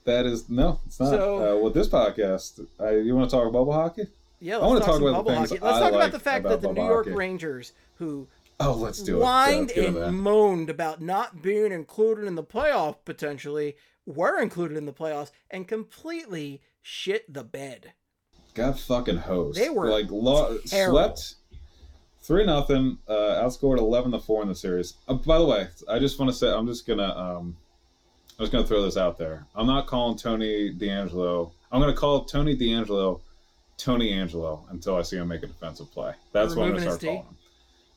[0.04, 1.10] That is no, it's not.
[1.10, 4.06] So- uh, with this podcast, uh, you want to talk bubble hockey?
[4.40, 5.60] Yeah, I let's wanna talk, talk about the things hockey.
[5.62, 7.16] Let's I talk like about the fact about that the New York hockey.
[7.16, 8.26] Rangers, who
[8.60, 9.22] Oh, let's do it.
[9.22, 13.76] whined Yeah, let's get into and moaned about not being included in the playoff potentially,
[14.06, 17.92] were included in the playoffs and completely shit the bed.
[18.54, 19.58] got fucking hosed.
[19.58, 21.34] They were like lo- swept
[22.22, 22.98] three nothing.
[23.08, 24.94] Uh, outscored eleven to four in the series.
[25.08, 27.56] Uh, by the way, I just want to say I'm just gonna um,
[28.38, 29.46] I'm just gonna throw this out there.
[29.54, 31.50] I'm not calling Tony DeAngelo.
[31.72, 33.20] I'm gonna call Tony DeAngelo
[33.76, 36.12] Tony Angelo until I see him make a defensive play.
[36.32, 37.36] That's what I'm gonna start calling him.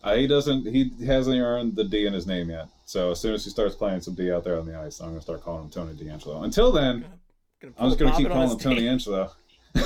[0.03, 0.65] Uh, he doesn't.
[0.65, 2.67] He hasn't earned the D in his name yet.
[2.85, 5.09] So as soon as he starts playing some D out there on the ice, I'm
[5.09, 6.43] gonna start calling him Tony DeAngelo.
[6.43, 7.05] Until then,
[7.63, 8.89] Gonna I'm just gonna keep calling him Tony team.
[8.89, 9.31] Angelo.
[9.73, 9.81] hey,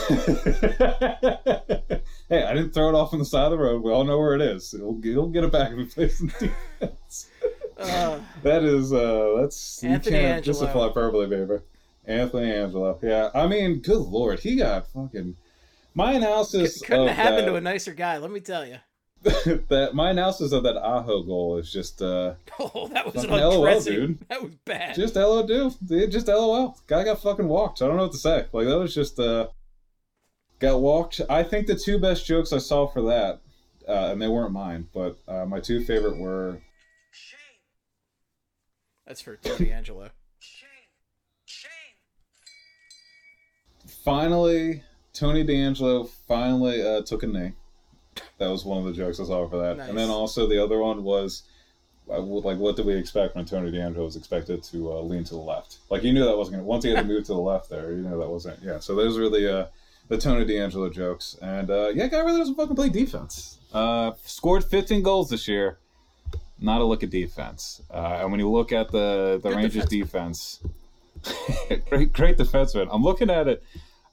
[2.44, 3.84] I didn't throw it off on the side of the road.
[3.84, 4.72] We all know where it is.
[4.72, 7.30] He'll, he'll get it back if he plays some defense.
[7.78, 10.54] Uh, that is uh that's Anthony you can't Angelo.
[10.54, 11.62] justify hyperbole, baby.
[12.06, 13.00] Anthony Angelo.
[13.04, 15.36] Yeah, I mean, good lord, he got fucking.
[15.94, 18.78] My analysis couldn't have happened that, to a nicer guy, let me tell you.
[19.24, 23.82] that my analysis of that Aho goal is just uh Oh, that was an LOL,
[23.82, 24.20] dude.
[24.30, 24.96] That was bad.
[24.96, 26.12] just LOL, dude.
[26.12, 26.78] Just LOL.
[26.88, 27.82] Guy got fucking walked.
[27.82, 28.46] I don't know what to say.
[28.52, 29.48] Like that was just uh
[30.60, 31.22] got walked.
[31.30, 33.42] I think the two best jokes I saw for that,
[33.88, 36.62] uh, and they weren't mine, but uh, my two favorite were
[39.06, 40.10] That's for Tony Angelo.
[44.04, 47.54] finally Tony DeAngelo finally uh, took a knee.
[48.38, 49.90] That was one of the jokes I saw for that, Nice.
[49.90, 51.44] and then also the other one was.
[52.10, 55.34] uh, Like what did we expect when Tony DeAngelo was expected to uh, lean to
[55.34, 55.78] the left?
[55.90, 56.64] Like you knew that wasn't gonna.
[56.68, 58.60] Once he had to move to the left, there, you know that wasn't.
[58.64, 59.68] Yeah, so those were the uh,
[60.08, 63.58] the Tony DeAngelo jokes, and uh, yeah, guy really doesn't fucking play defense.
[63.74, 65.80] Uh, scored 15 goals this year.
[66.60, 69.86] Not a look at defense, uh, and when you look at the the Good Rangers
[69.86, 70.60] defense,
[71.90, 72.88] great great defenseman.
[72.92, 73.64] I'm looking at it.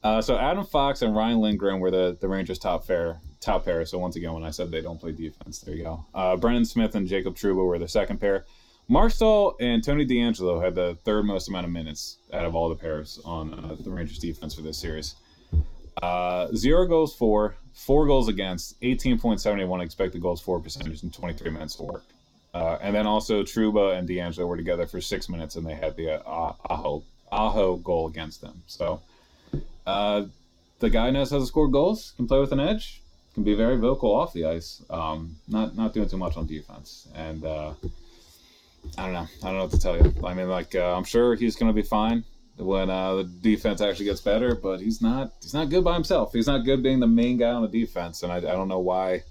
[0.02, 3.20] Uh, so Adam Fox and Ryan Lindgren were the, the Rangers' top pair.
[3.44, 3.84] Top pair.
[3.84, 6.06] So once again, when I said they don't play defense, there you go.
[6.14, 8.46] Uh, Brendan Smith and Jacob Trouba were the second pair.
[8.88, 12.70] Marc Staal and Tony DeAngelo had the third most amount of minutes out of all
[12.70, 15.16] the pairs on uh, the Rangers' defense for this series.
[16.02, 21.78] Uh, zero goals for, four goals against, 18.71 expected goals for percentage, and 23 minutes
[21.78, 22.04] of work.
[22.54, 25.96] Uh, and then also Trouba and DeAngelo were together for six minutes, and they had
[25.96, 28.62] the uh, Aho Aho goal against them.
[28.66, 29.02] So
[29.86, 30.24] uh,
[30.78, 33.02] the guy knows how to score goals, can play with an edge,
[33.34, 34.82] can be very vocal off the ice.
[34.88, 37.74] Um, not not doing too much on defense, and uh,
[38.96, 39.26] I don't know.
[39.42, 40.14] I don't know what to tell you.
[40.24, 42.24] I mean, like uh, I'm sure he's going to be fine
[42.56, 45.32] when uh, the defense actually gets better, but he's not.
[45.42, 46.32] He's not good by himself.
[46.32, 48.80] He's not good being the main guy on the defense, and I, I don't know
[48.80, 49.22] why.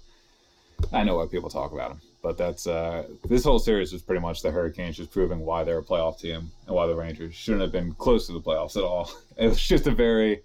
[0.91, 4.19] I know why people talk about him, but that's uh, this whole series was pretty
[4.19, 7.61] much the Hurricanes just proving why they're a playoff team and why the Rangers shouldn't
[7.61, 9.09] have been close to the playoffs at all.
[9.35, 10.43] It was just a very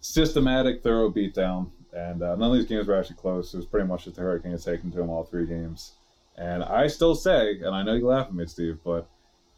[0.00, 3.52] systematic, thorough beatdown, and uh, none of these games were actually close.
[3.52, 5.92] It was pretty much just the Hurricanes taking to them all three games.
[6.36, 9.06] And I still say, and I know you laugh at me, Steve, but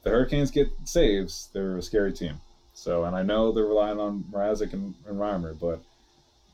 [0.03, 2.41] the Hurricanes get saves, they're a scary team.
[2.74, 5.80] So, and I know they're relying on Mrazek and, and Reimer, but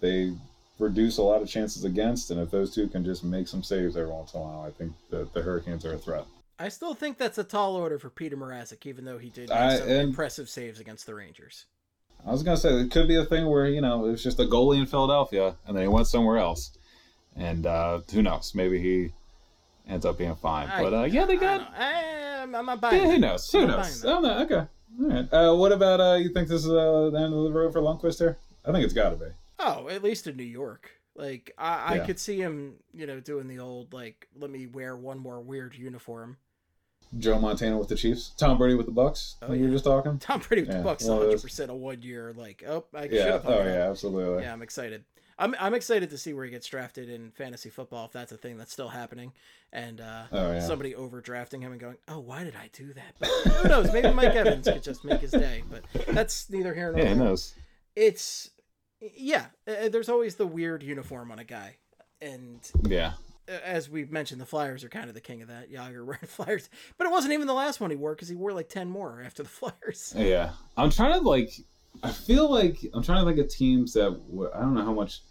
[0.01, 0.35] they
[0.79, 2.31] reduce a lot of chances against.
[2.31, 4.71] And if those two can just make some saves every once in a while, I
[4.71, 6.25] think that the Hurricanes are a threat.
[6.59, 9.59] I still think that's a tall order for Peter Mrazek, even though he did make
[9.59, 11.67] I- some and- impressive saves against the Rangers.
[12.27, 14.39] I was gonna say it could be a thing where you know it was just
[14.41, 16.77] a goalie in Philadelphia and then he went somewhere else,
[17.37, 18.55] and uh, who knows?
[18.55, 19.13] Maybe he
[19.89, 20.69] ends up being fine.
[20.69, 21.73] I- but uh, yeah, they got.
[21.79, 23.03] I, I'm not buying.
[23.03, 23.51] Yeah, who knows?
[23.51, 24.05] Who knows?
[24.05, 24.55] Oh, no, okay.
[25.01, 25.33] All right.
[25.33, 27.81] Uh, what about uh, you think this is uh, the end of the road for
[27.81, 28.39] Lundqvist here?
[28.65, 29.27] I think it's got to be.
[29.59, 30.91] Oh, at least in New York.
[31.17, 32.07] Like I, I Yeah.
[32.07, 35.75] could see him, you know, doing the old like, let me wear one more weird
[35.75, 36.37] uniform.
[37.19, 39.37] Joe Montana with the Chiefs, Tom Brady with the Bucks.
[39.43, 40.19] Oh, Oh, you were just talking.
[40.19, 42.33] Tom Brady with Yeah, the Bucks, one hundred percent a one year.
[42.37, 43.25] Like, oh, I should Yeah.
[43.33, 43.47] have.
[43.47, 44.43] Oh yeah, absolutely.
[44.45, 45.05] Yeah, I'm excited.
[45.41, 48.37] I'm I'm excited to see where he gets drafted in fantasy football if that's a
[48.37, 49.33] thing that's still happening,
[49.73, 50.61] and uh, Oh, yeah.
[50.61, 53.93] somebody overdrafting him and going, "Oh, why did I do that?" But who knows?
[53.93, 55.63] Maybe Mike Evans could just make his day.
[55.71, 57.17] But that's neither here nor Yeah, there.
[57.25, 57.55] knows?
[57.95, 58.51] It's
[59.01, 59.47] yeah.
[59.69, 61.77] uh, There's always the weird uniform on a guy,
[62.21, 63.13] and Yeah.
[63.65, 65.73] As we've mentioned, the Flyers are kind of the king of that.
[65.73, 68.53] Jagr wearing Flyers, but it wasn't even the last one he wore because he wore
[68.53, 70.15] like ten more after the Flyers.
[70.17, 71.53] Yeah, I'm trying to like.
[72.03, 74.09] I feel like I'm trying to think of teams that
[74.55, 75.23] I don't know how much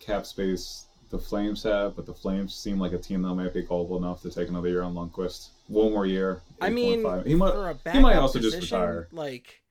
[0.00, 3.62] cap space the Flames have, but the Flames seem like a team that might be
[3.62, 5.50] culpable enough to take another year on Lundqvist.
[5.68, 6.42] One more year.
[6.60, 7.26] I mean, 8.5.
[7.26, 7.52] he might.
[7.52, 9.08] for a he might also just position, retire.
[9.12, 9.62] Like,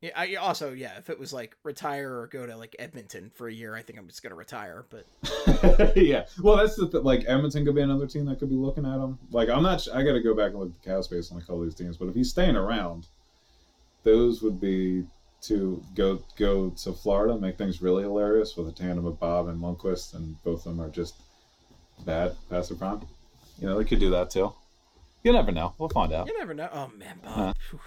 [0.00, 3.48] yeah, I also yeah, if it was like retire or go to like Edmonton for
[3.48, 4.86] a year, I think I'm just gonna retire.
[4.90, 6.26] But yeah.
[6.40, 9.00] Well, that's the th- like Edmonton could be another team that could be looking at
[9.00, 9.18] him.
[9.32, 9.86] Like I'm not.
[9.92, 11.64] I got to go back and look at the cap space on a couple of
[11.64, 13.08] these teams, but if he's staying around,
[14.04, 15.04] those would be
[15.42, 19.60] to go go to Florida, make things really hilarious with a tandem of Bob and
[19.60, 21.14] Lundqvist, and both of them are just
[22.04, 23.02] bad past their prime.
[23.58, 24.52] You know, they could do that too.
[25.24, 25.74] You never know.
[25.78, 26.26] We'll find out.
[26.28, 26.68] you never know.
[26.72, 27.56] Oh man, Bob.
[27.70, 27.78] Huh.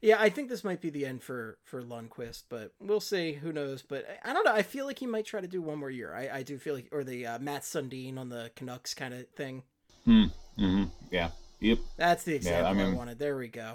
[0.00, 3.32] Yeah, I think this might be the end for for Lundqvist, but we'll see.
[3.34, 3.82] Who knows?
[3.82, 4.54] But I I don't know.
[4.54, 6.14] I feel like he might try to do one more year.
[6.14, 9.28] I, I do feel like, or the uh, Mats Sundin on the Canucks kind of
[9.30, 9.64] thing.
[10.06, 10.84] Mm-hmm.
[11.10, 11.30] Yeah.
[11.60, 11.78] Yep.
[11.96, 13.18] That's the example I, mean- wanted.
[13.18, 13.74] There we go.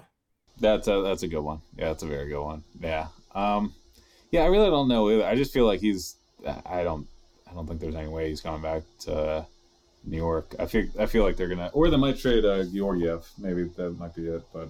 [0.60, 1.60] That's a that's a good one.
[1.76, 2.62] Yeah, that's a very good one.
[2.80, 3.08] Yeah.
[3.34, 3.74] Um,
[4.30, 5.24] yeah, I really don't know either.
[5.26, 6.16] I just feel like he's.
[6.66, 7.06] I don't.
[7.50, 9.46] I don't think there's any way he's coming back to
[10.06, 10.54] New York.
[10.58, 10.86] I feel.
[10.98, 13.26] I feel like they're gonna, or they might trade uh, Georgiev.
[13.38, 14.42] Maybe that might be it.
[14.52, 14.68] But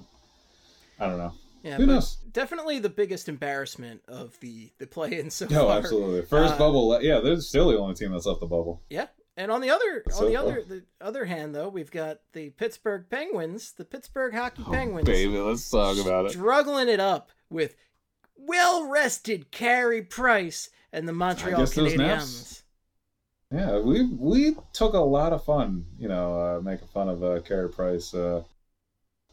[1.01, 1.33] I don't know.
[1.63, 2.17] Yeah, Who knows?
[2.31, 5.79] definitely the biggest embarrassment of the the play-in so No, far.
[5.79, 6.23] absolutely.
[6.23, 7.01] First Uh, bubble.
[7.03, 8.83] Yeah, they're still the only team that's left the bubble.
[8.91, 9.07] Yeah,
[9.39, 10.43] and on the other So on the far.
[10.45, 15.09] other the other hand though, we've got the Pittsburgh Penguins, the Pittsburgh Hockey Oh, Penguins,
[15.09, 16.33] baby, let's talk about it.
[16.33, 17.75] struggling it up with
[18.37, 22.63] well-rested Carey Price and the Montreal Canadiens.
[23.55, 27.41] Yeah, we we took a lot of fun, you know, uh, making fun of uh,
[27.43, 28.43] Carey Price, uh,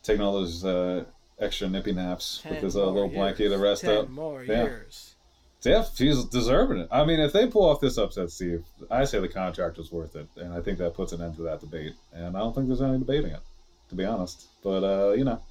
[0.03, 1.05] taking all those uh,
[1.39, 4.09] extra nippy naps Ten with his uh, little blanket years, to rest ten up.
[4.09, 4.63] more Yeah.
[4.63, 5.15] years.
[5.63, 6.88] Yeah, he's deserving it.
[6.91, 10.15] I mean, if they pull off this upset, Steve, I say the contract was worth
[10.15, 11.93] it, and I think that puts an end to that debate.
[12.13, 13.41] And I don't think there's any debating it,
[13.89, 14.47] to be honest.
[14.63, 15.41] But uh, you know,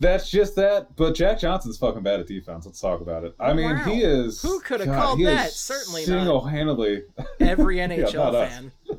[0.00, 0.94] that's just that.
[0.96, 2.66] But Jack Johnson's fucking bad at defense.
[2.66, 3.34] Let's talk about it.
[3.40, 3.84] I mean, Wow.
[3.84, 4.40] he is.
[4.42, 5.50] Who could have called that?
[5.52, 6.06] Certainly not.
[6.06, 7.02] single-handedly,
[7.40, 8.48] Every NHL us.
[8.52, 8.72] fan.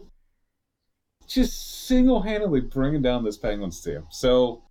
[1.28, 4.06] just single-handedly bringing down this Penguins team.
[4.10, 4.64] So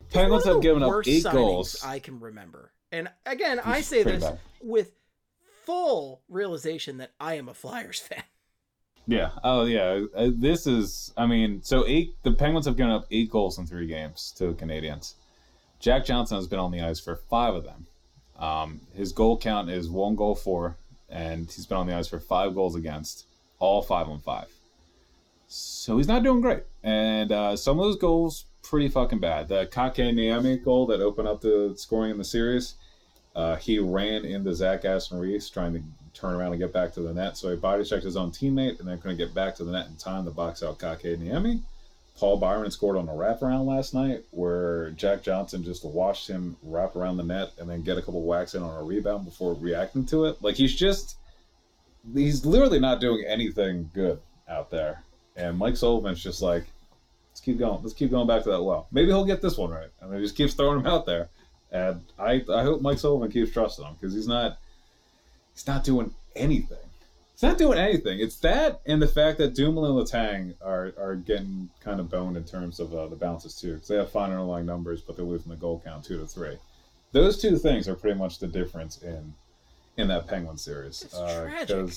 [0.00, 1.82] It's Penguins have given up eight goals.
[1.84, 2.72] I can remember.
[2.92, 4.38] And again, I say this bad.
[4.62, 4.92] with
[5.64, 8.22] full realization that I am a Flyers fan.
[9.06, 9.30] Yeah.
[9.42, 10.04] Oh, yeah.
[10.16, 11.12] Uh, This is.
[11.16, 12.14] I mean, so eight.
[12.22, 15.16] The Penguins have given up eight goals in three games to the Canadians.
[15.84, 17.86] Jack Johnson has been on the ice for five of them.
[18.38, 20.78] Um, his goal count is one goal for,
[21.10, 23.26] and he's been on the ice for five goals against,
[23.58, 24.48] all five on five.
[25.46, 29.48] So he's not doing great, and uh, some of those goals pretty fucking bad.
[29.48, 32.76] The Kotkaniemi goal that opened up the scoring in the series,
[33.36, 35.82] uh, he ran into Zach Aston Reese trying to
[36.18, 37.36] turn around and get back to the net.
[37.36, 39.88] So he body checked his own teammate and then couldn't get back to the net
[39.88, 41.60] in time to box out Kotkaniemi.
[42.18, 46.94] Paul Byron scored on a wraparound last night where Jack Johnson just watched him wrap
[46.94, 50.06] around the net and then get a couple whacks in on a rebound before reacting
[50.06, 50.40] to it.
[50.40, 51.16] Like he's just,
[52.14, 55.02] he's literally not doing anything good out there.
[55.36, 56.64] And Mike Sullivan's just like,
[57.32, 57.82] let's keep going.
[57.82, 58.86] Let's keep going back to that well.
[58.92, 59.90] Maybe he'll get this one right.
[60.00, 61.28] And then he just keeps throwing him out there.
[61.72, 64.58] And I, I hope Mike Sullivan keeps trusting him because he's not,
[65.52, 66.78] he's not doing anything.
[67.34, 68.20] He's not doing anything.
[68.20, 72.36] It's that and the fact that Dumoulin and Letang are, are getting kind of boned
[72.36, 75.24] in terms of uh, the bounces too, because they have fine underlying numbers, but they're
[75.24, 76.56] losing the goal count two to three.
[77.12, 79.34] Those two things are pretty much the difference in
[79.96, 81.02] in that Penguin series.
[81.02, 81.90] It's Uh, tragic.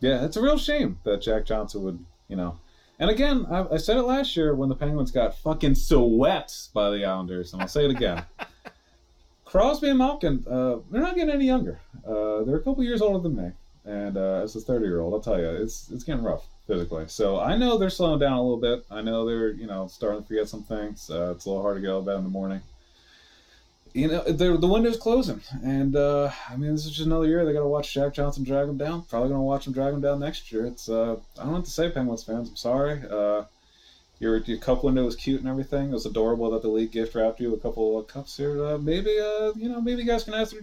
[0.00, 1.98] yeah, it's a real shame that Jack Johnson would,
[2.28, 2.58] you know.
[2.98, 6.90] And again, I, I said it last year when the Penguins got fucking swept by
[6.90, 8.24] the Islanders, and I'll say it again.
[9.44, 11.80] Crosby and Malkin, uh, they're not getting any younger.
[12.06, 13.50] Uh, they're a couple years older than me,
[13.88, 17.06] and uh, as a thirty-year-old, I'll tell you, it's it's getting rough physically.
[17.08, 18.84] So I know they're slowing down a little bit.
[18.90, 21.10] I know they're you know starting to forget some things.
[21.10, 22.60] Uh, it's a little hard to get out of bed in the morning.
[23.94, 27.44] You know, the window's closing, and uh, I mean, this is just another year.
[27.46, 29.02] They got to watch Jack Johnson drag them down.
[29.02, 30.66] Probably going to watch him drag them down next year.
[30.66, 32.50] It's uh, I don't what to say, Penguins fans.
[32.50, 33.02] I'm sorry.
[33.10, 33.44] Uh,
[34.20, 35.88] your your cup window was cute and everything.
[35.88, 38.62] It was adorable that the league gift wrapped you a couple of cups here.
[38.62, 40.54] Uh, maybe you know, maybe you guys can ask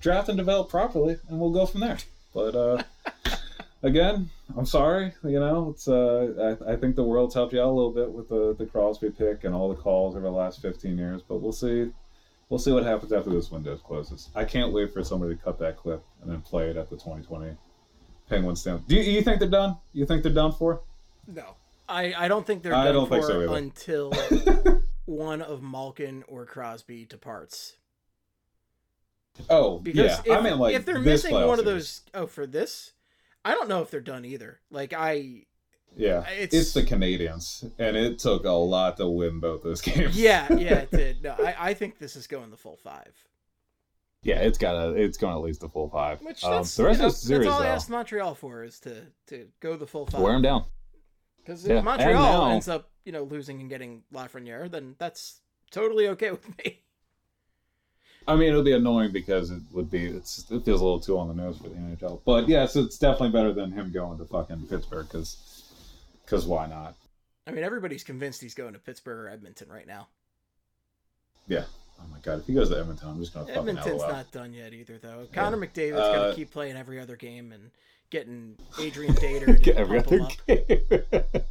[0.00, 1.98] draft and develop properly, and we'll go from there.
[2.34, 2.82] But uh,
[3.82, 5.12] again, I'm sorry.
[5.24, 8.10] You know, it's uh, I, I think the world's helped you out a little bit
[8.10, 11.36] with the the Crosby pick and all the calls over the last 15 years, but
[11.40, 11.90] we'll see.
[12.48, 14.28] We'll see what happens after this window closes.
[14.34, 16.96] I can't wait for somebody to cut that clip and then play it at the
[16.96, 17.56] 2020
[18.28, 18.86] Penguins stand.
[18.86, 19.78] Do you, you think they're done?
[19.94, 20.82] You think they're done for?
[21.26, 21.56] No,
[21.88, 24.12] I, I don't think they're I done for so until
[25.06, 27.76] one of Malkin or Crosby departs.
[29.48, 30.32] Oh, Because yeah.
[30.34, 32.92] if, I mean, like if they're missing one of those, oh, for this,
[33.44, 34.60] I don't know if they're done either.
[34.70, 35.46] Like I,
[35.96, 40.16] Yeah, It's- it's, the Canadians, and it took a lot to win both those games.
[40.18, 41.22] yeah, yeah, it did.
[41.22, 43.12] No, I, I think this is going the full five.
[44.22, 46.20] yeah, it's got a, it's going at least a full five.
[46.22, 48.34] Which Um, the rest you know, of the series, that's all I though, asked Montreal
[48.34, 50.20] for is to to go the full five.
[50.20, 50.64] wear them down.
[51.38, 52.14] Because Yeah, if Montreal
[52.48, 55.40] now- ends up, you know, losing and getting Lafreniere, then that's
[55.72, 56.80] totally okay with me.
[58.28, 61.18] I mean, it'll be annoying because it would be, it's, it feels a little too
[61.18, 62.20] on the nose for the NHL.
[62.24, 65.36] But yes, it's definitely better than him going to fucking Pittsburgh because,
[66.24, 66.94] because why not?
[67.46, 70.06] I mean, everybody's convinced he's going to Pittsburgh or Edmonton right now.
[71.48, 71.64] Yeah.
[72.00, 74.10] Oh my god, if he goes to Edmonton, I'm just gonna fucking Edmonton's LOL.
[74.10, 75.26] not done yet either, though.
[75.32, 77.70] Connor McDavid's Uh, gonna keep playing every other game and
[78.10, 80.32] getting Adrian Dater to every other him up.
[80.46, 81.42] game.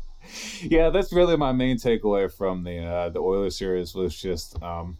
[0.64, 4.98] yeah, that's really my main takeaway from the uh, the Oilers series was just um,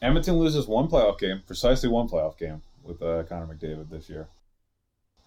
[0.00, 4.28] Edmonton loses one playoff game, precisely one playoff game with uh, Connor McDavid this year.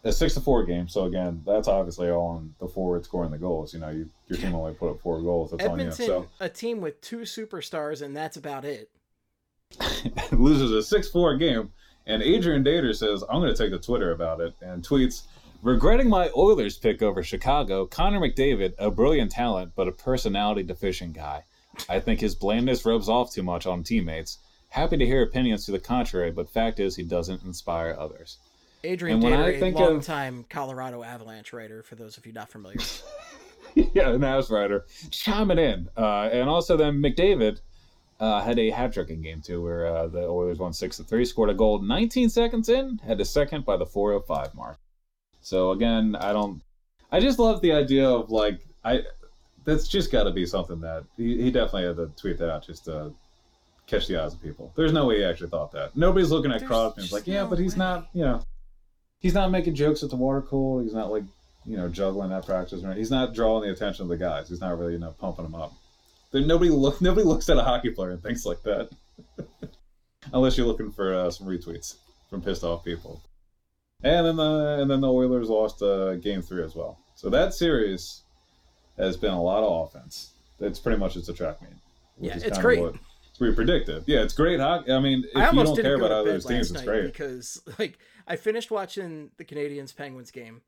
[0.04, 3.38] A six to four game, so again, that's obviously all on the forward scoring the
[3.38, 3.72] goals.
[3.72, 5.52] You know, you, your team only put up four goals.
[5.52, 6.30] That's Edmonton, on you.
[6.40, 8.90] a team with two superstars, and that's about it.
[10.32, 11.72] Loses a six four game,
[12.08, 15.24] and Adrian Dater says, "I'm going to take to Twitter about it," and tweets.
[15.62, 21.14] Regretting my Oilers pick over Chicago, Connor McDavid, a brilliant talent but a personality deficient
[21.14, 21.44] guy.
[21.88, 24.40] I think his blandness rubs off too much on teammates.
[24.72, 28.38] Happy to hear opinions to the contrary, but fact is he doesn't inspire others.
[28.86, 32.50] Adrian And Dater, a think of- longtime Colorado Avalanche writer, for those of you not
[32.50, 32.78] familiar.
[33.76, 37.60] yeah, an ass rider chiming in, uh, and also then McDavid
[38.22, 41.04] uh, had a hat trick in game two, where uh, the Oilers won six to
[41.04, 44.78] three, scored a goal 19 seconds in, had a second by the 4:05 mark.
[45.42, 46.62] So again, I don't.
[47.12, 49.02] I just love the idea of like I.
[49.66, 52.66] That's just got to be something that he, he definitely had to tweet that out
[52.66, 53.12] just to
[53.92, 54.72] catch the eyes of people.
[54.76, 55.96] There's no way he actually thought that.
[55.96, 57.80] Nobody's looking at There's Crosby and it's like, yeah, no but he's way.
[57.80, 58.08] not.
[58.14, 58.44] You know,
[59.20, 60.84] he's not making jokes at the water cooler.
[60.84, 61.24] He's not like
[61.66, 62.82] you know, juggling at practice.
[62.82, 62.98] Right?
[62.98, 64.50] He's not drawing the attention of the guys.
[64.50, 65.74] He's not really, you know, pumping them up.
[66.32, 68.90] There, nobody look, nobody looks at a hockey player and thinks like that,
[70.34, 71.96] unless you're looking for uh, some retweets
[72.30, 73.22] from pissed off people.
[74.04, 76.98] And then the and then the Oilers lost uh, game three as well.
[77.16, 78.22] So that series
[78.98, 80.32] has been a lot of offense.
[80.60, 81.72] It's pretty much it's a track meet.
[82.20, 82.80] Yeah, it's great.
[82.80, 82.96] what
[83.40, 84.04] we predicted.
[84.08, 84.92] Yeah, it's great hockey.
[84.92, 86.82] I mean, if I you don't care about to either bed of those teams, it's
[86.84, 87.04] great.
[87.06, 90.62] because like I finished watching the Canadiens Penguins game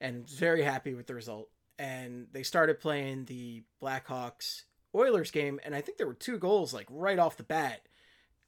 [0.00, 1.48] and very happy with the result.
[1.78, 4.64] And they started playing the Blackhawks
[4.94, 7.82] Oilers game, and I think there were two goals like right off the bat.
[7.84, 7.88] I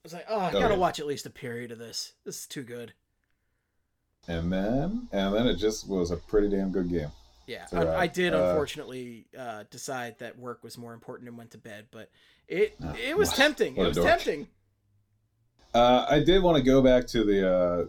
[0.02, 0.80] was like, oh, I Oh, gotta yeah.
[0.80, 2.14] watch at least a period of this.
[2.24, 2.92] This is too good.
[4.28, 7.10] And then and then it just was a pretty damn good game.
[7.46, 8.14] Yeah, I, I right.
[8.14, 12.10] did Uh, unfortunately uh, decide that work was more important and went to bed, but
[12.50, 13.74] it Ah, it was what- tempting.
[13.76, 14.08] what It was dork.
[14.08, 14.48] tempting.
[15.72, 17.86] Uh, I did want to go back to the uh,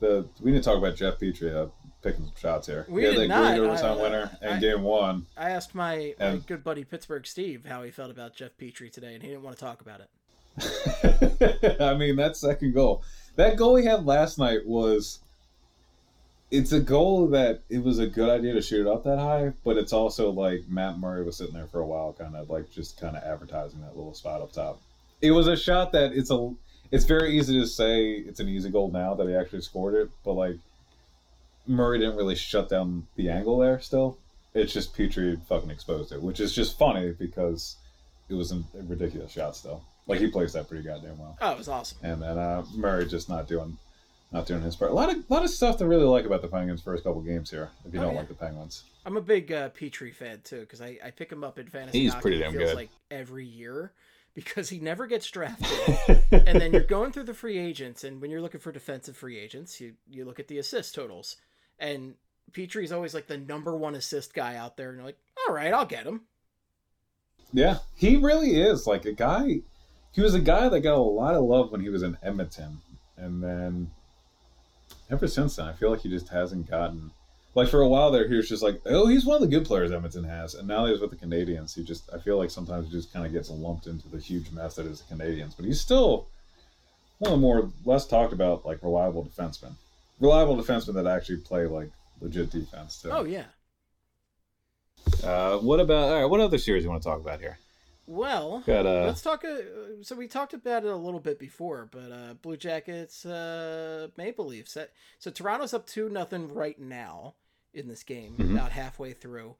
[0.00, 1.68] the we need to talk about Jeff Petry uh,
[2.02, 2.86] picking some shots here.
[2.88, 3.56] We he had did that not.
[3.58, 5.26] great overtime I- winner in I- game one.
[5.36, 9.14] I asked my, my good buddy Pittsburgh Steve how he felt about Jeff Petry today,
[9.14, 10.08] and he didn't want to talk about it.
[11.80, 13.02] I mean, that second goal,
[13.36, 15.20] that goal he had last night was.
[16.52, 19.54] It's a goal that it was a good idea to shoot it up that high,
[19.64, 22.70] but it's also like Matt Murray was sitting there for a while, kind of like
[22.70, 24.78] just kind of advertising that little spot up top.
[25.22, 26.52] It was a shot that it's a.
[26.90, 30.10] It's very easy to say it's an easy goal now that he actually scored it,
[30.26, 30.56] but like
[31.66, 33.80] Murray didn't really shut down the angle there.
[33.80, 34.18] Still,
[34.52, 37.76] it's just Petry fucking exposed it, which is just funny because
[38.28, 39.56] it was a ridiculous shot.
[39.56, 41.96] Still, like he plays that pretty goddamn well Oh, it was awesome.
[42.02, 43.78] and then uh, Murray just not doing
[44.32, 44.90] not doing his part.
[44.90, 47.50] A lot of lot of stuff to really like about the Penguins' first couple games
[47.50, 47.70] here.
[47.86, 48.18] If you Oh, don't yeah.
[48.20, 51.44] like the Penguins, I'm a big uh, Petry fan too because I, I pick him
[51.44, 52.00] up in fantasy.
[52.00, 52.76] He's hockey, pretty damn feels good.
[52.76, 53.92] Like every year
[54.34, 58.30] because he never gets drafted, and then you're going through the free agents, and when
[58.30, 61.36] you're looking for defensive free agents, you you look at the assist totals,
[61.78, 62.14] and
[62.52, 65.72] Petry's always like the number one assist guy out there, and you're like, all right,
[65.74, 66.22] I'll get him.
[67.52, 69.60] yeah, he really is like a guy.
[70.12, 72.80] He was a guy that got a lot of love when he was in Edmonton,
[73.16, 73.90] and then
[75.12, 77.10] ever since then, I feel like he just hasn't gotten.
[77.54, 79.66] Like for a while there, he was just like, "Oh, he's one of the good
[79.66, 81.74] players Edmonton has," and now he's with the Canadiens.
[81.74, 84.50] He just, I feel like sometimes he just kind of gets lumped into the huge
[84.50, 85.54] mess that is the Canadiens.
[85.54, 86.28] But he's still
[87.18, 89.74] one of the more less talked about, like reliable defensemen,
[90.18, 91.90] reliable defensemen that actually play like
[92.22, 93.10] legit defense too.
[93.10, 93.44] Oh yeah.
[95.22, 96.24] Uh, what about all right?
[96.24, 97.58] What other series you want to talk about here?
[98.06, 99.44] Well, Got uh, let's talk.
[99.44, 104.08] Uh, so we talked about it a little bit before, but uh, Blue Jackets, uh,
[104.16, 104.74] Maple Leafs.
[104.74, 107.34] That, so Toronto's up two nothing right now
[107.72, 108.52] in this game, Mhm.
[108.52, 109.54] about halfway through.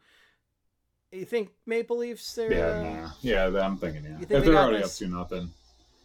[1.13, 2.35] You think Maple Leafs?
[2.35, 3.11] They're, yeah, uh, nah.
[3.21, 3.65] yeah.
[3.65, 4.11] I'm thinking yeah.
[4.11, 4.95] You If think they they're already this?
[4.95, 5.51] up two nothing,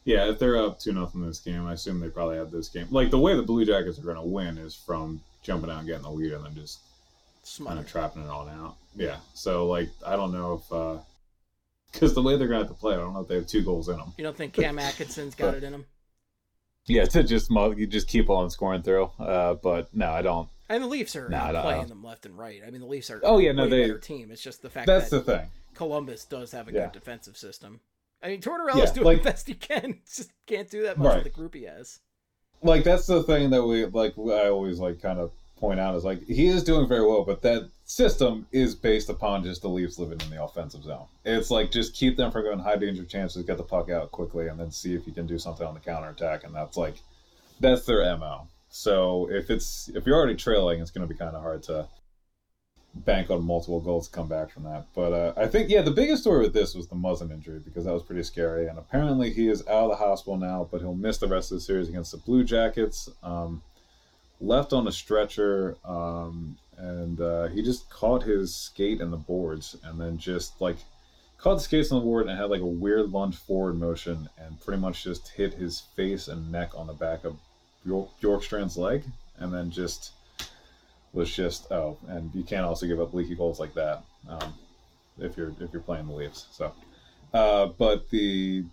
[0.06, 0.30] yeah.
[0.30, 2.88] If they're up two nothing in this game, I assume they probably have this game.
[2.92, 5.88] Like the way the Blue Jackets are going to win is from jumping out and
[5.88, 6.80] getting the lead and then just
[7.66, 8.76] kind of trapping it all out.
[8.96, 9.18] Yeah.
[9.34, 10.72] So like I don't know if
[11.92, 13.48] because the way they're going to have to play, I don't know if they have
[13.48, 14.14] two goals in them.
[14.18, 15.86] You don't think Cam Atkinson's got it in him?
[16.90, 19.12] Yeah, to just you just keep on scoring through.
[19.20, 20.48] Uh, but no, I don't.
[20.70, 22.62] And the Leafs are Nah, playing them left and right.
[22.66, 24.32] I mean, the Leafs are Oh, yeah, no, they- better team.
[24.32, 25.48] It's just the fact That's that the thing.
[25.74, 26.86] Columbus does have a Yeah.
[26.86, 27.82] good defensive system.
[28.24, 30.00] I mean, Tortorella's Yeah, doing like- the best he can.
[30.16, 31.16] Just can't do that much Right.
[31.16, 32.00] with the group he has.
[32.64, 34.18] Like that's the thing that we like.
[34.18, 37.42] I always like kind of point out is like he is doing very well, but
[37.42, 41.06] that system is based upon just the Leafs living in the offensive zone.
[41.26, 44.48] It's like just keep them from going high danger chances, get the puck out quickly,
[44.48, 46.44] and then see if you can do something on the counter attack.
[46.44, 46.96] And that's like
[47.60, 48.48] that's their mo.
[48.70, 51.88] So if it's if you're already trailing, it's going to be kind of hard to
[52.94, 54.86] bank on multiple goals to come back from that.
[54.94, 57.86] But uh, I think yeah, the biggest story with this was the Muzzin injury because
[57.86, 58.68] that was pretty scary.
[58.68, 61.58] And apparently he is out of the hospital now, but he'll miss the rest of
[61.58, 63.10] the series against the Blue Jackets.
[63.24, 63.62] Um,
[64.40, 69.76] left on a stretcher, um, and uh, he just caught his skate in the boards,
[69.84, 70.78] and then just like
[71.38, 74.60] caught the skates on the board and had like a weird lunge forward motion, and
[74.62, 77.38] pretty much just hit his face and neck on the back of
[77.86, 79.04] York, Bjorkstrand's leg,
[79.38, 80.12] and then just
[81.14, 84.54] was just oh, and you can't also give up leaky goals like that um,
[85.20, 86.46] if you're if you're playing the Leafs.
[86.52, 86.74] So,
[87.34, 88.66] uh, but the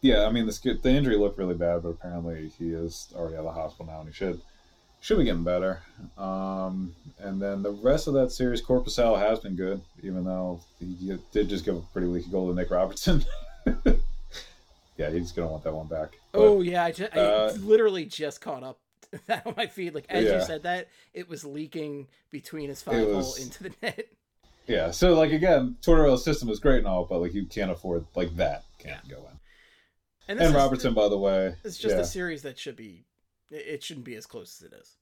[0.00, 3.40] yeah, I mean the the injury looked really bad, but apparently he is already out
[3.40, 4.40] of the hospital now, and he should
[5.04, 5.82] should be getting better.
[6.16, 11.18] Um, and then the rest of that series, Korpisalo has been good, even though he
[11.30, 13.22] did just give a pretty leaky goal to Nick Robertson.
[14.96, 16.16] yeah, he's gonna want that one back.
[16.32, 18.78] But- oh yeah, I, just, uh, I literally just caught up
[19.26, 19.94] that on my feed.
[19.94, 20.38] Like as Yeah.
[20.38, 24.06] you said that, it was leaking between his five hole was- into the net.
[24.66, 28.06] Yeah, so like again, Tortorella's system is great and all, but like you can't afford
[28.14, 29.38] like that can't go in.
[30.26, 32.00] And, this And is- Robertson, by the way, It's just yeah.
[32.00, 33.04] a series that should be.
[33.54, 34.96] It shouldn't be as close as it is.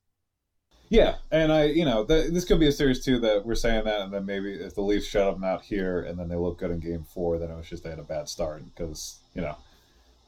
[0.88, 3.84] Yeah, and I, you know, th- this could be a series too that we're saying
[3.84, 6.58] that, and then maybe if the Leafs shut them out here, and then they look
[6.58, 9.40] good in Game Four, then it was just they had a bad start because you
[9.40, 9.56] know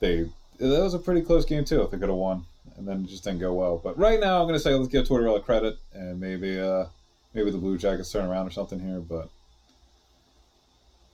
[0.01, 2.47] they that was a pretty close game too if they could have won,
[2.79, 3.77] and then it just didn't go well.
[3.77, 6.87] But right now, I'm going to say let's give Tortorella credit, and maybe uh
[7.35, 9.29] maybe the Blue Jackets turn around or something here, but.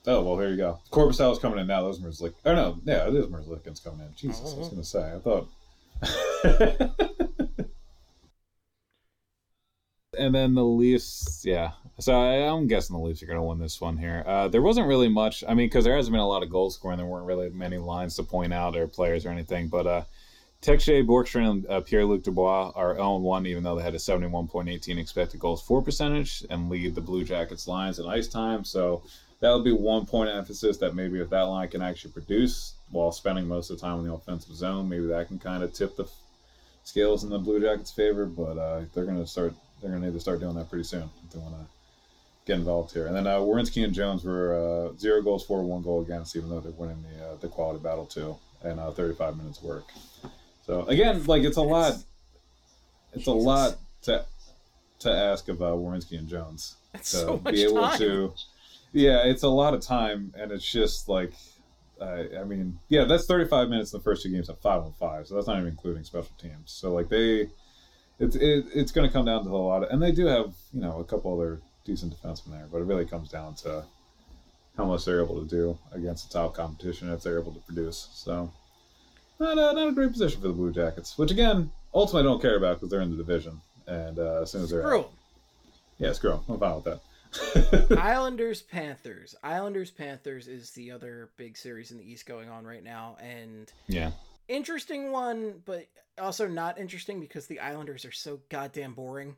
[0.07, 0.79] Oh well, here you go.
[0.93, 1.83] Korpisalo is coming in now.
[1.83, 2.35] Those Merzlik.
[2.47, 4.15] Oh no, yeah, it is Merzlikins coming in.
[4.17, 5.13] Jesus, I was going to say.
[5.13, 5.49] I thought.
[10.19, 11.73] and then the Leafs, yeah.
[11.99, 14.23] So I, I'm guessing the Leafs are going to win this one here.
[14.27, 15.45] Uh, there wasn't really much.
[15.47, 16.99] I mean, because there hasn't been a lot of goal scoring.
[16.99, 19.69] There weren't really many lines to point out or players or anything.
[19.69, 20.03] But uh,
[20.63, 23.99] Texier, Bjorkstrand, and uh, Pierre Luc Dubois are 0 1, even though they had a
[23.99, 28.65] 71.18 expected goals for percentage and lead the Blue Jackets lines in ice time.
[28.65, 29.03] So
[29.41, 32.75] that would be one point of emphasis that maybe if that line can actually produce
[32.91, 35.73] while spending most of the time in the offensive zone, maybe that can kind of
[35.73, 36.09] tip the
[36.85, 38.27] scales in the Blue Jackets' favor.
[38.27, 39.55] But uh, they're going to start.
[39.81, 41.67] They're going to need to start doing that pretty soon if they want to
[42.47, 43.07] get involved here.
[43.07, 46.51] And then uh, Werenski and Jones were uh, zero goals for, one goal against, even
[46.51, 49.85] though they're winning the uh, the quality battle too, and uh, 35 minutes work.
[50.67, 51.95] So again, like it's a lot.
[53.13, 54.25] It's a lot to
[55.01, 57.99] to ask of uh, Werenski and Jones That's to so be able time.
[57.99, 58.35] to.
[58.93, 61.33] Yeah, it's a lot of time, and it's just like,
[62.01, 64.93] I I mean, yeah, that's 35 minutes in the first two games at five on
[64.99, 66.71] five, so that's not even including special teams.
[66.73, 67.49] So like they,
[68.19, 70.55] it's it, it's going to come down to a lot, of, and they do have
[70.73, 73.85] you know a couple other decent defensemen there, but it really comes down to
[74.77, 78.09] how much they're able to do against the top competition if they're able to produce.
[78.13, 78.51] So
[79.39, 82.43] not a, not a great position for the Blue Jackets, which again, ultimately I don't
[82.43, 85.13] care about because they're in the division, and uh, as soon as they're Screw out,
[85.99, 86.41] yeah, screw 'em.
[86.49, 87.01] I'm fine with that.
[87.97, 89.35] Islanders Panthers.
[89.43, 93.73] Islanders Panthers is the other big series in the East going on right now, and
[93.87, 94.11] yeah.
[94.49, 95.87] interesting one, but
[96.19, 99.37] also not interesting because the Islanders are so goddamn boring.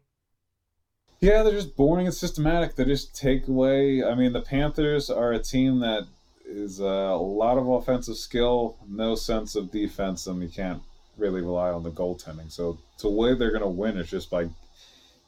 [1.20, 2.74] Yeah, they're just boring and systematic.
[2.74, 4.02] They just take away.
[4.02, 6.04] I mean, the Panthers are a team that
[6.44, 10.82] is uh, a lot of offensive skill, no sense of defense, and you can't
[11.16, 12.50] really rely on the goaltending.
[12.50, 14.48] So the way they're going to win is just by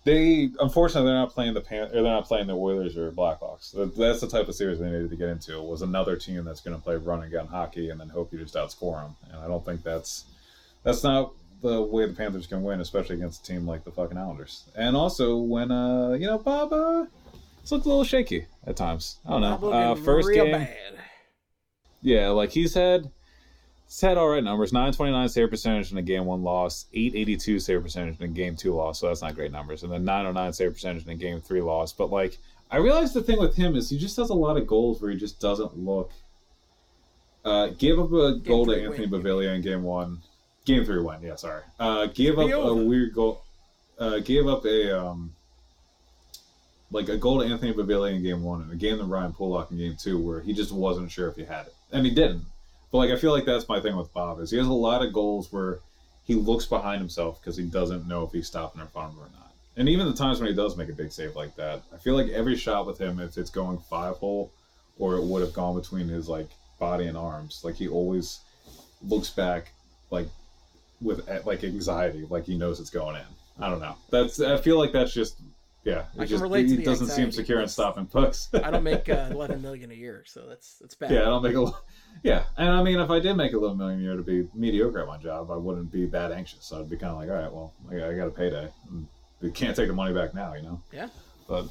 [0.05, 0.51] they.
[0.61, 1.89] Unfortunately, they're not playing the Pan.
[1.89, 3.73] Or they're not playing the Oilers or Blackhawks.
[3.97, 5.61] That's the type of series they needed to get into.
[5.61, 8.39] Was another team that's going to play run and gun hockey and then hope you
[8.39, 9.17] just outscore them.
[9.31, 10.25] And I don't think that's
[10.83, 11.33] that's not
[11.63, 14.65] the way the Panthers can win, especially against a team like the fucking Islanders.
[14.77, 17.07] And also when uh you know Bob uh
[17.65, 19.21] it's looked a little shaky at times.
[19.27, 19.71] I don't know.
[19.71, 20.77] Uh, first game, bad.
[22.03, 23.11] yeah, like he's had
[23.87, 24.73] he's had all right numbers.
[24.73, 28.19] Nine twenty nine save percentage in a game one loss, eight eighty two save percentage
[28.21, 29.83] in a game two loss, so that's not great numbers.
[29.83, 31.93] And then nine oh nine save percentage in a game three loss.
[31.93, 32.39] But like
[32.71, 35.11] I realize the thing with him is he just has a lot of goals where
[35.11, 36.11] he just doesn't look
[37.45, 39.55] uh gave up a goal to Anthony win.
[39.55, 40.21] In game one.
[40.65, 41.63] Game three win, yeah, sorry.
[41.79, 43.45] Uh gave up a weird goal
[43.99, 45.35] uh gave up a um
[46.91, 49.71] like a goal to Anthony Beauvillier in game one and a game to Ryan Pulock
[49.71, 51.75] in game two where he just wasn't sure if he had it.
[51.93, 52.45] And he didn't.
[52.95, 55.05] But like I feel like that's my thing with Bob is he has a lot
[55.05, 55.81] of goals where
[56.23, 59.25] he looks behind himself because he doesn't know if he's stopping in front of him
[59.25, 59.53] or not.
[59.77, 62.15] And even the times when he does make a big save like that, I feel
[62.15, 64.53] like every shot with him, if it's going five hole
[64.97, 66.47] or it would have gone between his like
[66.79, 68.39] body and arms, like he always
[69.03, 69.73] looks back
[70.13, 70.29] like
[71.01, 73.27] with like anxiety, like he knows it's going in.
[73.59, 73.97] I don't know.
[74.11, 75.41] That's I feel like that's just
[75.85, 76.05] yeah.
[76.19, 78.49] I just relate he doesn't seem secure in stopping pucks.
[78.55, 81.11] I don't make uh, eleven million a year, so that's that's bad.
[81.11, 81.73] Yeah, I don't make a.
[82.23, 84.49] Yeah, and I mean, if I did make a little million a year to be
[84.55, 86.73] mediocre at my job, I wouldn't be that anxious.
[86.73, 88.69] I'd be kind of like, all right, well, I, I got a payday.
[89.41, 90.81] We can't take the money back now, you know.
[90.93, 91.09] Yeah.
[91.47, 91.67] But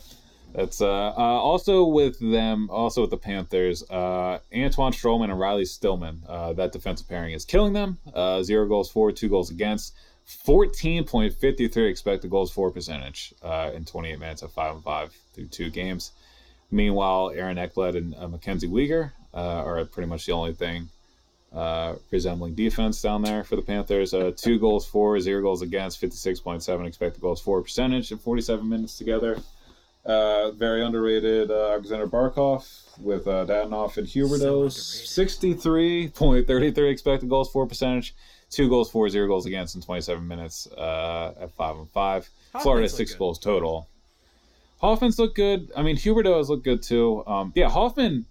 [0.53, 3.83] that's uh, uh also with them, also with the Panthers.
[3.89, 6.21] Uh, Antoine Stralman and Riley Stillman.
[6.27, 7.97] Uh, that defensive pairing is killing them.
[8.13, 9.95] Uh, zero goals for, two goals against.
[10.27, 15.69] 14.53 expected goals for percentage uh, in 28 minutes of 5 and 5 through two
[15.69, 16.11] games.
[16.71, 20.89] Meanwhile, Aaron Ekblad and uh, Mackenzie Weegar uh, are pretty much the only thing
[21.53, 24.13] uh, resembling defense down there for the Panthers.
[24.13, 28.97] Uh, two goals for, zero goals against, 56.7 expected goals for percentage in 47 minutes
[28.97, 29.37] together.
[30.05, 32.67] Uh, very underrated uh, Alexander Barkov
[32.99, 34.69] with uh, Dadonov and Huberdeau.
[34.69, 38.13] So 63.33 expected goals for percentage.
[38.53, 42.29] Two goals for, zero goals against in 27 minutes uh, at 5 and 5.
[42.61, 43.17] Florida six good.
[43.17, 43.87] goals total.
[44.79, 45.71] Hoffman's looked good.
[45.75, 47.23] I mean, Huberdeau has looked good too.
[47.25, 48.25] Um, yeah, Hoffman.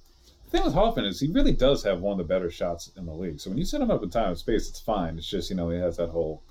[0.44, 3.06] The thing with Hoffman is he really does have one of the better shots in
[3.06, 3.40] the league.
[3.40, 5.18] So when you set him up in time and space, it's fine.
[5.18, 6.42] It's just you know he has that whole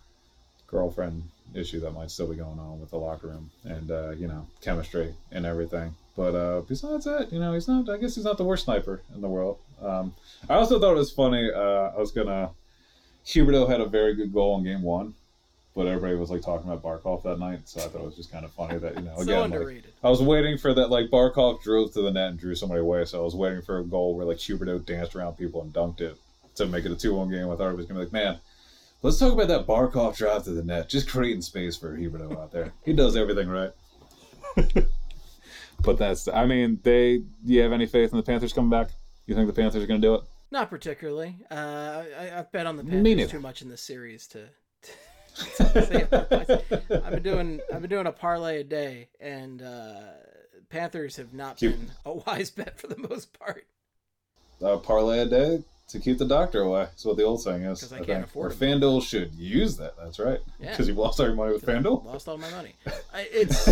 [0.68, 1.24] girlfriend
[1.54, 4.48] issue that might still be going on with the locker room and uh, you know
[4.62, 5.94] chemistry and everything.
[6.18, 7.90] But uh, besides that, you know he's not.
[7.90, 9.60] I guess he's not the worst sniper in the world.
[9.82, 10.14] Um,
[10.50, 11.50] I also thought it was funny.
[11.50, 12.50] Uh, I was gonna.
[13.26, 15.14] Huberdeau had a very good goal in game one,
[15.76, 18.32] but everybody was like talking about Barkov that night, so I thought it was just
[18.32, 19.84] kind of funny that you know so again like.
[20.04, 20.90] I was waiting for that.
[20.90, 23.80] Like Barkov drove to the net and drew somebody away, so I was waiting for
[23.80, 26.18] a goal where like Huberdeau danced around people and dunked it
[26.56, 27.50] to make it a two-one game.
[27.50, 28.40] I thought it was gonna be like, man,
[29.02, 32.52] let's talk about that Barkov drive to the net, just creating space for Huberdeau out
[32.52, 32.74] there.
[32.84, 33.72] He does everything right.
[35.84, 37.20] but that's, I mean, they.
[37.20, 38.90] Do you have any faith in the Panthers coming back?
[39.26, 40.22] You think the Panthers are gonna do it?
[40.52, 41.38] Not particularly.
[41.50, 44.48] Uh, I, I've bet on the Panthers too much in this series to.
[44.84, 44.92] to.
[47.06, 49.94] I've been doing I've been doing a parlay a day, and uh,
[50.70, 51.80] Panthers have not Cute.
[51.80, 53.66] been a wise bet for the most part.
[54.62, 56.82] Uh, parlay a day to keep the doctor away.
[56.84, 57.80] That's what the old saying is.
[57.82, 58.60] 'Cause I can't afford Or it.
[58.60, 59.96] FanDuel should use that.
[59.98, 60.40] That's right.
[60.60, 60.72] Yeah.
[60.72, 62.04] Because you lost all your money with FanDuel.
[62.06, 62.76] Lost all my money.
[63.14, 63.68] I, it's.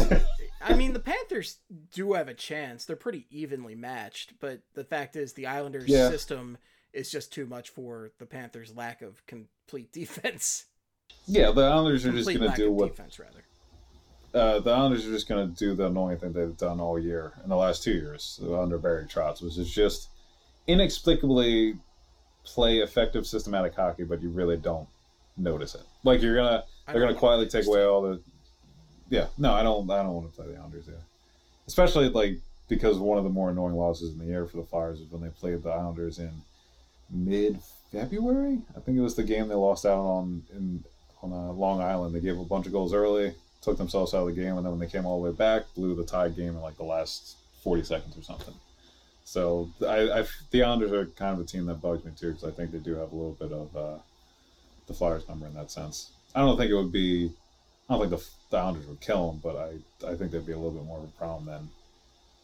[0.61, 1.57] I mean, the Panthers
[1.93, 2.85] do have a chance.
[2.85, 6.09] They're pretty evenly matched, but the fact is, the Islanders' Yeah.
[6.09, 6.57] system
[6.93, 10.65] is just too much for the Panthers' lack of complete defense.
[11.27, 13.43] Yeah, the Islanders are just going to do what defense, rather.
[14.33, 17.33] uh, the Islanders are just going to do the annoying thing they've done all year
[17.43, 20.09] in the last two years under Barry Trotz, which is just
[20.67, 21.75] inexplicably
[22.43, 24.87] play effective systematic hockey, but you really don't
[25.37, 25.81] notice it.
[26.03, 28.21] Like you're gonna they're gonna quietly take away all the.
[29.09, 29.89] Yeah, no, I don't.
[29.89, 30.85] I don't want to play the Islanders.
[30.87, 30.95] Yeah,
[31.67, 32.37] especially like
[32.67, 35.21] because one of the more annoying losses in the year for the Flyers is when
[35.21, 36.31] they played the Islanders in
[37.09, 37.59] mid
[37.91, 38.59] February.
[38.77, 40.83] I think it was the game they lost out on in
[41.21, 42.15] on uh, Long Island.
[42.15, 44.71] They gave a bunch of goals early, took themselves out of the game, and then
[44.71, 47.35] when they came all the way back, blew the tie game in like the last
[47.63, 48.53] forty seconds or something.
[49.25, 52.43] So I, I the Islanders are kind of a team that bugs me too because
[52.43, 53.97] I think they do have a little bit of uh,
[54.87, 56.11] the Flyers number in that sense.
[56.35, 57.31] I don't think it would be.
[57.89, 60.51] I don't think the, the Islanders would kill them, but I I think there'd be
[60.53, 61.69] a little bit more of a problem than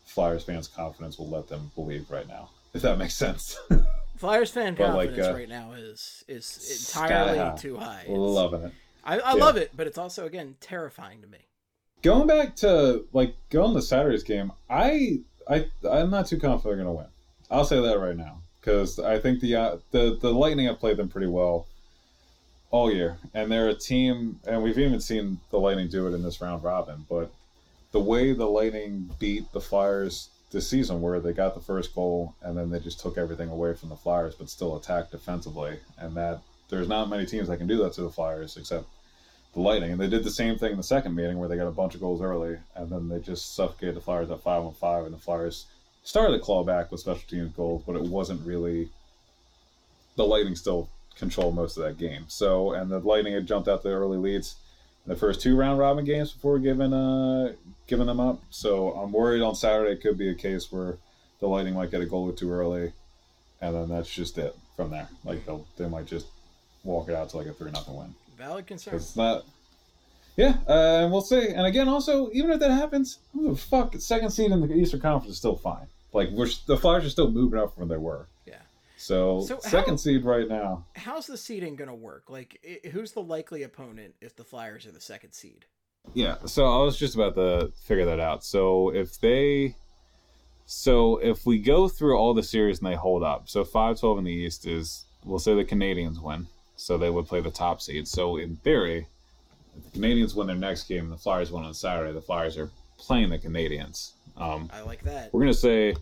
[0.05, 2.49] Flyers fans' confidence will let them believe right now.
[2.73, 3.57] If that makes sense.
[4.17, 7.55] Flyers fan But, like, confidence uh, right now is is entirely high.
[7.57, 8.01] too high.
[8.03, 8.71] It's- Loving it.
[9.03, 9.43] I, I Yeah.
[9.43, 11.37] love it, but it's also again terrifying to me.
[12.01, 15.19] Going back to like going to Saturday's game, I
[15.49, 17.05] I I'm not too confident they're gonna win.
[17.51, 20.97] I'll say that right now because I think the uh, the the Lightning have played
[20.97, 21.67] them pretty well
[22.71, 26.23] all year, and they're a team, and we've even seen the Lightning do it in
[26.23, 27.05] this round robin.
[27.09, 27.31] But
[27.91, 32.35] the way the Lightning beat the Flyers this season, where they got the first goal
[32.41, 36.15] and then they just took everything away from the Flyers, but still attacked defensively, and
[36.15, 38.85] that there's not many teams that can do that to the Flyers except
[39.53, 39.91] the Lightning.
[39.91, 41.95] And they did the same thing in the second meeting where they got a bunch
[41.95, 45.13] of goals early, and then they just suffocated the Flyers at five on five, and
[45.13, 45.65] the Flyers
[46.03, 48.89] started to claw back with special teams goals, but it wasn't really.
[50.15, 52.25] The Lightning still controlled most of that game.
[52.27, 54.55] So, and the Lightning had jumped out the early leads
[55.05, 57.53] in the first two round robin games before giving uh
[57.87, 58.41] giving them up.
[58.49, 60.97] So I'm worried on Saturday it could be a case where
[61.39, 62.93] the Lightning might get a goal or two early,
[63.61, 65.07] and then that's just it from there.
[65.23, 66.27] Like they'll they might just
[66.83, 68.15] walk it out to like a three nothing win.
[68.37, 68.95] Valid concern.
[68.95, 69.45] It's not.
[70.37, 71.47] Yeah, uh, and we'll see.
[71.47, 73.95] And again, also, even if that happens, who the fuck?
[73.95, 75.87] Second seed in the Eastern Conference is still fine.
[76.11, 78.27] Like we're the Flyers are still moving up from where they were.
[78.97, 80.85] So, So how- second seed right now.
[80.95, 82.29] How's the seeding gonna work?
[82.29, 85.65] Like, i- who's the likely opponent if the Flyers are the second seed?
[86.13, 88.43] Yeah, so I was just about to figure that out.
[88.45, 89.75] So if they
[90.67, 94.23] so if we go through all the series and they hold up, so 5-12 in
[94.23, 96.47] the East is we'll say the Canadiens win.
[96.77, 98.07] So they would play the top seed.
[98.07, 99.07] So in theory,
[99.77, 102.57] if the Canadiens win their next game and the Flyers win on Saturday, the Flyers
[102.57, 104.11] are playing the Canadiens.
[104.37, 105.33] Um, I like that.
[105.33, 105.95] we're gonna say,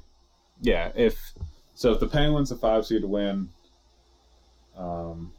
[0.61, 1.33] yeah, if
[1.75, 3.49] so, if the Penguins a five seed to win,
[4.77, 5.31] um,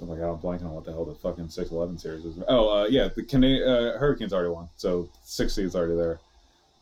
[0.00, 2.36] oh my god, I'm blanking on what the hell the fucking six eleven series is.
[2.48, 6.20] Oh, uh, yeah, the Cana- uh, Hurricanes already won, so six seed's already there.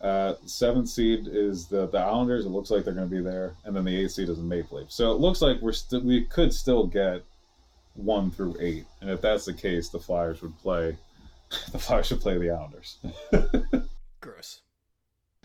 [0.01, 2.47] Uh, seventh seed is the the Islanders.
[2.47, 4.43] It looks like they're going to be there, and then the eighth seed is the
[4.43, 4.95] Maple Leafs.
[4.95, 7.23] So it looks like we're still we could still get
[7.95, 10.97] one through eight, and if that's the case, the Flyers would play.
[11.73, 12.99] The Flyers should play the Islanders.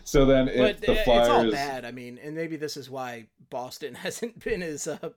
[0.06, 1.84] So then, if but the uh, Flyers, it's all bad.
[1.84, 5.10] I mean, and maybe this is why Boston hasn't been as uh,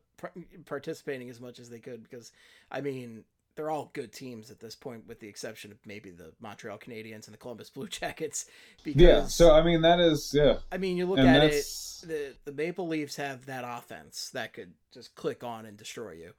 [0.66, 2.32] participating as much as they could because,
[2.72, 3.24] I mean,
[3.56, 7.26] they're all good teams at this point, with the exception of maybe the Montreal Canadiens
[7.26, 8.46] and the Columbus Blue Jackets.
[8.84, 9.26] Because yeah.
[9.28, 10.58] So I mean, that is yeah.
[10.72, 11.66] I mean, you look and at it.
[12.02, 16.32] The the Maple Leafs have that offense that could just click on and destroy you.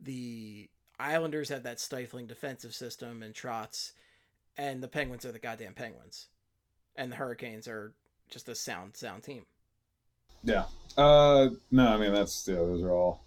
[0.00, 3.92] The Islanders have that stifling defensive system and Trotz,
[4.56, 6.28] and the Penguins are the goddamn Penguins,
[6.96, 7.92] and the Hurricanes are
[8.30, 9.44] just a sound sound team.
[10.44, 10.64] yeah.
[10.96, 12.56] Uh, no, I mean that's yeah.
[12.56, 13.24] Those are all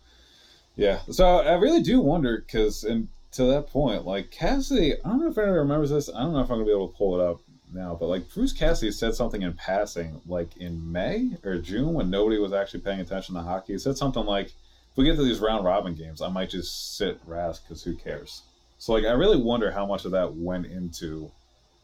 [0.75, 0.99] yeah.
[1.11, 5.29] So I really do wonder because and to that point, like Cassidy, I don't know
[5.29, 6.09] if anyone remembers this.
[6.09, 7.41] I don't know if I'm gonna be able to pull it up
[7.73, 12.09] now, but like Bruce Cassidy said something in passing, like in May or June when
[12.09, 13.73] nobody was actually paying attention to hockey.
[13.73, 16.97] He said something like, "If we get to these round robin games, I might just
[16.97, 18.43] sit Rask because who cares."
[18.77, 21.31] So like, I really wonder how much of that went into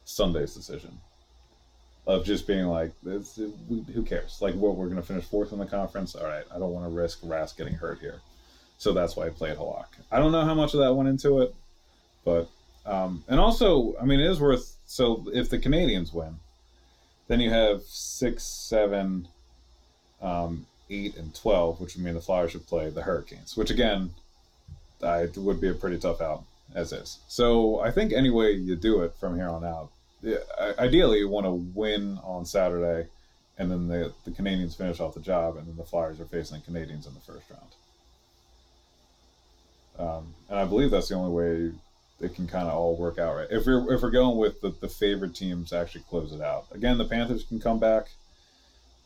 [0.05, 0.99] Sunday's decision
[2.09, 5.65] of just being like, this, "Who cares?" Like, what we're gonna finish fourth in the
[5.67, 6.15] conference.
[6.15, 8.21] All right, I don't want to risk Rask getting hurt here,
[8.79, 9.89] so that's why I played Halak.
[10.11, 11.53] I don't know how much of that went into it,
[12.25, 12.49] but
[12.87, 14.75] um, and also, I mean, it is worth.
[14.87, 16.39] So if the Canadiens win,
[17.27, 19.27] then you have six, seven,
[20.19, 24.15] um, eight, and twelve, which would mean the Flyers should play the Hurricanes, which again,
[25.03, 27.19] I would be a pretty tough out as is.
[27.27, 29.91] So I think any way you do it from here on out,
[30.77, 33.07] ideally you want to win on Saturday,
[33.57, 36.61] and then the the Canadiens finish off the job, and then the Flyers are facing
[36.61, 37.71] the Canadiens in the first round.
[39.97, 41.73] Um, and I believe that's the only way
[42.21, 43.47] it can kind of all work out right.
[43.49, 46.65] If we're if we're going with the, the favored teams actually close it out.
[46.71, 48.07] Again, the Panthers can come back.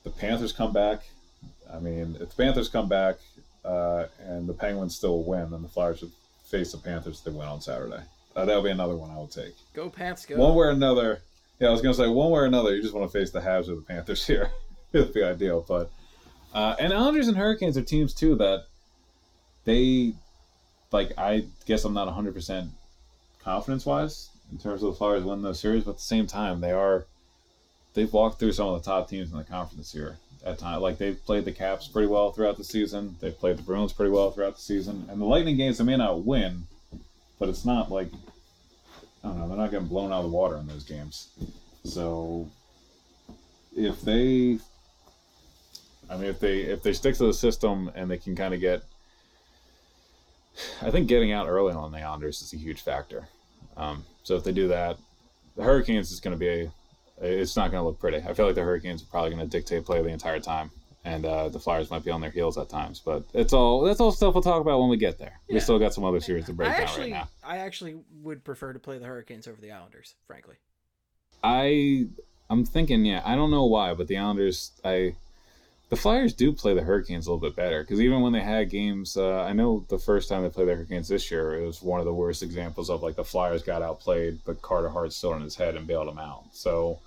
[0.04, 1.02] The Panthers come back.
[1.72, 3.16] I mean, if the Panthers come back
[3.66, 6.12] uh, and the Penguins still win, then the Flyers should
[6.46, 8.04] face the Panthers they win on Saturday.
[8.36, 9.54] Uh, that'll be another one I would take.
[9.74, 10.38] Go Pants, go!
[10.38, 11.22] One way or another.
[11.60, 12.76] Yeah, I was gonna say one way or another.
[12.76, 14.52] You just want to face the Habs or the Panthers here.
[14.92, 15.92] It'd be ideal, but
[16.54, 18.66] uh, and Islanders and Hurricanes are teams too that
[19.66, 20.14] they
[20.92, 21.12] like.
[21.18, 22.70] I guess I'm not 100 percent
[23.44, 26.62] confidence wise in terms of the Flyers winning those series, but at the same time
[26.62, 27.06] they are
[27.94, 30.82] they've walked through some of the top teams in the conference here at time.
[30.82, 33.16] Like they've played the Caps pretty well throughout the season.
[33.20, 35.98] They've played the Bruins pretty well throughout the season, and the Lightning games they may
[35.98, 36.64] not win,
[37.40, 38.10] but it's not like
[39.24, 39.48] I don't know.
[39.48, 41.30] They're not getting blown out of the water in those games.
[41.86, 42.50] So
[43.76, 44.60] if they,
[46.10, 48.60] I mean, if they if they stick to the system and they can kind of
[48.60, 48.84] get,
[50.82, 53.28] I think getting out early on the Islanders is a huge factor.
[53.78, 54.98] Um, so if they do that,
[55.56, 56.72] the Hurricanes is going to be a,
[57.22, 58.18] it's not going to look pretty.
[58.18, 60.72] I feel like the Hurricanes are probably going to dictate play the entire time.
[61.06, 64.00] And uh, the Flyers might be on their heels at times, but it's all that's
[64.00, 65.42] all stuff we'll talk about when we get there.
[65.50, 67.28] We still got some other series to break I down actually, right now.
[67.44, 70.56] I actually would prefer to play the Hurricanes over the Islanders, frankly.
[71.44, 72.08] I
[72.50, 75.16] I'm thinking, yeah, I don't know why, but the Islanders, I
[75.90, 78.70] the Flyers do play the Hurricanes a little bit better because even when they had
[78.70, 81.84] games, uh, I know the first time they played the Hurricanes this year, it was
[81.84, 85.34] one of the worst examples of like the Flyers got outplayed, but Carter Hart still
[85.34, 86.46] in his head and bailed them out.
[86.52, 87.00] So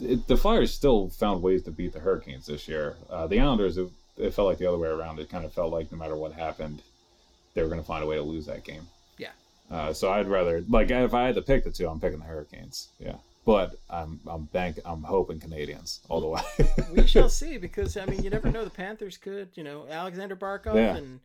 [0.00, 2.96] it, the Flyers still found ways to beat the Hurricanes this year.
[3.10, 5.18] Uh, the Islanders, it, it felt like the other way around.
[5.18, 6.82] It kind of felt like no matter what happened,
[7.54, 8.82] they were going to find a way to lose that game.
[9.16, 9.30] Yeah.
[9.70, 12.24] Uh, so I'd rather like if I had to pick the two, I'm picking the
[12.24, 12.88] Hurricanes.
[12.98, 16.40] Yeah, but I'm I'm bank I'm hoping Canadiens all the way.
[16.94, 18.64] we shall see because I mean you never know.
[18.64, 20.96] The Panthers could, you know, Alexander Barkov Yeah.
[20.96, 21.20] and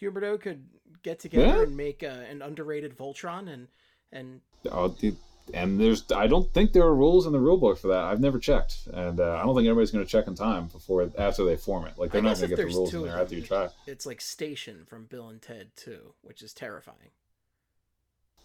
[0.00, 0.64] Huberdeau could
[1.02, 1.62] get together Yeah.
[1.62, 3.68] and make uh, an underrated Voltron and
[4.12, 4.40] and
[4.70, 5.16] Oh, dude,
[5.54, 8.04] and there's I don't think there are rules in the rule book for that.
[8.04, 11.10] I've never checked, and uh, I don't think anybody's going to check in time before
[11.18, 11.98] after they form it.
[11.98, 13.68] Like they're not going to get the rules in there after you try.
[13.86, 17.10] it's like Station from Bill and Ted 2, which is terrifying.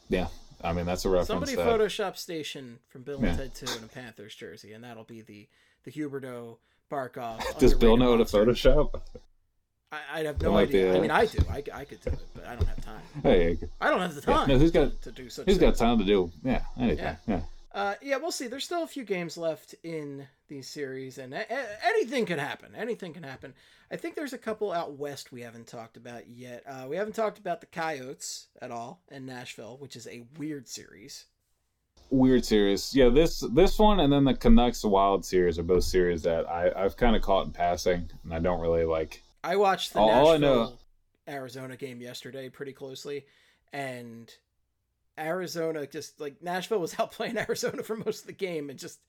[0.09, 0.27] Yeah,
[0.63, 1.27] I mean that's a reference.
[1.27, 3.35] Somebody that, Photoshop Station from Bill and Yeah.
[3.37, 5.47] Ted 2 in a Panthers jersey, and that'll be the
[5.83, 6.57] the Huberdeau
[6.91, 7.41] Barkov.
[7.59, 8.25] Does Bill know how to.
[8.25, 9.01] Photoshop?
[10.13, 10.95] I, I have no idea.
[10.95, 11.39] I mean, I do.
[11.49, 13.01] I, I could do it, but I don't have time.
[13.21, 14.47] Hey, I don't have the Yeah, time.
[14.49, 15.45] no, who's got- to do such?
[15.45, 17.15] he's got time to do yeah anything.
[17.27, 17.41] Yeah.
[17.73, 18.47] Uh, yeah, we'll see.
[18.47, 22.75] There's still a few games left in these series, and a- a- anything can happen.
[22.75, 23.53] Anything can happen.
[23.91, 26.63] I think there's a couple out west we haven't talked about yet.
[26.67, 30.67] Uh, we haven't talked about the Coyotes at all in Nashville, which is a weird
[30.67, 31.25] series.
[32.09, 32.95] Weird series.
[32.95, 36.71] Yeah, this this one and then the Canucks Wild series are both series that I
[36.75, 39.23] I've kind of caught in passing, and I don't really like.
[39.43, 40.79] I watched the All- Nashville
[41.27, 43.25] Arizona game yesterday pretty closely,
[43.71, 44.33] and
[45.17, 48.99] Arizona just like Nashville was outplaying Arizona for most of the game, and just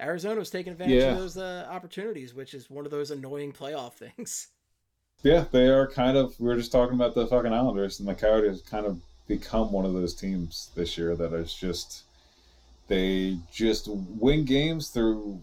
[0.00, 1.12] Arizona was taking advantage Yeah.
[1.12, 4.48] of those uh, opportunities, which is one of those annoying playoff things.
[5.22, 6.38] Yeah, they are kind of.
[6.38, 9.84] We were just talking about the fucking Islanders, and the Coyotes kind of become one
[9.84, 12.02] of those teams this year that is just.
[12.88, 15.40] They just win games through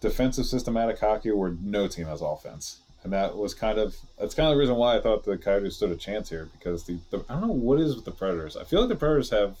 [0.00, 4.48] defensive systematic hockey where no team has offense, and that was kind of that's kind
[4.48, 7.24] of the reason why I thought the Coyotes stood a chance here because the, the
[7.28, 8.56] I don't know what is with the Predators.
[8.56, 9.56] I feel like the Predators have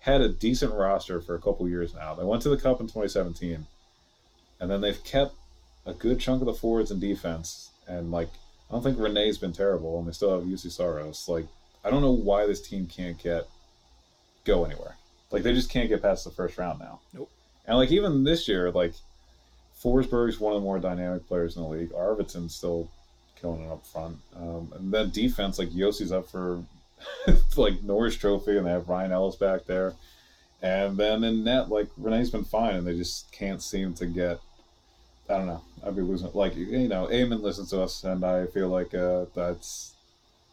[0.00, 2.14] had a decent roster for a couple years now.
[2.14, 3.66] They went to the Cup in 2017,
[4.60, 5.34] and then they've kept
[5.86, 8.30] a good chunk of the forwards and defense, and like
[8.68, 11.28] I don't think Rinne's been terrible, and they still have Juuse Saros.
[11.28, 11.46] Like,
[11.84, 13.46] I don't know why this team can't get
[14.44, 14.96] go anywhere.
[15.30, 17.00] Like, they just can't get past the first round now.
[17.12, 17.30] Nope.
[17.66, 18.94] And like even this year, like
[19.82, 21.92] Forsberg's one of the more dynamic players in the league.
[21.92, 22.88] Arvidsson's still
[23.40, 26.62] killing it up front, um, and then defense, like Josi's up for
[27.56, 29.94] like Norris Trophy, and they have Ryan Ellis back there.
[30.62, 34.38] And then in net, like Rinne's been fine, and they just can't seem to get.
[35.28, 35.62] I don't know.
[35.84, 36.30] I'd be losing.
[36.34, 39.94] Like you know, Eamon listens to us, and I feel like uh, that's.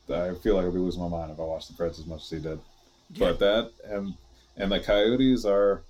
[0.09, 2.23] I feel like I'd be losing my mind if I watched the Preds as much
[2.23, 2.59] as he did.
[3.17, 4.15] But that and
[4.57, 5.83] and the Coyotes are.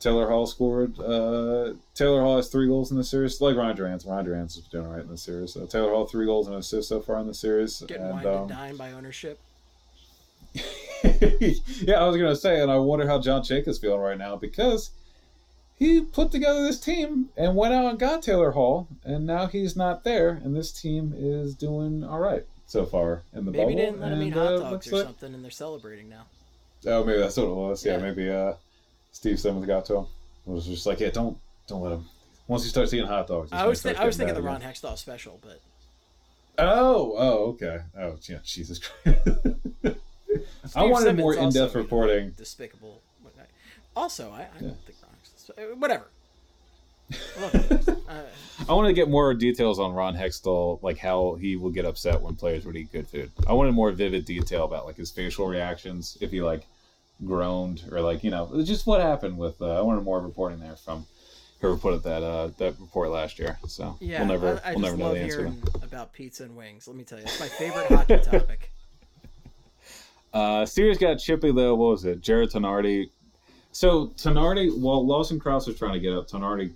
[0.00, 0.98] Taylor Hall scored.
[1.00, 4.04] Uh, Taylor Hall has three goals in the series, like Ryan Durant.
[4.06, 5.56] Ryan Durant's is doing all right in the series.
[5.56, 7.80] Uh, Taylor Hall three goals and assists so far in the series.
[7.86, 9.40] Getting and, um, by ownership.
[11.04, 14.90] yeah, I was gonna say, and I wonder how John Jacobs feeling right now because
[15.76, 19.74] he put together this team and went out and got Taylor Hall, and now he's
[19.76, 23.76] not there, and this team is doing all right so far in the Maybe bubble.
[23.76, 26.08] they didn't let him and, eat hot uh, dogs or like- something, and they're celebrating
[26.08, 26.26] now.
[26.86, 27.84] Oh, maybe that's what it was.
[27.84, 28.02] Yeah, Yeah.
[28.02, 28.52] maybe uh,
[29.14, 30.06] Steve Simmons got to him.
[30.46, 32.04] It was just like, yeah, don't don't let him.
[32.48, 34.60] Once he starts seeing hot dogs, I was th- I was thinking the Ron.
[34.60, 35.60] Hextall special, but
[36.58, 37.78] Oh, oh, okay.
[37.98, 39.18] Oh, yeah, Jesus Christ.
[40.76, 42.30] I wanted Simmons more in-depth you know, reporting.
[42.36, 43.00] despicable.
[43.96, 44.68] Also, I, I Yeah.
[44.68, 45.78] don't think Ron Hextall.
[45.80, 46.04] Whatever.
[48.08, 48.22] Uh,
[48.68, 52.20] I wanted to get more details on Ron Hextall, like how he will get upset
[52.20, 53.30] when players would eat good food.
[53.46, 56.64] I wanted more vivid detail about like his facial reactions, if he like
[57.24, 59.60] groaned or like you know just what happened with.
[59.60, 61.06] Uh, I wanted more reporting there from
[61.60, 63.58] whoever put it that uh, that report last year.
[63.68, 65.52] So yeah, we'll never I, I we'll never know the answer.
[65.82, 66.86] about pizza and wings.
[66.86, 68.70] Let me tell you, it's my favorite hockey topic.
[70.32, 71.76] Uh, series got chippy though.
[71.76, 72.20] What was it?
[72.20, 73.08] Jared Tinordi.
[73.70, 76.72] So Tinordi, while Lawson Crouse was trying to get up, Tinordi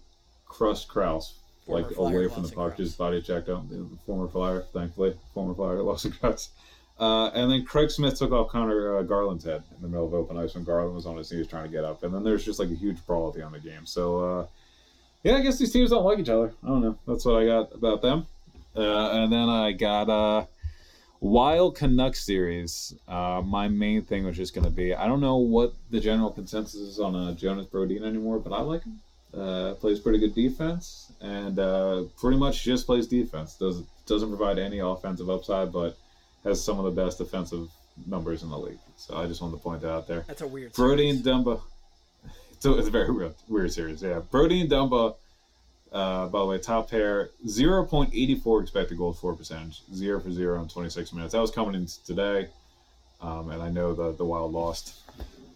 [0.46, 1.34] crushed Crouse
[1.66, 2.78] Former like away from the Lawson puck, Crouse.
[2.78, 3.68] just body checked out.
[3.68, 6.50] The Former Flyer, thankfully, former Flyer Lawson Crouse.
[6.98, 10.14] Uh, and then Craig Smith took off Connor uh, Garland's head in the middle of
[10.14, 12.02] open ice when Garland was on his knees trying to get up.
[12.02, 13.86] And then there's just like a huge brawl at the end of the game.
[13.86, 14.46] So uh,
[15.22, 16.52] yeah, I guess these teams don't like each other.
[16.64, 16.98] I don't know.
[17.06, 18.26] That's what I got about them.
[18.76, 20.46] Uh, and then I got uh,
[21.20, 22.94] Wild Canucks series.
[23.06, 26.30] Uh, my main thing was just going to be I don't know what the general
[26.30, 29.00] consensus is on Jonas Brodin anymore, but I like him.
[29.76, 31.56] Plays pretty good defense and
[32.20, 33.54] pretty much just plays defense.
[33.54, 35.96] Does doesn't provide any offensive upside, but
[36.44, 37.68] has some of the best defensive
[38.06, 38.78] numbers in the league.
[38.96, 40.24] So I just wanted to point that out there.
[40.26, 40.72] That's a weird.
[40.72, 41.26] Brody series.
[41.26, 41.60] and Dumba.
[42.60, 44.02] So it's a very weird, weird series.
[44.02, 45.14] Yeah, Brody and Dumba.
[45.92, 50.18] Uh, by the way, top pair, zero point eighty four expected goals for percentage, zero
[50.20, 51.32] for zero in twenty six minutes.
[51.32, 52.48] That was coming in today,
[53.22, 54.96] um, and I know the the Wild lost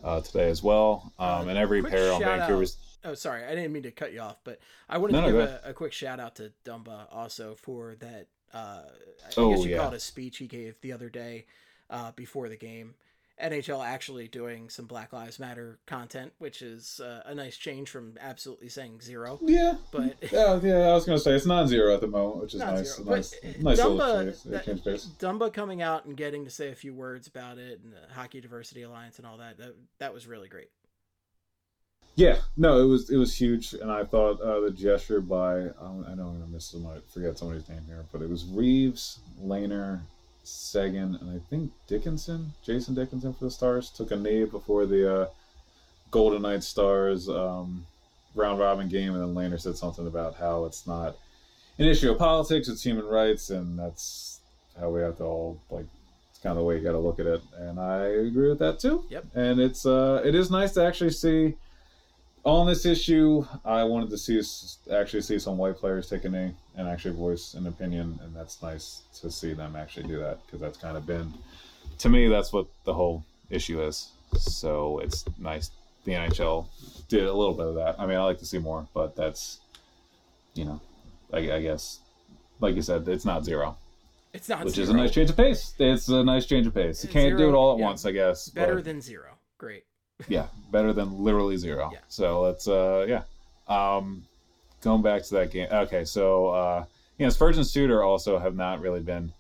[0.04, 1.12] uh, today as well.
[1.18, 2.76] Um, and every Quick pair on Vancouver's.
[3.04, 5.32] Oh, sorry, I didn't mean to cut you off, but I wanted No, to no,
[5.32, 8.28] give a, a quick shout out to Dumba also for that.
[8.52, 8.82] Uh,
[9.24, 9.78] I Oh, guess you yeah.
[9.78, 11.46] call it a speech he gave the other day
[11.90, 12.94] uh, before the game.
[13.42, 18.12] NHL actually doing some Black Lives Matter content, which is uh, a nice change from
[18.20, 19.40] absolutely saying zero.
[19.42, 20.88] Yeah, But yeah, yeah.
[20.88, 23.00] I was gonna say it's non-zero at the moment, which is nice.
[23.00, 26.74] nice, uh, nice little Dumba- change, that- Dumba coming out and getting to say a
[26.74, 30.26] few words about it and the Hockey Diversity Alliance and all that, that, that was
[30.26, 30.68] really great.
[32.14, 36.04] Yeah, no, it was it was huge, and I thought uh, the gesture by um,
[36.06, 40.00] I know I'm gonna miss somebody, forget somebody's name here, but it was Reaves, Lehner,
[40.44, 45.22] Seguin, and I think Dickinson, Jason Dickinson for the Stars took a knee before the
[45.22, 45.26] uh,
[46.10, 47.86] Golden Knights Stars um,
[48.34, 51.16] round robin game, and then Lehner said something about how it's not
[51.78, 54.40] an issue of politics; it's human rights, and that's
[54.78, 55.86] how we have to all like.
[56.30, 58.58] It's kind of the way you got to look at it, and I agree with
[58.58, 59.04] that too.
[59.08, 59.24] Yep.
[59.34, 61.54] And it's uh, it is nice to actually see
[62.44, 64.40] on this issue, I wanted to see
[64.92, 68.62] actually see some white players take a knee and actually voice an opinion, and that's
[68.62, 71.32] nice to see them actually do that because that's kind of been,
[71.98, 74.10] to me, that's what the whole issue is.
[74.38, 75.70] So it's nice
[76.04, 76.66] the NHL
[77.08, 77.96] did a little bit of that.
[77.98, 79.60] I mean, I like to see more, but that's,
[80.54, 80.80] you know,
[81.32, 82.00] I, I guess,
[82.60, 83.76] like you said, it's not zero,
[84.32, 84.84] It's not which zero.
[84.84, 85.74] is a nice change of pace.
[85.78, 87.04] It's a nice change of pace.
[87.04, 87.84] You can't do it all at yeah.
[87.84, 88.48] once, I guess.
[88.48, 89.38] Better but- than zero.
[89.58, 89.84] Great.
[90.28, 91.90] Yeah, better than literally zero.
[91.92, 91.98] Yeah.
[92.08, 93.22] So let's uh yeah.
[93.68, 94.24] Um
[94.80, 95.68] going back to that game.
[95.70, 96.84] Okay, so uh
[97.18, 99.32] you know, Spurgeon and Suter also have not really been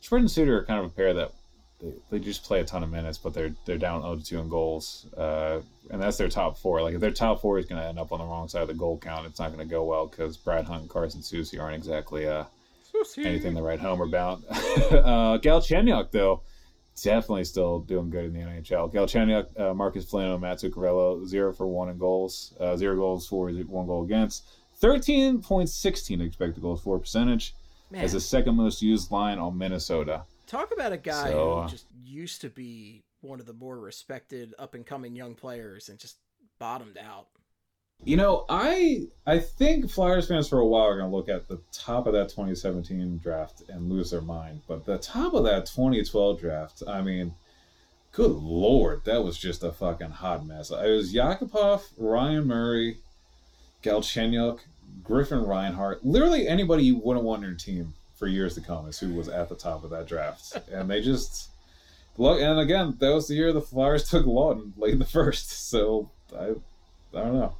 [0.00, 1.32] Spurgeon and Suter are kind of a pair that
[1.80, 4.48] they, they just play a ton of minutes, but they're they're down 0 2 in
[4.48, 5.06] goals.
[5.16, 6.82] Uh and that's their top four.
[6.82, 8.68] Like if their top four is going to end up on the wrong side of
[8.68, 11.58] the goal count, it's not going to go well because Brad Hunt and Carson Soucy
[11.60, 12.44] aren't exactly uh
[13.18, 14.42] anything to write home about.
[14.50, 16.42] uh, Galchenyuk, though,
[17.02, 18.92] definitely still doing good in the NHL.
[18.92, 23.50] Galchenyuk, uh, Marcus Foligno, Matt Zuccarello, zero for one in goals, uh, zero goals for,
[23.50, 24.44] one goal against,
[24.76, 27.54] thirteen point sixteen expected goals for percentage
[27.90, 30.24] Man, as the second most used line on Minnesota.
[30.46, 33.78] talk about a guy So, uh, who just used to be one of the more
[33.78, 36.16] respected up and coming young players and just
[36.58, 37.26] bottomed out.
[38.04, 41.48] You know, I I think Flyers fans for a while are going to look at
[41.48, 44.62] the top of that 2017 draft and lose their mind.
[44.66, 47.34] But the top of that 2012 draft, I mean,
[48.12, 50.70] good lord, that was just a fucking hot mess.
[50.70, 52.98] It was Yakupov, Ryan Murray,
[53.82, 54.60] Galchenyuk,
[55.02, 58.98] Griffin Reinhart, literally anybody you wouldn't want on your team for years to come is
[58.98, 60.56] who was at the top of that draft.
[60.72, 61.50] and they just
[62.16, 62.40] look.
[62.40, 65.68] And again, that was the year the Flyers took Laughton late in the first.
[65.68, 66.54] So I,
[67.14, 67.54] I don't know.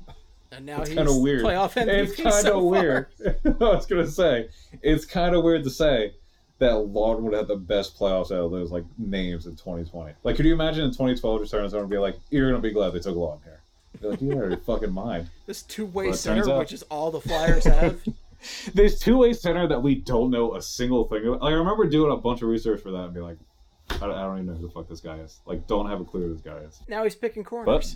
[0.53, 1.43] And now It's he's kind of weird.
[1.45, 2.62] playoff MVP It's kind of so far.
[2.70, 3.07] weird.
[3.45, 4.49] I was gonna say
[4.83, 6.15] it's kind of weird to say
[6.59, 10.15] that Laughton would have the best playoffs out of those like names in 2020.
[10.25, 12.93] Like, could you imagine in 2012 returning someone and be like, "You're gonna be glad
[12.95, 13.61] they took Laughton here."
[14.01, 17.11] You're like, "You out of fucking mind." This two way center, out- which is all
[17.11, 18.01] the Flyers have.
[18.73, 21.43] This two-way center that we don't know a single thing about.
[21.43, 23.37] Like, I remember doing a bunch of research for that and be like,
[23.91, 25.41] I don't, I don't even know who the fuck this guy is.
[25.45, 26.81] Like, don't have a clue who this guy is.
[26.87, 27.93] now he's picking But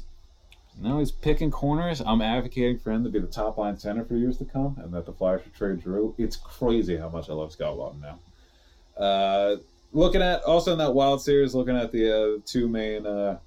[0.81, 2.01] now he's picking corners.
[2.05, 4.93] I'm advocating for him to be the top line center for years to come, and
[4.95, 6.15] that the Flyers should trade Drew.
[6.19, 8.19] It's crazy how much I love Scott Laughton now.
[9.03, 9.57] Uh,
[9.93, 13.39] looking at also in that Wild series, looking at the uh, two main uh,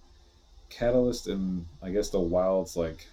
[0.69, 3.07] catalyst and I guess the Wild's like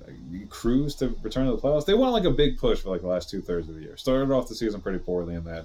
[0.00, 0.10] uh,
[0.48, 1.86] cruise to return to the playoffs.
[1.86, 3.82] They went on, like a big push for like the last two thirds of the
[3.82, 3.96] year.
[3.96, 5.64] Started off the season pretty poorly, and then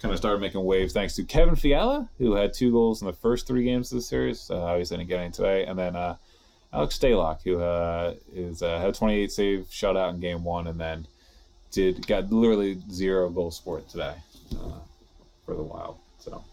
[0.00, 3.12] kind of started making waves thanks to Kevin Fiala, who had two goals in the
[3.12, 4.50] first three games of the series.
[4.50, 5.96] Uh, obviously, didn't get any today, and then.
[5.96, 6.16] Uh,
[6.74, 10.78] Alex Stalock, who uh, is uh, had a 28 save shutout in game one, and
[10.78, 11.06] then
[11.70, 14.14] did got literally zero goal sport today
[14.56, 14.80] uh,
[15.46, 15.96] for the Wild.
[16.18, 16.44] So,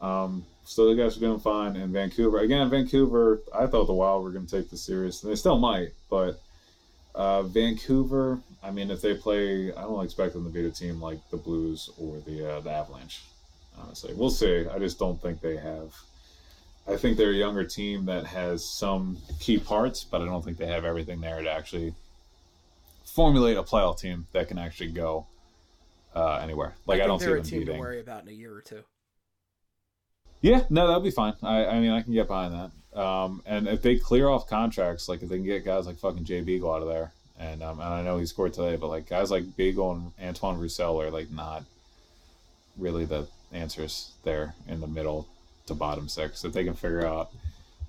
[0.00, 1.76] um, so the guys are doing fine.
[1.76, 3.40] And Vancouver again, Vancouver.
[3.54, 5.90] I thought the Wild were going to take the series, and they still might.
[6.10, 6.40] But
[7.14, 11.00] uh, Vancouver, I mean, if they play, I don't expect them to beat a team
[11.00, 13.22] like the Blues or the uh, the Avalanche.
[13.78, 14.66] Honestly, we'll see.
[14.66, 15.94] I just don't think they have.
[16.86, 20.58] I think they're a younger team that has some key parts, but I don't think
[20.58, 21.94] they have everything there to actually
[23.04, 25.26] formulate a playoff team that can actually go
[26.14, 26.74] uh, anywhere.
[26.86, 27.74] Like I, think don't see them a team beating.
[27.74, 28.82] to worry about in a year or two.
[30.40, 31.34] Yeah, no, that'll be fine.
[31.42, 33.00] I, I mean, I can get behind that.
[33.00, 36.24] Um, and if they clear off contracts, like if they can get guys like fucking
[36.24, 39.08] Jay Beagle out of there, and um, and I know he scored today, but like
[39.08, 41.64] guys like Beagle and Antoine Roussel are like not
[42.76, 45.28] really the answers there in the middle
[45.66, 46.44] to bottom six.
[46.44, 47.30] If they can figure out,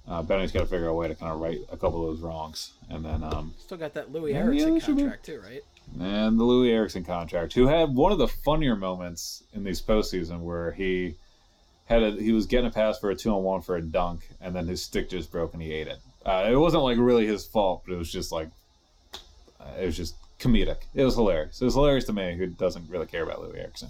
[0.07, 2.15] uh, Benny's got to figure out a way to kind of right a couple of
[2.15, 5.61] those wrongs, and then um, Still got that Louis Yeah, Erickson be- contract too, right?
[5.99, 10.39] and the Loui Eriksson contract, who had one of the funnier moments in these postseason
[10.39, 11.15] where he
[11.85, 14.21] had a he was getting a pass for a two on one for a dunk,
[14.39, 15.99] and then his stick just broke and he ate it.
[16.25, 18.49] Uh, it wasn't like really his fault, but it was just like
[19.59, 20.77] uh, it was just comedic.
[20.93, 21.61] It was hilarious.
[21.61, 23.89] It was hilarious to me, who doesn't really care about Loui Eriksson.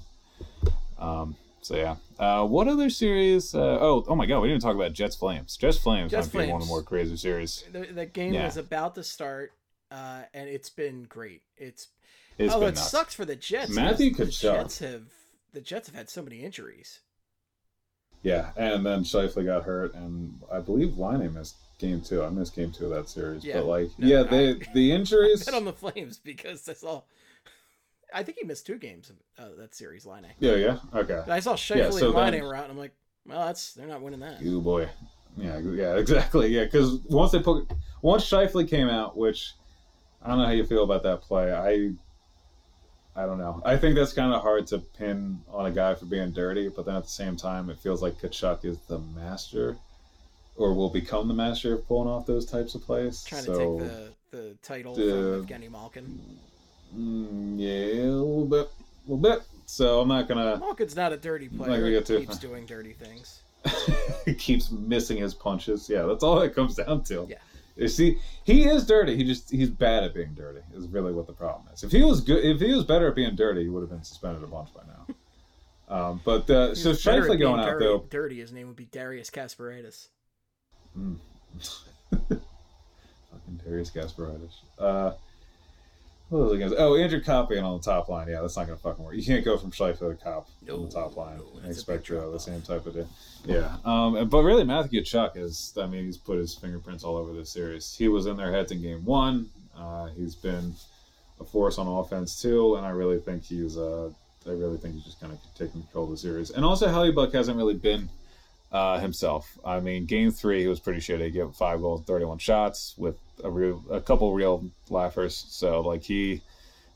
[0.98, 1.96] Um, So yeah.
[2.20, 3.56] Uh, what other series?
[3.56, 5.56] Uh, oh, oh my God, we didn't talk about Jets Flames.
[5.58, 7.64] Jets Flames Jets might be one of the more crazy series.
[7.72, 8.46] The, the game Yeah.
[8.46, 9.54] was about to start,
[9.90, 11.42] uh, and it's been great.
[11.58, 11.88] It's
[12.38, 12.90] It's oh, it nuts.
[12.92, 13.70] sucks for the Jets.
[13.72, 15.04] Matthew the Jets have
[15.54, 17.00] the Jets have had so many injuries.
[18.24, 22.24] Yeah, and then Scheifele got hurt, and I believe Laine missed game two.
[22.24, 23.44] I missed game two of that series.
[23.44, 23.56] Yeah.
[23.60, 25.44] But like, No, yeah, I- they the injuries.
[25.46, 27.04] Bet on the Flames because I saw.
[28.14, 30.28] I think he missed two games of uh, that series, Laine.
[30.40, 31.22] yeah, yeah, okay.
[31.26, 32.94] But I saw Scheifele Yeah, so and Laine then- were out, and I'm like,
[33.26, 34.42] well, that's they're not winning that.
[34.42, 34.88] You boy.
[35.38, 36.50] Yeah, yeah, exactly.
[36.50, 37.72] Yeah, because once they put
[38.02, 39.54] once Scheifele came out, which
[40.22, 41.52] I don't know how you feel about that play.
[41.54, 41.92] I
[43.16, 43.62] I don't know.
[43.66, 46.86] I think that's kind of hard to pin on a guy for being dirty, but
[46.86, 49.78] then at the same time, it feels like Tkachuk is the master,
[50.56, 53.24] or will become the master of pulling off those types of plays.
[53.24, 56.20] Trying so, to take the the title the- from Evgeny Malkin.
[56.96, 59.44] Mm, yeah, a little bit, a little bit.
[59.66, 60.58] So I'm not gonna.
[60.58, 61.86] Malkin's not a dirty player.
[61.86, 63.42] He get to- keeps doing dirty things.
[64.26, 65.90] he keeps missing his punches.
[65.90, 67.26] Yeah, that's all it comes down to.
[67.30, 67.38] Yeah.
[67.76, 69.16] You see, he is dirty.
[69.16, 70.60] He just he's bad at being dirty.
[70.76, 71.84] Is really what the problem is.
[71.84, 74.04] If he was good, if he was better at being dirty, he would have been
[74.04, 75.16] suspended a bunch by now.
[75.90, 78.06] Um, but uh, so Scheifele going out dirty, though.
[78.10, 78.40] Dirty.
[78.40, 80.08] His name would be Darius Kasparaitis.
[80.98, 81.18] Mm.
[82.10, 82.40] Fucking
[83.64, 84.54] Darius Kasparaitis.
[84.80, 85.12] Uh,
[86.30, 86.78] what was I gonna say?
[86.80, 88.28] Oh, Andrew Copp on the top line.
[88.28, 89.16] Yeah, that's not gonna fucking work.
[89.16, 92.30] You can't go from Scheifele to Copp on the top line no, and expect uh,
[92.30, 93.08] the same type of deal.
[93.46, 93.76] Yeah.
[93.86, 95.74] Um, but really, Matthew Tkachuk is.
[95.80, 97.94] I mean, he's put his fingerprints all over this series.
[97.96, 99.50] He was in their heads in game one.
[99.78, 100.74] Uh, he's been
[101.40, 103.78] a force on offense too, and I really think he's.
[103.78, 104.10] Uh,
[104.46, 106.50] I really think he's just kind of taking control of the series.
[106.50, 108.10] And also, Buck hasn't really been
[108.74, 109.58] uh, himself.
[109.64, 111.26] I mean, game three, he was pretty shitty.
[111.26, 115.46] He gave five goals, 31 shots with a real, a couple real laughers.
[115.50, 116.42] So, like, he,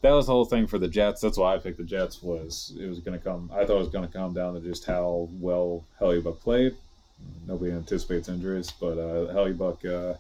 [0.01, 1.21] that was the whole thing for the Jets.
[1.21, 2.21] That's why I picked the Jets.
[2.23, 3.51] Was it was going to come?
[3.53, 6.75] I thought it was going to come down to just how well Buck played.
[7.47, 10.13] Nobody anticipates injuries, but uh, Buck, uh,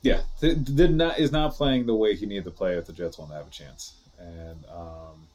[0.00, 3.18] yeah, did not is not playing the way he needed to play if the Jets
[3.18, 3.94] want to have a chance.
[4.18, 5.26] And um,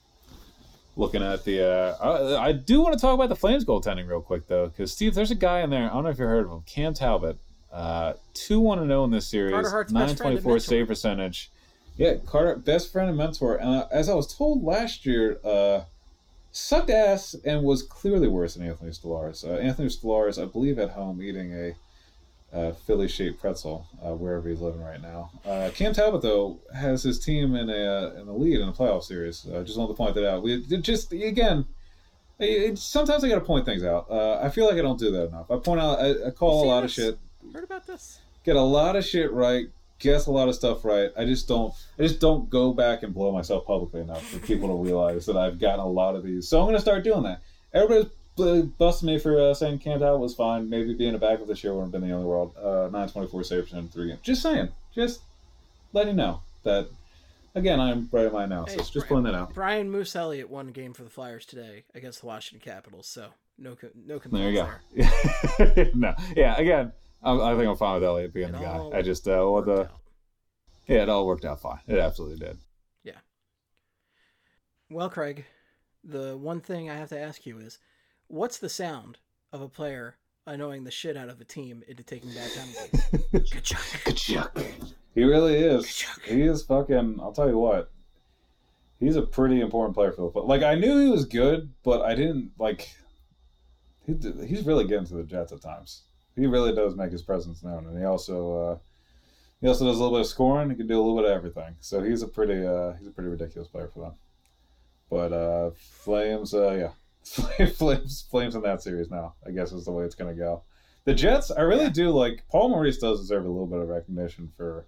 [1.00, 4.22] looking at the, uh, I, I do want to talk about the Flames goaltending real
[4.22, 5.90] quick though, because Steve, there's a guy in there.
[5.90, 7.38] I don't know if you heard of him, Cam Talbot,
[7.72, 11.52] uh, two one and zero in this series, nine twenty four save percentage.
[11.98, 13.56] Yeah, Carter, best friend and mentor.
[13.56, 15.82] And uh, as I was told last year, uh,
[16.52, 19.48] sucked ass and was clearly worse than Anthony Stolarz.
[19.48, 21.76] Uh, Anthony Stolarz, I believe, at home eating a
[22.54, 25.32] uh, Philly shaped pretzel uh, wherever he's living right now.
[25.46, 28.74] Uh, Cam Talbot though has his team in a uh, in the lead in a
[28.74, 29.46] playoff series.
[29.54, 30.42] I just wanted to point that out.
[30.44, 31.66] We it just again.
[32.42, 34.10] It, sometimes I got to point things out.
[34.10, 35.52] Uh, I feel like I don't do that enough.
[35.52, 37.20] I point out, I, I call a lot of shit,
[37.54, 38.20] Heard about this?
[38.46, 39.68] get a lot of shit right,
[40.00, 41.12] guess a lot of stuff right.
[41.18, 41.74] I just don't.
[41.98, 45.36] I just don't go back and blow myself publicly enough for people to realize that
[45.36, 46.48] I've gotten a lot of these.
[46.48, 47.42] So I'm going to start doing that.
[47.74, 48.10] Everybody's
[48.40, 50.70] bu- busting me for uh, saying Cam Talbot was fine.
[50.70, 52.53] Maybe being a backup this year wouldn't have been the only world.
[52.57, 54.20] Uh, 924 save percent in three games.
[54.24, 54.70] Just saying.
[54.94, 55.22] Just
[55.94, 56.88] letting you know that.
[57.56, 58.74] Again, I'm right in my analysis.
[58.76, 59.53] Hey, just Brian- pointing that out.
[59.53, 63.30] Brian Moose Elliott won a game for the Flyers today against the Washington Capitals, so
[63.57, 63.76] no
[64.06, 64.70] no There you go.
[65.57, 65.91] there.
[65.95, 66.56] no, yeah.
[66.57, 66.91] Again,
[67.24, 68.90] I, I think I'm fine with Elliott being It the guy.
[68.94, 69.91] I just uh, Worked the out.
[70.88, 71.80] yeah, it all worked out fine.
[71.88, 72.57] It absolutely did.
[73.03, 73.14] Yeah.
[74.90, 75.44] Well, Craig,
[76.03, 77.80] the one thing I have to ask you is,
[78.30, 79.18] what's the sound
[79.52, 80.16] of a player
[80.48, 83.52] annoying the shit out of a team into taking bad penalties?
[83.52, 83.84] Ka-chunk.
[84.06, 84.66] Tkachuk.
[85.16, 85.86] He really is.
[85.86, 86.22] Tkachuk.
[86.24, 87.18] He is fucking.
[87.20, 87.92] I'll tell you what.
[89.00, 90.48] He's a pretty important player for the club.
[90.48, 92.94] Like I knew he was good, but I didn't like.
[94.06, 94.16] He,
[94.46, 96.04] he's really getting to the Jets at times.
[96.36, 98.78] He really does make his presence known, and he also uh,
[99.60, 100.70] he also does a little bit of scoring.
[100.70, 101.76] He can do a little bit of everything.
[101.80, 104.14] So he's a pretty uh, he's a pretty ridiculous player for them.
[105.10, 106.92] But uh, Flames, uh, yeah,
[107.76, 109.36] Flames, Flames in that series now.
[109.46, 110.64] I guess is the way it's gonna go.
[111.06, 111.90] The Jets, I really Yeah.
[111.90, 112.44] do like.
[112.50, 114.86] Paul Maurice does deserve a little bit of recognition for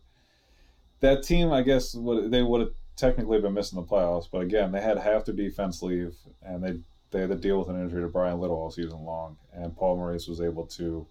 [0.99, 1.51] that team.
[1.51, 4.97] I guess would they would have technically been missing the playoffs, but again, they had
[4.97, 6.79] half their defense leave, and they
[7.11, 9.97] they had to deal with an injury to Bryan Little all season long, and Paul
[9.97, 11.05] Maurice was able to,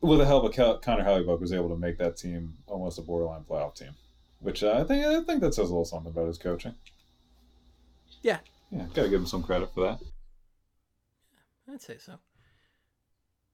[0.00, 3.44] with the help of Connor Hellebuyck, was able to make that team almost a borderline
[3.44, 3.90] playoff team,
[4.40, 6.74] which uh, I think I think that says a little something about his coaching.
[8.22, 8.38] Yeah.
[8.72, 9.98] Yeah, gotta give him some credit for that.
[11.72, 12.14] I'd say so.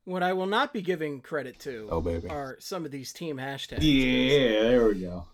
[0.04, 3.36] What I will not be giving credit to Oh baby, are some of these team
[3.36, 3.78] hashtags.
[3.82, 5.26] yeah, there we go,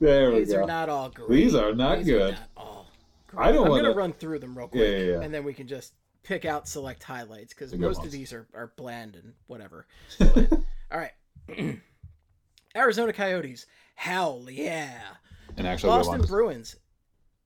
[0.00, 0.52] there we These go.
[0.54, 1.28] These are not all great.
[1.30, 2.34] These are not These good.
[2.34, 2.86] Are not all
[3.28, 3.46] great.
[3.46, 5.20] I don't I'm wanna- gonna run through them real quick, Yeah, yeah, yeah.
[5.20, 5.92] and then we can just
[6.24, 8.06] pick out select highlights because most ones.
[8.06, 9.86] of these are, are bland and whatever.
[10.18, 10.52] But,
[10.90, 11.12] all right,
[12.76, 14.98] Arizona Coyotes, hell yeah!
[15.56, 16.22] and actually, Boston.
[16.22, 16.74] Bruins,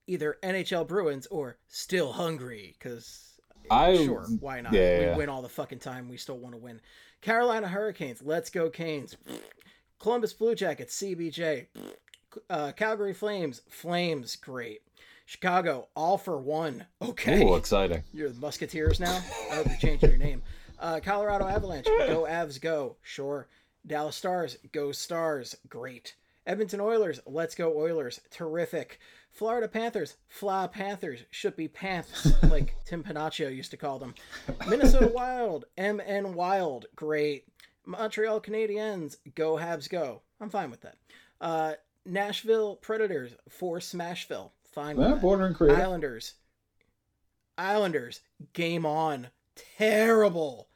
[0.07, 4.73] either NHL Bruins or still hungry because I Sure, why not?
[4.73, 6.09] Yeah, we win all the fucking time.
[6.09, 6.81] We still want to win.
[7.21, 9.15] Carolina Hurricanes, let's go Canes.
[9.99, 11.67] Columbus Blue Jackets, CBJ.
[12.49, 14.83] Uh, Calgary Flames, Flames, great.
[15.25, 16.85] Chicago, all for one.
[17.01, 17.43] Okay.
[17.43, 18.03] Ooh, exciting.
[18.13, 19.21] You're the Musketeers now?
[19.51, 20.41] I hope you're changing your name.
[20.79, 22.95] Uh, Colorado Avalanche, go Avs, go.
[23.01, 23.49] Sure.
[23.85, 26.15] Dallas Stars, go Stars, great.
[26.47, 28.99] Edmonton Oilers, let's go Oilers, terrific.
[29.31, 34.13] Florida Panthers, fly Panthers, should be Panthers, like Tim Panaccio used to call them.
[34.67, 37.45] Minnesota Wild, MN Wild, great.
[37.85, 40.21] Montreal Canadiens, go Habs, go.
[40.39, 40.97] I'm fine with that.
[41.39, 41.73] Uh,
[42.05, 45.21] Nashville Predators, for Smashville, fine with Yeah, that.
[45.21, 45.79] bordering creative.
[45.81, 46.33] Islanders.
[47.57, 48.21] Islanders,
[48.53, 49.27] game on.
[49.77, 50.67] Terrible.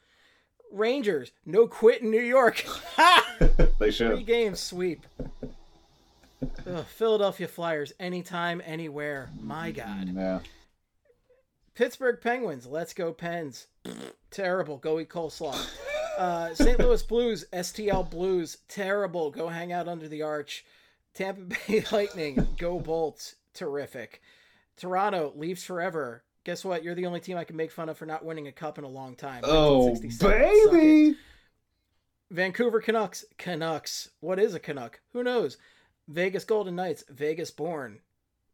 [0.72, 2.66] Rangers, no quit in New York.
[3.78, 4.26] They Three should.
[4.26, 5.06] game sweep.
[6.68, 9.30] Ugh, Philadelphia Flyers, anytime, anywhere.
[9.40, 10.14] My God.
[10.16, 10.40] Yeah.
[11.76, 13.68] Pittsburgh Penguins, let's go Pens.
[14.32, 15.56] Terrible, go eat coleslaw.
[16.18, 16.80] Uh, St.
[16.80, 20.64] Louis Blues, STL Blues, terrible, go hang out under the arch.
[21.14, 24.22] Tampa Bay Lightning, go Bolts, terrific.
[24.78, 26.24] Toronto, Leafs forever.
[26.46, 26.84] Guess what?
[26.84, 28.84] You're the only team I can make fun of for not winning a cup in
[28.84, 29.42] a long time.
[29.44, 30.72] Oh, 1967.
[30.72, 31.18] Baby.
[32.32, 34.10] Vancouver Canucks, Canucks.
[34.20, 35.02] What is a Canuck?
[35.14, 35.58] Who knows?
[36.08, 38.00] Vegas Golden Knights, Vegas born.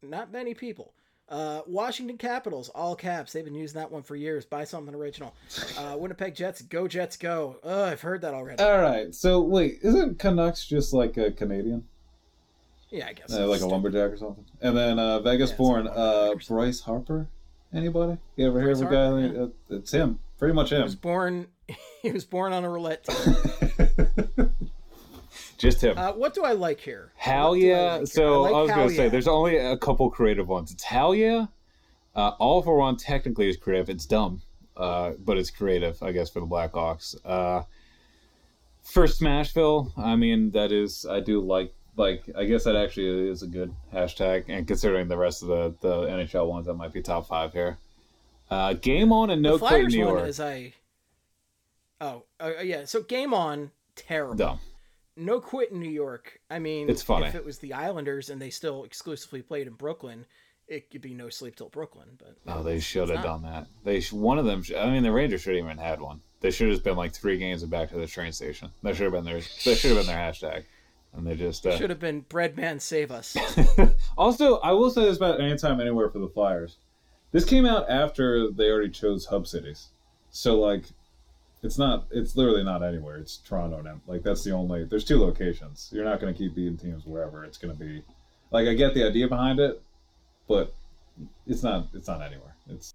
[0.02, 0.94] Not many people.
[1.28, 3.32] Uh, Washington Capitals, all caps.
[3.32, 4.44] They've been using that one for years.
[4.44, 5.34] Buy something original.
[5.78, 7.56] Uh, Winnipeg Jets, go Jets, go.
[7.62, 8.62] Ugh, I've heard that already.
[8.62, 9.14] All right.
[9.14, 11.84] So wait, isn't Canucks just like a Canadian,
[12.90, 13.32] yeah, I guess.
[13.32, 14.44] uh, like a lumberjack or something?
[14.60, 16.56] And then uh, Vegas Yeah, born like uh, lumberjack or something.
[16.56, 17.28] Bryce Harper.
[17.72, 18.18] Anybody?
[18.36, 19.38] You ever hear of a guy?
[19.38, 20.18] Uh, It's him.
[20.38, 20.78] Pretty much him.
[20.78, 21.46] He was born.
[22.02, 23.06] He was born on a roulette.
[25.62, 25.96] just him.
[25.96, 27.12] Uh, what do I like here?
[27.14, 27.82] Hell do I yeah!
[27.92, 28.06] like here?
[28.06, 30.72] so I, like was gonna say, there's only a couple creative ones.
[30.72, 31.46] It's hell yeah.
[32.14, 33.88] Uh, all for one technically is creative.
[33.88, 34.42] It's dumb,
[34.76, 37.14] uh, but it's creative, I guess, for the Blackhawks.
[37.24, 37.62] Uh,
[38.82, 43.42] for Smashville, I mean, that is I do like like I guess that actually is
[43.42, 47.00] a good hashtag, and considering the rest of the the NHL ones, that might be
[47.00, 47.78] top five here.
[48.50, 50.74] Uh, game on and no the Flyers New one is I.
[52.00, 52.84] Oh, uh, yeah.
[52.84, 54.34] So game on, terrible.
[54.34, 54.58] Dumb.
[55.16, 56.38] No quit in New York.
[56.50, 57.26] I mean, It's funny.
[57.26, 60.24] If it was the Islanders and they still exclusively played in Brooklyn,
[60.68, 62.08] it could be no sleep till Brooklyn.
[62.18, 63.66] But Oh, they should have done that.
[63.84, 64.62] They sh- one of them.
[64.62, 66.22] Sh- I mean, the Rangers should have even had one.
[66.40, 68.70] They should have just been like three games and back to the train station.
[68.82, 69.40] That should have been their.
[69.40, 70.64] That should have been their hashtag.
[71.14, 71.66] And they just.
[71.66, 73.36] Uh, should have been bread man save us.
[74.16, 76.76] Also, I will say this about anytime, anywhere for the Flyers.
[77.32, 79.88] This came out after they already chose hub cities,
[80.30, 80.84] so like,
[81.62, 82.06] it's not.
[82.10, 83.16] It's literally not anywhere.
[83.16, 84.00] It's Toronto now.
[84.06, 84.84] Like that's the only.
[84.84, 85.90] There's two locations.
[85.92, 87.44] You're not going to keep beating teams wherever.
[87.44, 88.02] It's going to be.
[88.50, 89.80] Like I get the idea behind it,
[90.48, 90.74] but
[91.46, 91.86] it's not.
[91.94, 92.54] It's not anywhere.
[92.68, 92.94] It's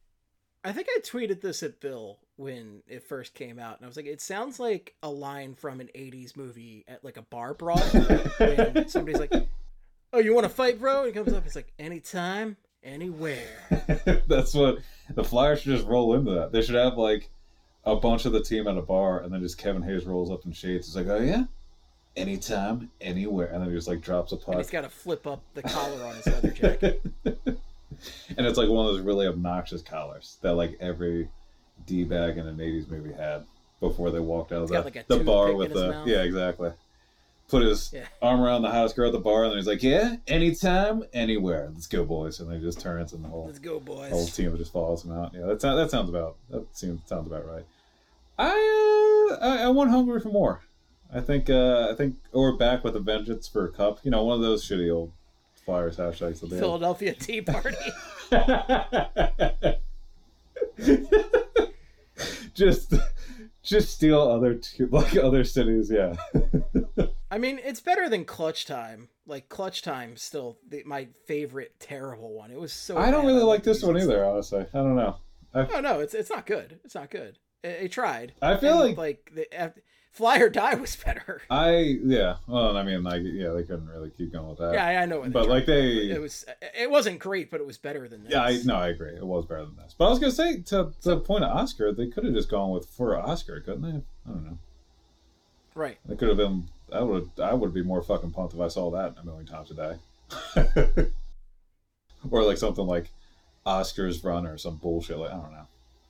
[0.64, 3.96] I think I tweeted this at Bill when it first came out, and I was
[3.96, 7.80] like, it sounds like a line from an '80s movie at like a bar brawl.
[8.38, 9.34] when somebody's like,
[10.12, 13.48] "Oh, you want to fight, bro?" And he comes up, he's like, "Anytime, anywhere."
[14.28, 14.80] that's what
[15.16, 16.52] the Flyers should just roll into that.
[16.52, 17.30] They should have like
[17.88, 20.46] a bunch of the team at a bar, and then just Kevin Hayes rolls up
[20.46, 20.88] in shades.
[20.88, 21.46] He's like, "Oh yeah,
[22.16, 24.58] anytime, anywhere," and then he just like drops a And puck.
[24.58, 27.02] he's got to flip up the collar on his leather jacket.
[27.26, 31.30] and it's like one of those really obnoxious collars that like every
[31.86, 33.46] d bag in an '80s movie had
[33.80, 36.08] before they walked out of the, like, the bar with the mouth.
[36.08, 36.72] yeah exactly.
[37.48, 38.04] Put his Yeah.
[38.22, 41.70] arm around the hottest girl at the bar, and then he's like, "Yeah, anytime, anywhere.
[41.74, 44.26] Let's go, boys!" And then he just turns, and the whole Let's go, the whole
[44.28, 45.34] team just follows him out.
[45.34, 47.64] Yeah, that sounds that sounds about that seems sounds about right.
[48.38, 50.62] I uh, I, I want hungry for more.
[51.14, 54.00] I think uh, I think or back with a vengeance for a cup.
[54.04, 55.12] You know, one of those shitty old
[55.66, 56.60] Flyers hashtags that.
[56.60, 57.76] Philadelphia Tea Party.
[62.54, 62.94] just
[63.64, 66.16] just steal other t- like other cities yeah
[67.30, 69.10] I mean, it's better than Clutch Time.
[69.26, 72.52] Like Clutch Time, still the, my favorite terrible one.
[72.52, 72.98] It was so.
[72.98, 75.18] i don't really like this one either honestly i don't know
[75.66, 75.78] stuff.
[75.78, 76.80] Oh no, it's it's not good.
[76.84, 77.38] It's not good.
[77.64, 78.34] It, it tried.
[78.42, 79.78] i feel And, like like the F-
[80.12, 81.42] Fly or Die was better.
[81.50, 84.86] i yeah well i mean like yeah they couldn't really keep going with that Yeah,
[84.86, 85.20] I, I know.
[85.20, 88.32] what but like they it was it wasn't great, but it was better than this.
[88.34, 90.62] yeah i no i agree it was better than this but i was gonna say
[90.62, 93.82] to, to the point of oscar they could have just gone with for oscar couldn't
[93.84, 94.58] they i don't know
[95.76, 96.00] Right.
[96.10, 96.70] It could have been.
[96.92, 97.30] I would.
[97.40, 101.06] I would be more fucking pumped if I saw that a million times a day.
[102.32, 103.12] or like something like
[103.64, 105.20] Oscars run or some bullshit.
[105.20, 105.68] Like I don't know.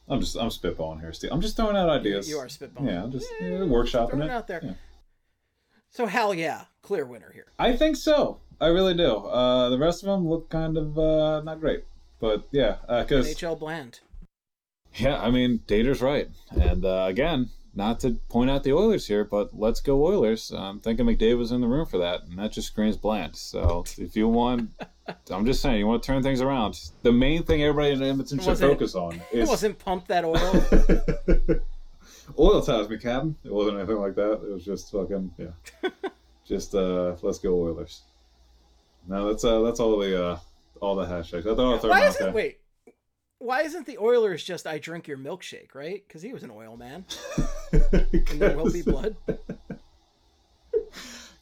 [0.09, 0.35] I'm just.
[0.37, 1.31] I'm spitballing here, Steve.
[1.33, 2.29] I'm just throwing out ideas.
[2.29, 2.87] you are spitballing.
[2.87, 4.31] Yeah, I'm just Yeah, yeah, workshopping throwing it.
[4.31, 4.61] out there.
[4.63, 4.73] Yeah.
[5.89, 7.47] So hell yeah, clear winner here.
[7.59, 8.39] I think so.
[8.59, 9.17] I really do.
[9.17, 11.83] Uh, the rest of them look kind of uh, not great,
[12.19, 13.99] but yeah, because NHL bland.
[14.95, 16.27] Yeah, I mean, Dater's right.
[16.59, 20.51] And uh, again, not to point out the Oilers here, but let's go Oilers.
[20.51, 23.35] I'm thinking McDavid was in the room for that, and that just screams bland.
[23.35, 24.71] So if you want,
[25.31, 26.79] I'm just saying, you want to turn things around.
[27.03, 31.61] The main thing everybody in Edmonton should focus on It is wasn't pump that oil.
[32.37, 33.35] Oil ties me, Captain.
[33.45, 34.33] It wasn't anything like that.
[34.33, 35.89] It was just fucking yeah.
[36.45, 38.01] just uh, let's go Oilers.
[39.07, 40.39] No, that's uh, that's all the uh,
[40.81, 41.49] all the hashtags.
[41.49, 42.59] I thought I'd throw Why out isn't wait?
[43.39, 46.03] Why isn't the Oilers just I drink your milkshake, right?
[46.07, 47.05] Because he was an oil man.
[47.71, 49.15] And there will be blood.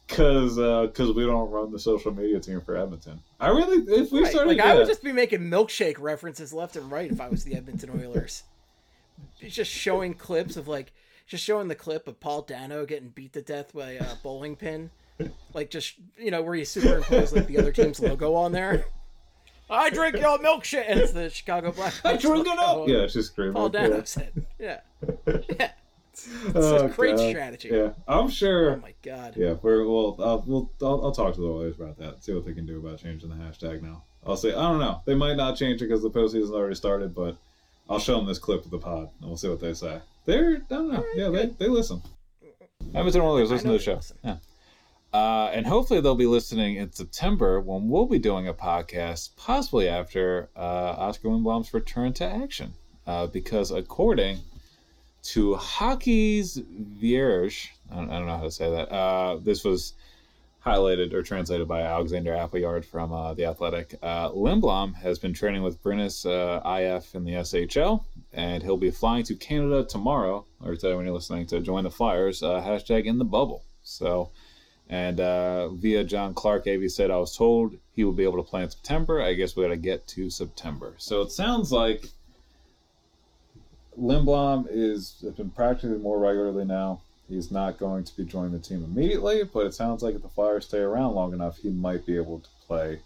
[0.06, 3.20] Because because uh, we don't run the social media team for Edmonton.
[3.40, 6.76] I really if we Right, started Like I would just be making milkshake references left
[6.76, 8.44] and right if I was the Edmonton Oilers.
[9.40, 10.92] It's just showing clips of like
[11.26, 14.90] just showing the clip of Paul Dano getting beat to death by a bowling pin,
[15.52, 18.86] like just you know where you superimpose like the other team's logo on there.
[19.68, 20.84] I drink your milkshake.
[20.88, 22.04] It's the Chicago Blackhawks.
[22.04, 22.86] I drink it up.
[22.88, 23.54] Yeah, it's just screaming.
[23.54, 23.82] Paul yeah.
[23.88, 24.80] Dano said, "Yeah,
[25.26, 25.70] yeah."
[26.12, 27.28] It's Oh, a great God.
[27.30, 27.68] strategy.
[27.72, 28.72] Yeah, I'm sure.
[28.72, 29.34] Oh my god.
[29.36, 30.16] Yeah, we're well.
[30.18, 32.24] I'll, we'll I'll, I'll talk to the Oilers about that.
[32.24, 34.02] See what they can do about changing the hashtag now.
[34.26, 35.02] I'll say I don't know.
[35.04, 37.36] They might not change it because the postseason's already started, but
[37.88, 40.00] I'll show them this clip of the pod and we'll see what they say.
[40.24, 41.04] They're I don't know.
[41.14, 42.02] yeah, they, they listen.
[42.94, 43.50] I Edmonton Oilers.
[43.50, 43.96] I Listen know to the they show.
[43.96, 44.16] listen.
[44.24, 44.36] Yeah.
[45.16, 49.88] Uh, and hopefully they'll be listening in September when we'll be doing a podcast, possibly
[49.88, 52.74] after uh, Oscar Lindblom's return to action.
[53.06, 54.36] Uh, because according
[55.22, 58.92] to Hockey's Vierge, I don't, I don't know how to say that.
[58.92, 59.94] Uh, this was
[60.62, 63.94] highlighted or translated by Alexander Appleyard from uh, The Athletic.
[64.02, 68.90] Uh, Lindblom has been training with Brynäs uh, IF in the SHL, and he'll be
[68.90, 72.42] flying to Canada tomorrow, or today when you're listening, to join the Flyers.
[72.42, 73.64] Hashtag in the bubble.
[73.82, 74.30] So,
[74.88, 78.48] and uh, via John Clark, AV said, I was told he will be able to
[78.48, 79.20] play in September.
[79.20, 80.94] I guess we got to get to September.
[80.98, 82.06] So it sounds like
[83.98, 87.00] Lindblom is has been practicing more regularly now.
[87.28, 90.28] He's not going to be joining the team immediately, but it sounds like if the
[90.28, 93.00] Flyers stay around long enough, he might be able to play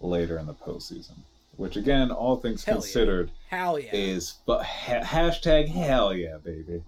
[0.00, 1.14] later in the postseason.
[1.56, 2.80] Which again, all things Hell yeah.
[2.80, 3.90] considered, Hell yeah.
[3.94, 6.82] is but ha- hashtag hell yeah, baby.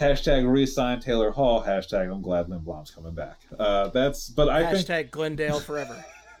[0.00, 1.62] Hashtag resign Taylor Hall.
[1.62, 3.38] Hashtag I'm glad Lindblom's coming back.
[3.58, 6.02] Uh, that's but I think Hashtag Glendale forever.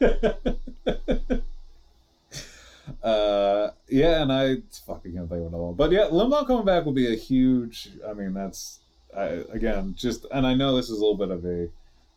[3.02, 4.56] uh, yeah, and I
[4.86, 5.74] fucking can't think of another one.
[5.74, 7.90] But yeah, Lindblom coming back will be a huge.
[8.08, 8.78] I mean, that's
[9.14, 11.68] I, again just, and I know this is a little bit of a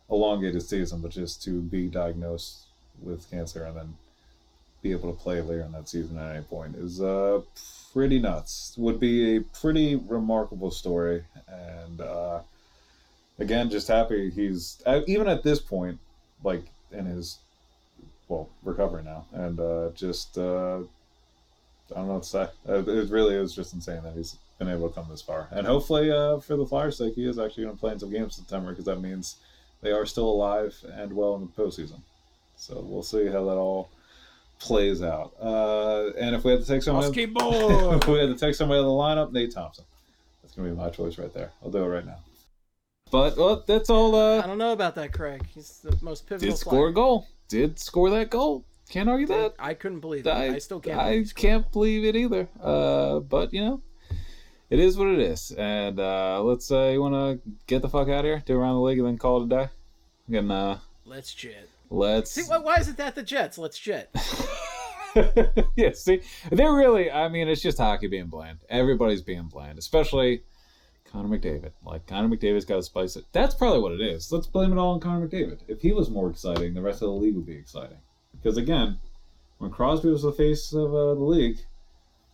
[0.10, 2.68] elongated season, but just to be diagnosed
[3.02, 3.94] with cancer and then
[4.82, 7.41] be able to play later in that season at any point is uh
[7.94, 8.74] pretty nuts.
[8.78, 12.40] Would be a pretty remarkable story, and uh,
[13.40, 15.99] again, just happy he's uh, even at this point,
[16.44, 17.38] like in his
[18.28, 20.80] well recovery now, and uh, just uh,
[21.91, 22.48] I don't know what to say.
[22.68, 25.68] Uh, It really is just insane that he's been able to come this far, and
[25.68, 28.36] hopefully, uh, for the Flyers' sake, he is actually going to play in some games
[28.36, 29.38] September because that means
[29.82, 32.02] they are still alive and well in the postseason.
[32.56, 33.90] So we'll see how that all
[34.64, 35.34] plays out.
[35.41, 37.15] Uh, and if we had to take someone, if
[38.07, 39.84] we had to take somebody out of the lineup, Nate Thompson.
[40.41, 41.52] That's going to be my choice right there.
[41.64, 42.18] I'll do it right now.
[43.11, 44.15] But well, that's all.
[44.15, 45.45] I Uh, don't know about that, Craig.
[45.53, 46.49] He's the most pivotal.
[46.49, 47.27] did score a goal.
[47.48, 48.64] Did score that goal.
[48.90, 49.53] Can't argue that.
[49.60, 50.31] I couldn't believe it.
[50.31, 50.99] I, still can't.
[50.99, 52.48] I believe can't believe it either.
[52.61, 53.81] Uh, but you know,
[54.69, 55.52] it is what it is.
[55.52, 58.76] And uh, let's uh, you want to get the fuck out of here, do around
[58.76, 60.38] the league, and then call it a day.
[60.38, 61.68] And uh, Let's jet.
[61.94, 62.32] Let's.
[62.32, 63.57] See, why, why isn't that the Jets?
[63.57, 64.14] Let's jet.
[65.76, 66.22] yeah, see,
[66.52, 67.11] they're really.
[67.11, 68.60] I mean, it's just hockey being bland.
[68.70, 70.44] Everybody's being bland, especially
[71.11, 71.72] Connor McDavid.
[71.86, 73.26] Like Connor McDavid's got to spice it.
[73.32, 74.32] That's probably what it is.
[74.32, 75.60] Let's blame it all on Connor McDavid.
[75.68, 77.99] If he was more exciting, the rest of the league would be exciting.
[78.32, 78.98] Because again,
[79.60, 81.60] when Crosby was the face of uh, the league,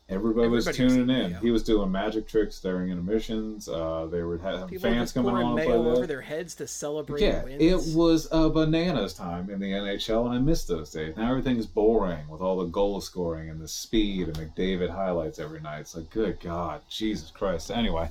[0.10, 1.42] everybody, was Everybody was tuning in in.
[1.42, 3.68] He was doing magic tricks during intermissions.
[3.70, 6.08] Uh, they were having People fans coming on and mayo play over there.
[6.08, 7.62] their heads to celebrate Yeah, wins.
[7.92, 11.16] it was a bananas time in the NHL, and I miss those days.
[11.16, 15.62] Now everything's boring with all the goal scoring and the speed and McDavid highlights every
[15.62, 15.82] night.
[15.82, 17.72] It's like, good God, Jesus Christ.
[17.72, 18.10] Anyway,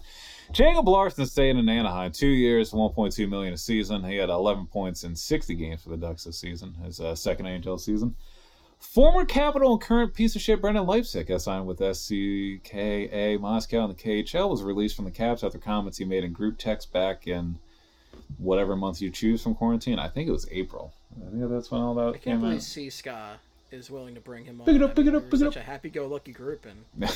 [0.53, 4.03] Jacob Larsson staying in Anaheim two years, 1.2 million a season.
[4.05, 7.47] He had 11 points in 60 games for the Ducks this season, his uh, second
[7.47, 8.15] NHL season.
[8.79, 13.95] Former Capital and current piece of shit Brendan Leipsic has signed with CSKA Moscow and
[13.95, 17.27] the KHL was released from the Caps after comments he made in group text back
[17.27, 17.59] in
[18.39, 19.99] whatever month you choose from quarantine.
[19.99, 20.93] I think it was April.
[21.27, 22.15] I think that's when all that came.
[22.15, 22.63] I can't believe out.
[22.63, 23.31] CSKA
[23.73, 24.67] is willing to bring him on.
[24.67, 25.53] Pick it up, I pick mean, it up, pick it up.
[25.55, 26.85] such a happy-go-lucky group, and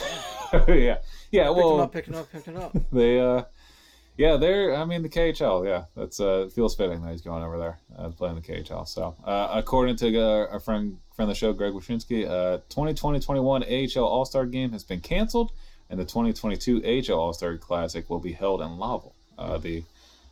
[0.69, 0.99] yeah,
[1.31, 1.47] yeah.
[1.49, 2.77] pick Well, him up, picking up, picking up.
[2.91, 3.45] they uh
[4.17, 7.59] yeah they're i mean the khl yeah that's uh feels fitting that he's going over
[7.59, 11.39] there uh, playing the khl so uh, according to uh, our friend friend of the
[11.39, 15.53] show greg Wyshynski, uh 2020-21 ahl all-star game has been canceled
[15.91, 16.83] And the 2022
[17.13, 19.85] AHL All Star Classic will be held in Laval, uh, the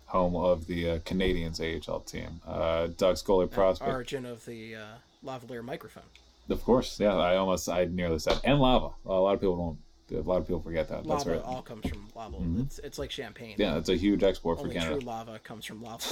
[0.06, 2.40] home of the uh, Canadiens AHL team.
[2.46, 3.90] Uh, Ducks goalie prospect.
[3.90, 4.84] Origin of the uh,
[5.22, 6.04] lavalier microphone.
[6.48, 7.14] Of course, yeah.
[7.14, 8.90] I almost, I nearly said, and lava.
[9.04, 9.78] A lot of people don't.
[10.12, 11.06] A lot of people forget that.
[11.06, 11.42] That's Lava right.
[11.42, 12.36] all comes from lava.
[12.60, 13.54] It's, it's like champagne.
[13.58, 14.98] Yeah, it's a huge export for Only Canada.
[14.98, 16.04] true lava comes from lava.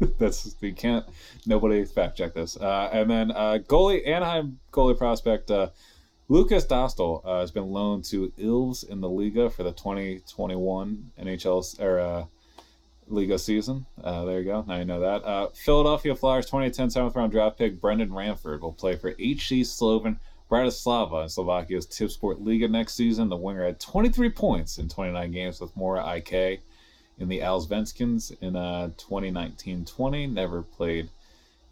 [0.18, 1.04] That's you can't.
[1.46, 2.56] Nobody fact check this.
[2.56, 5.68] Uh, and then uh, goalie Anaheim goalie prospect uh,
[6.28, 11.80] Lukas Dostal uh, has been loaned to Ilves in the Liiga for the 2021 NHL
[11.80, 12.24] or uh,
[13.10, 13.84] Liiga season.
[14.02, 14.64] Uh, there you go.
[14.66, 15.24] Now you know that.
[15.24, 20.18] Uh, Philadelphia Flyers 2010 seventh round draft pick Brendan Ranford will play for HC Slovan
[20.52, 23.30] Bratislava in Slovakia's Tipsport Liga next season.
[23.30, 26.60] The winger had 23 points in 29 games with Mora IK
[27.18, 30.30] in the Allsvenskan in uh, 2019-20.
[30.30, 31.08] Never played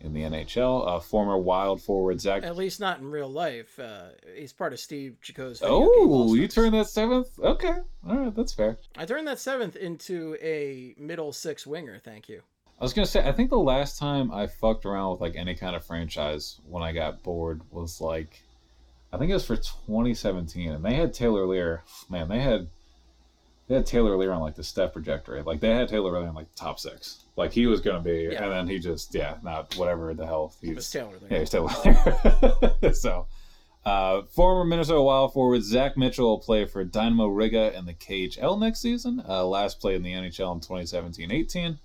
[0.01, 0.89] in the NHL.
[0.89, 2.43] Uh, former Wild forward Zack.
[2.43, 3.79] At least not in real life.
[3.79, 5.61] Uh, he's part of Steve Chico's.
[5.63, 7.39] Oh, you turned that seventh?
[7.39, 7.75] Okay,
[8.09, 8.79] all right, that's fair.
[8.97, 12.01] I turned that seventh into a middle six winger.
[12.03, 12.41] Thank you.
[12.81, 15.55] I was gonna say, I think the last time I fucked around with like any
[15.55, 18.43] kind of franchise when I got bored was like,
[19.13, 21.81] I think it was for 2017, and they had Taylor Leier.
[22.09, 22.69] Man, they had
[23.69, 25.43] they had Taylor Leier on like the step trajectory.
[25.43, 27.25] Like they had Taylor Leier on like top six.
[27.37, 28.43] Like he was gonna be, Yeah.
[28.45, 31.39] and then he just yeah, not whatever the hell It was he's Taylor yeah, there.
[31.41, 32.95] he's Taylor Leier.
[32.97, 33.27] so.
[33.83, 38.61] Uh, former Minnesota Wild forward Zack Mitchell will play for Dinamo Riga in the KHL
[38.61, 39.23] next season.
[39.27, 41.79] Uh, last played in the NHL in 2017-18.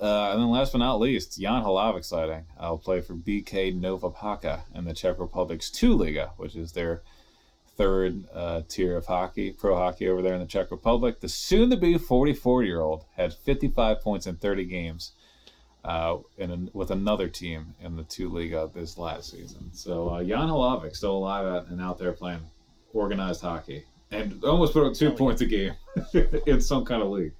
[0.00, 2.44] Uh, and then last but not least, Jan Halav exciting.
[2.58, 7.02] I'll play for BK Nova Paka in the Czech Republic's two Liga, which is their
[7.76, 11.20] third uh, tier of hockey, pro hockey over there in the Czech Republic.
[11.20, 15.12] The soon-to-be 44-year-old had 55 points in 30 games
[15.84, 19.70] uh, in an, with another team in the two Liga this last season.
[19.72, 22.40] So uh, Jan Hlavac still alive and out there playing
[22.92, 25.74] organized hockey and almost put up two points a game
[26.46, 27.32] in some kind of league.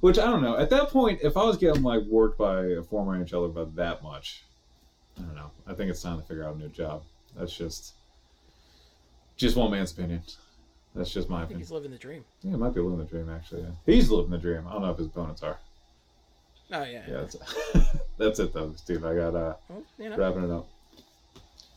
[0.00, 0.56] Which I don't know.
[0.56, 4.02] At that point, if I was getting like worked by a former NHLer about that
[4.02, 4.44] much,
[5.18, 5.50] I don't know.
[5.66, 7.02] I think it's time to figure out a new job.
[7.36, 7.94] That's just
[9.36, 10.22] just one man's opinion.
[10.94, 11.60] That's just my I think opinion.
[11.60, 12.24] he's living the dream.
[12.42, 13.62] Yeah, it might be living the dream actually.
[13.62, 13.68] Yeah.
[13.86, 14.66] He's living the dream.
[14.66, 15.58] I don't know if his opponents are.
[16.72, 17.02] Oh yeah.
[17.08, 17.36] Yeah, that's,
[18.18, 19.04] that's it though, Steve.
[19.04, 20.66] I got uh Well, you know, wrapping it up.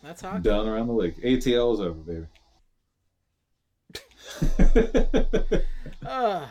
[0.02, 0.44] that's hockey.
[0.44, 1.22] Done around the league.
[1.22, 2.28] ATL is over, baby.
[6.06, 6.46] Uh,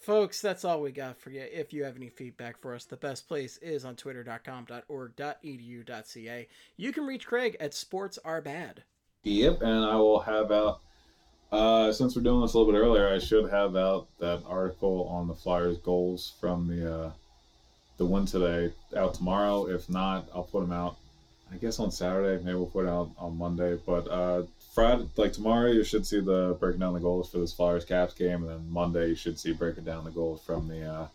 [0.00, 1.44] folks, that's all we got for you.
[1.52, 6.48] If you have any feedback for us, the best place is on twitter.com.org.edu.ca.
[6.76, 8.82] You can reach Craig at Sports Are Bad.
[9.22, 10.80] Yep, and I will have out.
[11.52, 15.06] Uh, since we're doing this a little bit earlier, I should have out that article
[15.08, 17.10] on the Flyers' goals from the uh,
[17.98, 19.66] the win today out tomorrow.
[19.66, 20.96] If not, I'll put them out.
[21.52, 22.42] I guess on Saturday.
[22.42, 23.78] Maybe we'll put it out on Monday.
[23.84, 27.52] But uh, Friday, like tomorrow, you should see the breaking down the goals for this
[27.52, 30.84] Flyers Caps game, and then Monday you should see breaking down the goals from the
[30.84, 31.06] uh,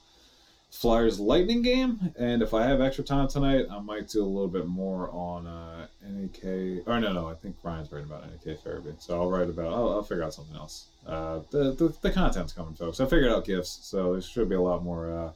[0.72, 2.14] Flyers Lightning game.
[2.18, 5.48] And if I have extra time tonight, I might do a little bit more on
[5.48, 6.86] uh, NEK.
[6.86, 9.68] Or no, no, I think Ryan's writing about NEK therapy, so I'll write about.
[9.68, 10.88] I'll, I'll figure out something else.
[11.08, 13.00] Uh, the, the the content's coming, folks.
[13.00, 15.32] I figured out gifts, so there should be a lot more uh,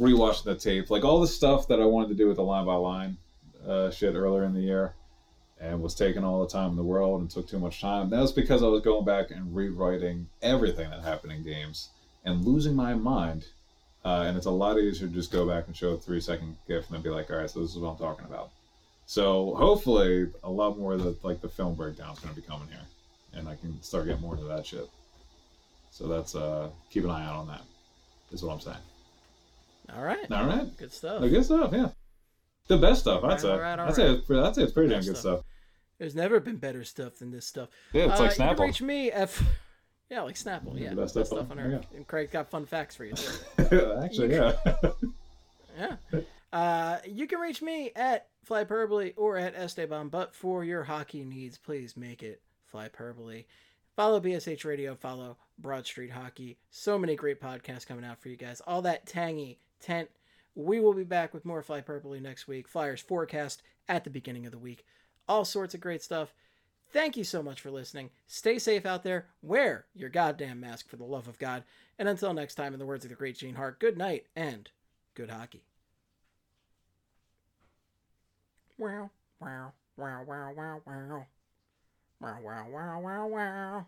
[0.00, 2.64] rewatching the tape, like all the stuff that I wanted to do with the line
[2.64, 3.16] by line
[3.90, 4.94] shit earlier in the year.
[5.60, 8.08] And was taking all the time in the world and took too much time.
[8.08, 11.90] That was because I was going back and rewriting everything that happened in games
[12.24, 13.44] and losing my mind
[14.04, 16.56] uh, and it's a lot easier to just go back and show a three second
[16.66, 18.50] gif and then be like, all right, so this is what I'm talking about.
[19.06, 22.46] So hopefully, a lot more of the like the film breakdown is going to be
[22.46, 22.86] coming here,
[23.34, 24.88] and I can start getting more into that shit.
[25.90, 27.62] So that's uh, keep an eye out on that.
[28.32, 28.76] Is what I'm saying.
[29.94, 30.30] All right.
[30.30, 31.20] All right, Good stuff.
[31.20, 31.88] good stuff, yeah.
[32.68, 33.50] The best stuff, I'd say.
[33.50, 34.18] All right, all I'd say right.
[34.18, 35.38] it's, I'd say it's pretty damn good stuff.
[35.40, 35.44] stuff.
[35.98, 37.68] There's never been better stuff than this stuff.
[37.92, 38.66] Yeah, it's Uh, like You can Snapple.
[38.66, 39.30] reach me at.
[40.10, 40.76] Yeah, like Snapple.
[40.76, 41.86] Yeah, the best best stuff, stuff on on- earth.
[41.94, 43.12] And Craig's got fun facts for you.
[44.02, 44.56] Actually, You yeah.
[46.12, 46.20] Yeah.
[46.52, 51.58] Uh, you can reach me at Flyperbole or at Esteban, but for your hockey needs,
[51.58, 52.42] please make it
[52.74, 53.44] Flyperbole.
[53.94, 56.58] Follow BSH Radio, follow Broad Street Hockey.
[56.70, 58.60] So many great podcasts coming out for you guys.
[58.66, 60.08] All that tangy tent.
[60.64, 62.68] We will be back with more Flyperbole next week.
[62.68, 64.84] Flyers forecast at the beginning of the week.
[65.28, 66.34] All sorts of great stuff.
[66.92, 68.10] Thank you so much for listening.
[68.26, 69.26] Stay safe out there.
[69.42, 71.62] Wear your goddamn mask for the love of God.
[71.98, 74.68] And until next time, in the words of the great Gene Hart, good night and
[75.14, 75.62] good hockey.
[78.76, 79.10] Wow,
[79.40, 81.26] wow, wow, wow, wow, wow.
[82.20, 83.86] Wow, wow, wow, wow, wow.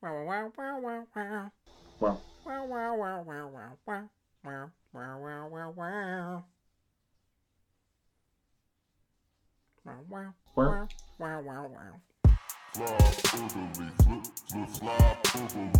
[0.00, 1.50] Wow, wow, wow, wow, wow.
[1.98, 4.08] Well, Wow, wow, wow, wow, wow, wow.
[4.44, 6.44] Wow, wow, wow, wow, wow.
[9.84, 10.88] Wow, wow, Wow.
[11.18, 12.36] wow, wow, wow, wow.
[12.74, 15.70] flop orderly, flip, flip, flop orderly,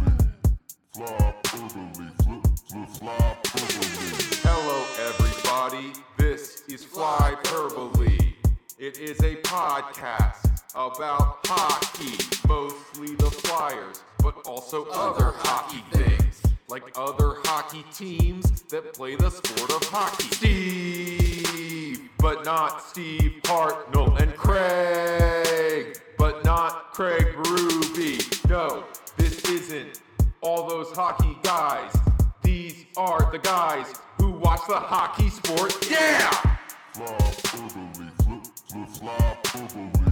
[0.94, 4.39] flop orderly, flip, flip, flop orderly.
[4.43, 4.76] Hello,
[5.09, 5.93] everybody.
[6.16, 8.35] This is Flyperbole.
[8.78, 12.16] It is a podcast about hockey,
[12.48, 19.31] mostly the Flyers, but also other hockey things, like other hockey teams that play the
[19.31, 20.24] sport of hockey.
[20.35, 28.19] Steve, but not Steve Hartnell, and Craig, but not Craig Ruby.
[28.49, 28.85] No,
[29.16, 30.01] this isn't
[30.43, 31.97] all those hockey guys.
[32.43, 33.86] These are the guys
[34.19, 35.74] who watch the hockey sport.
[35.90, 36.31] Yeah!
[36.93, 40.09] Flip, flip, flop orderly.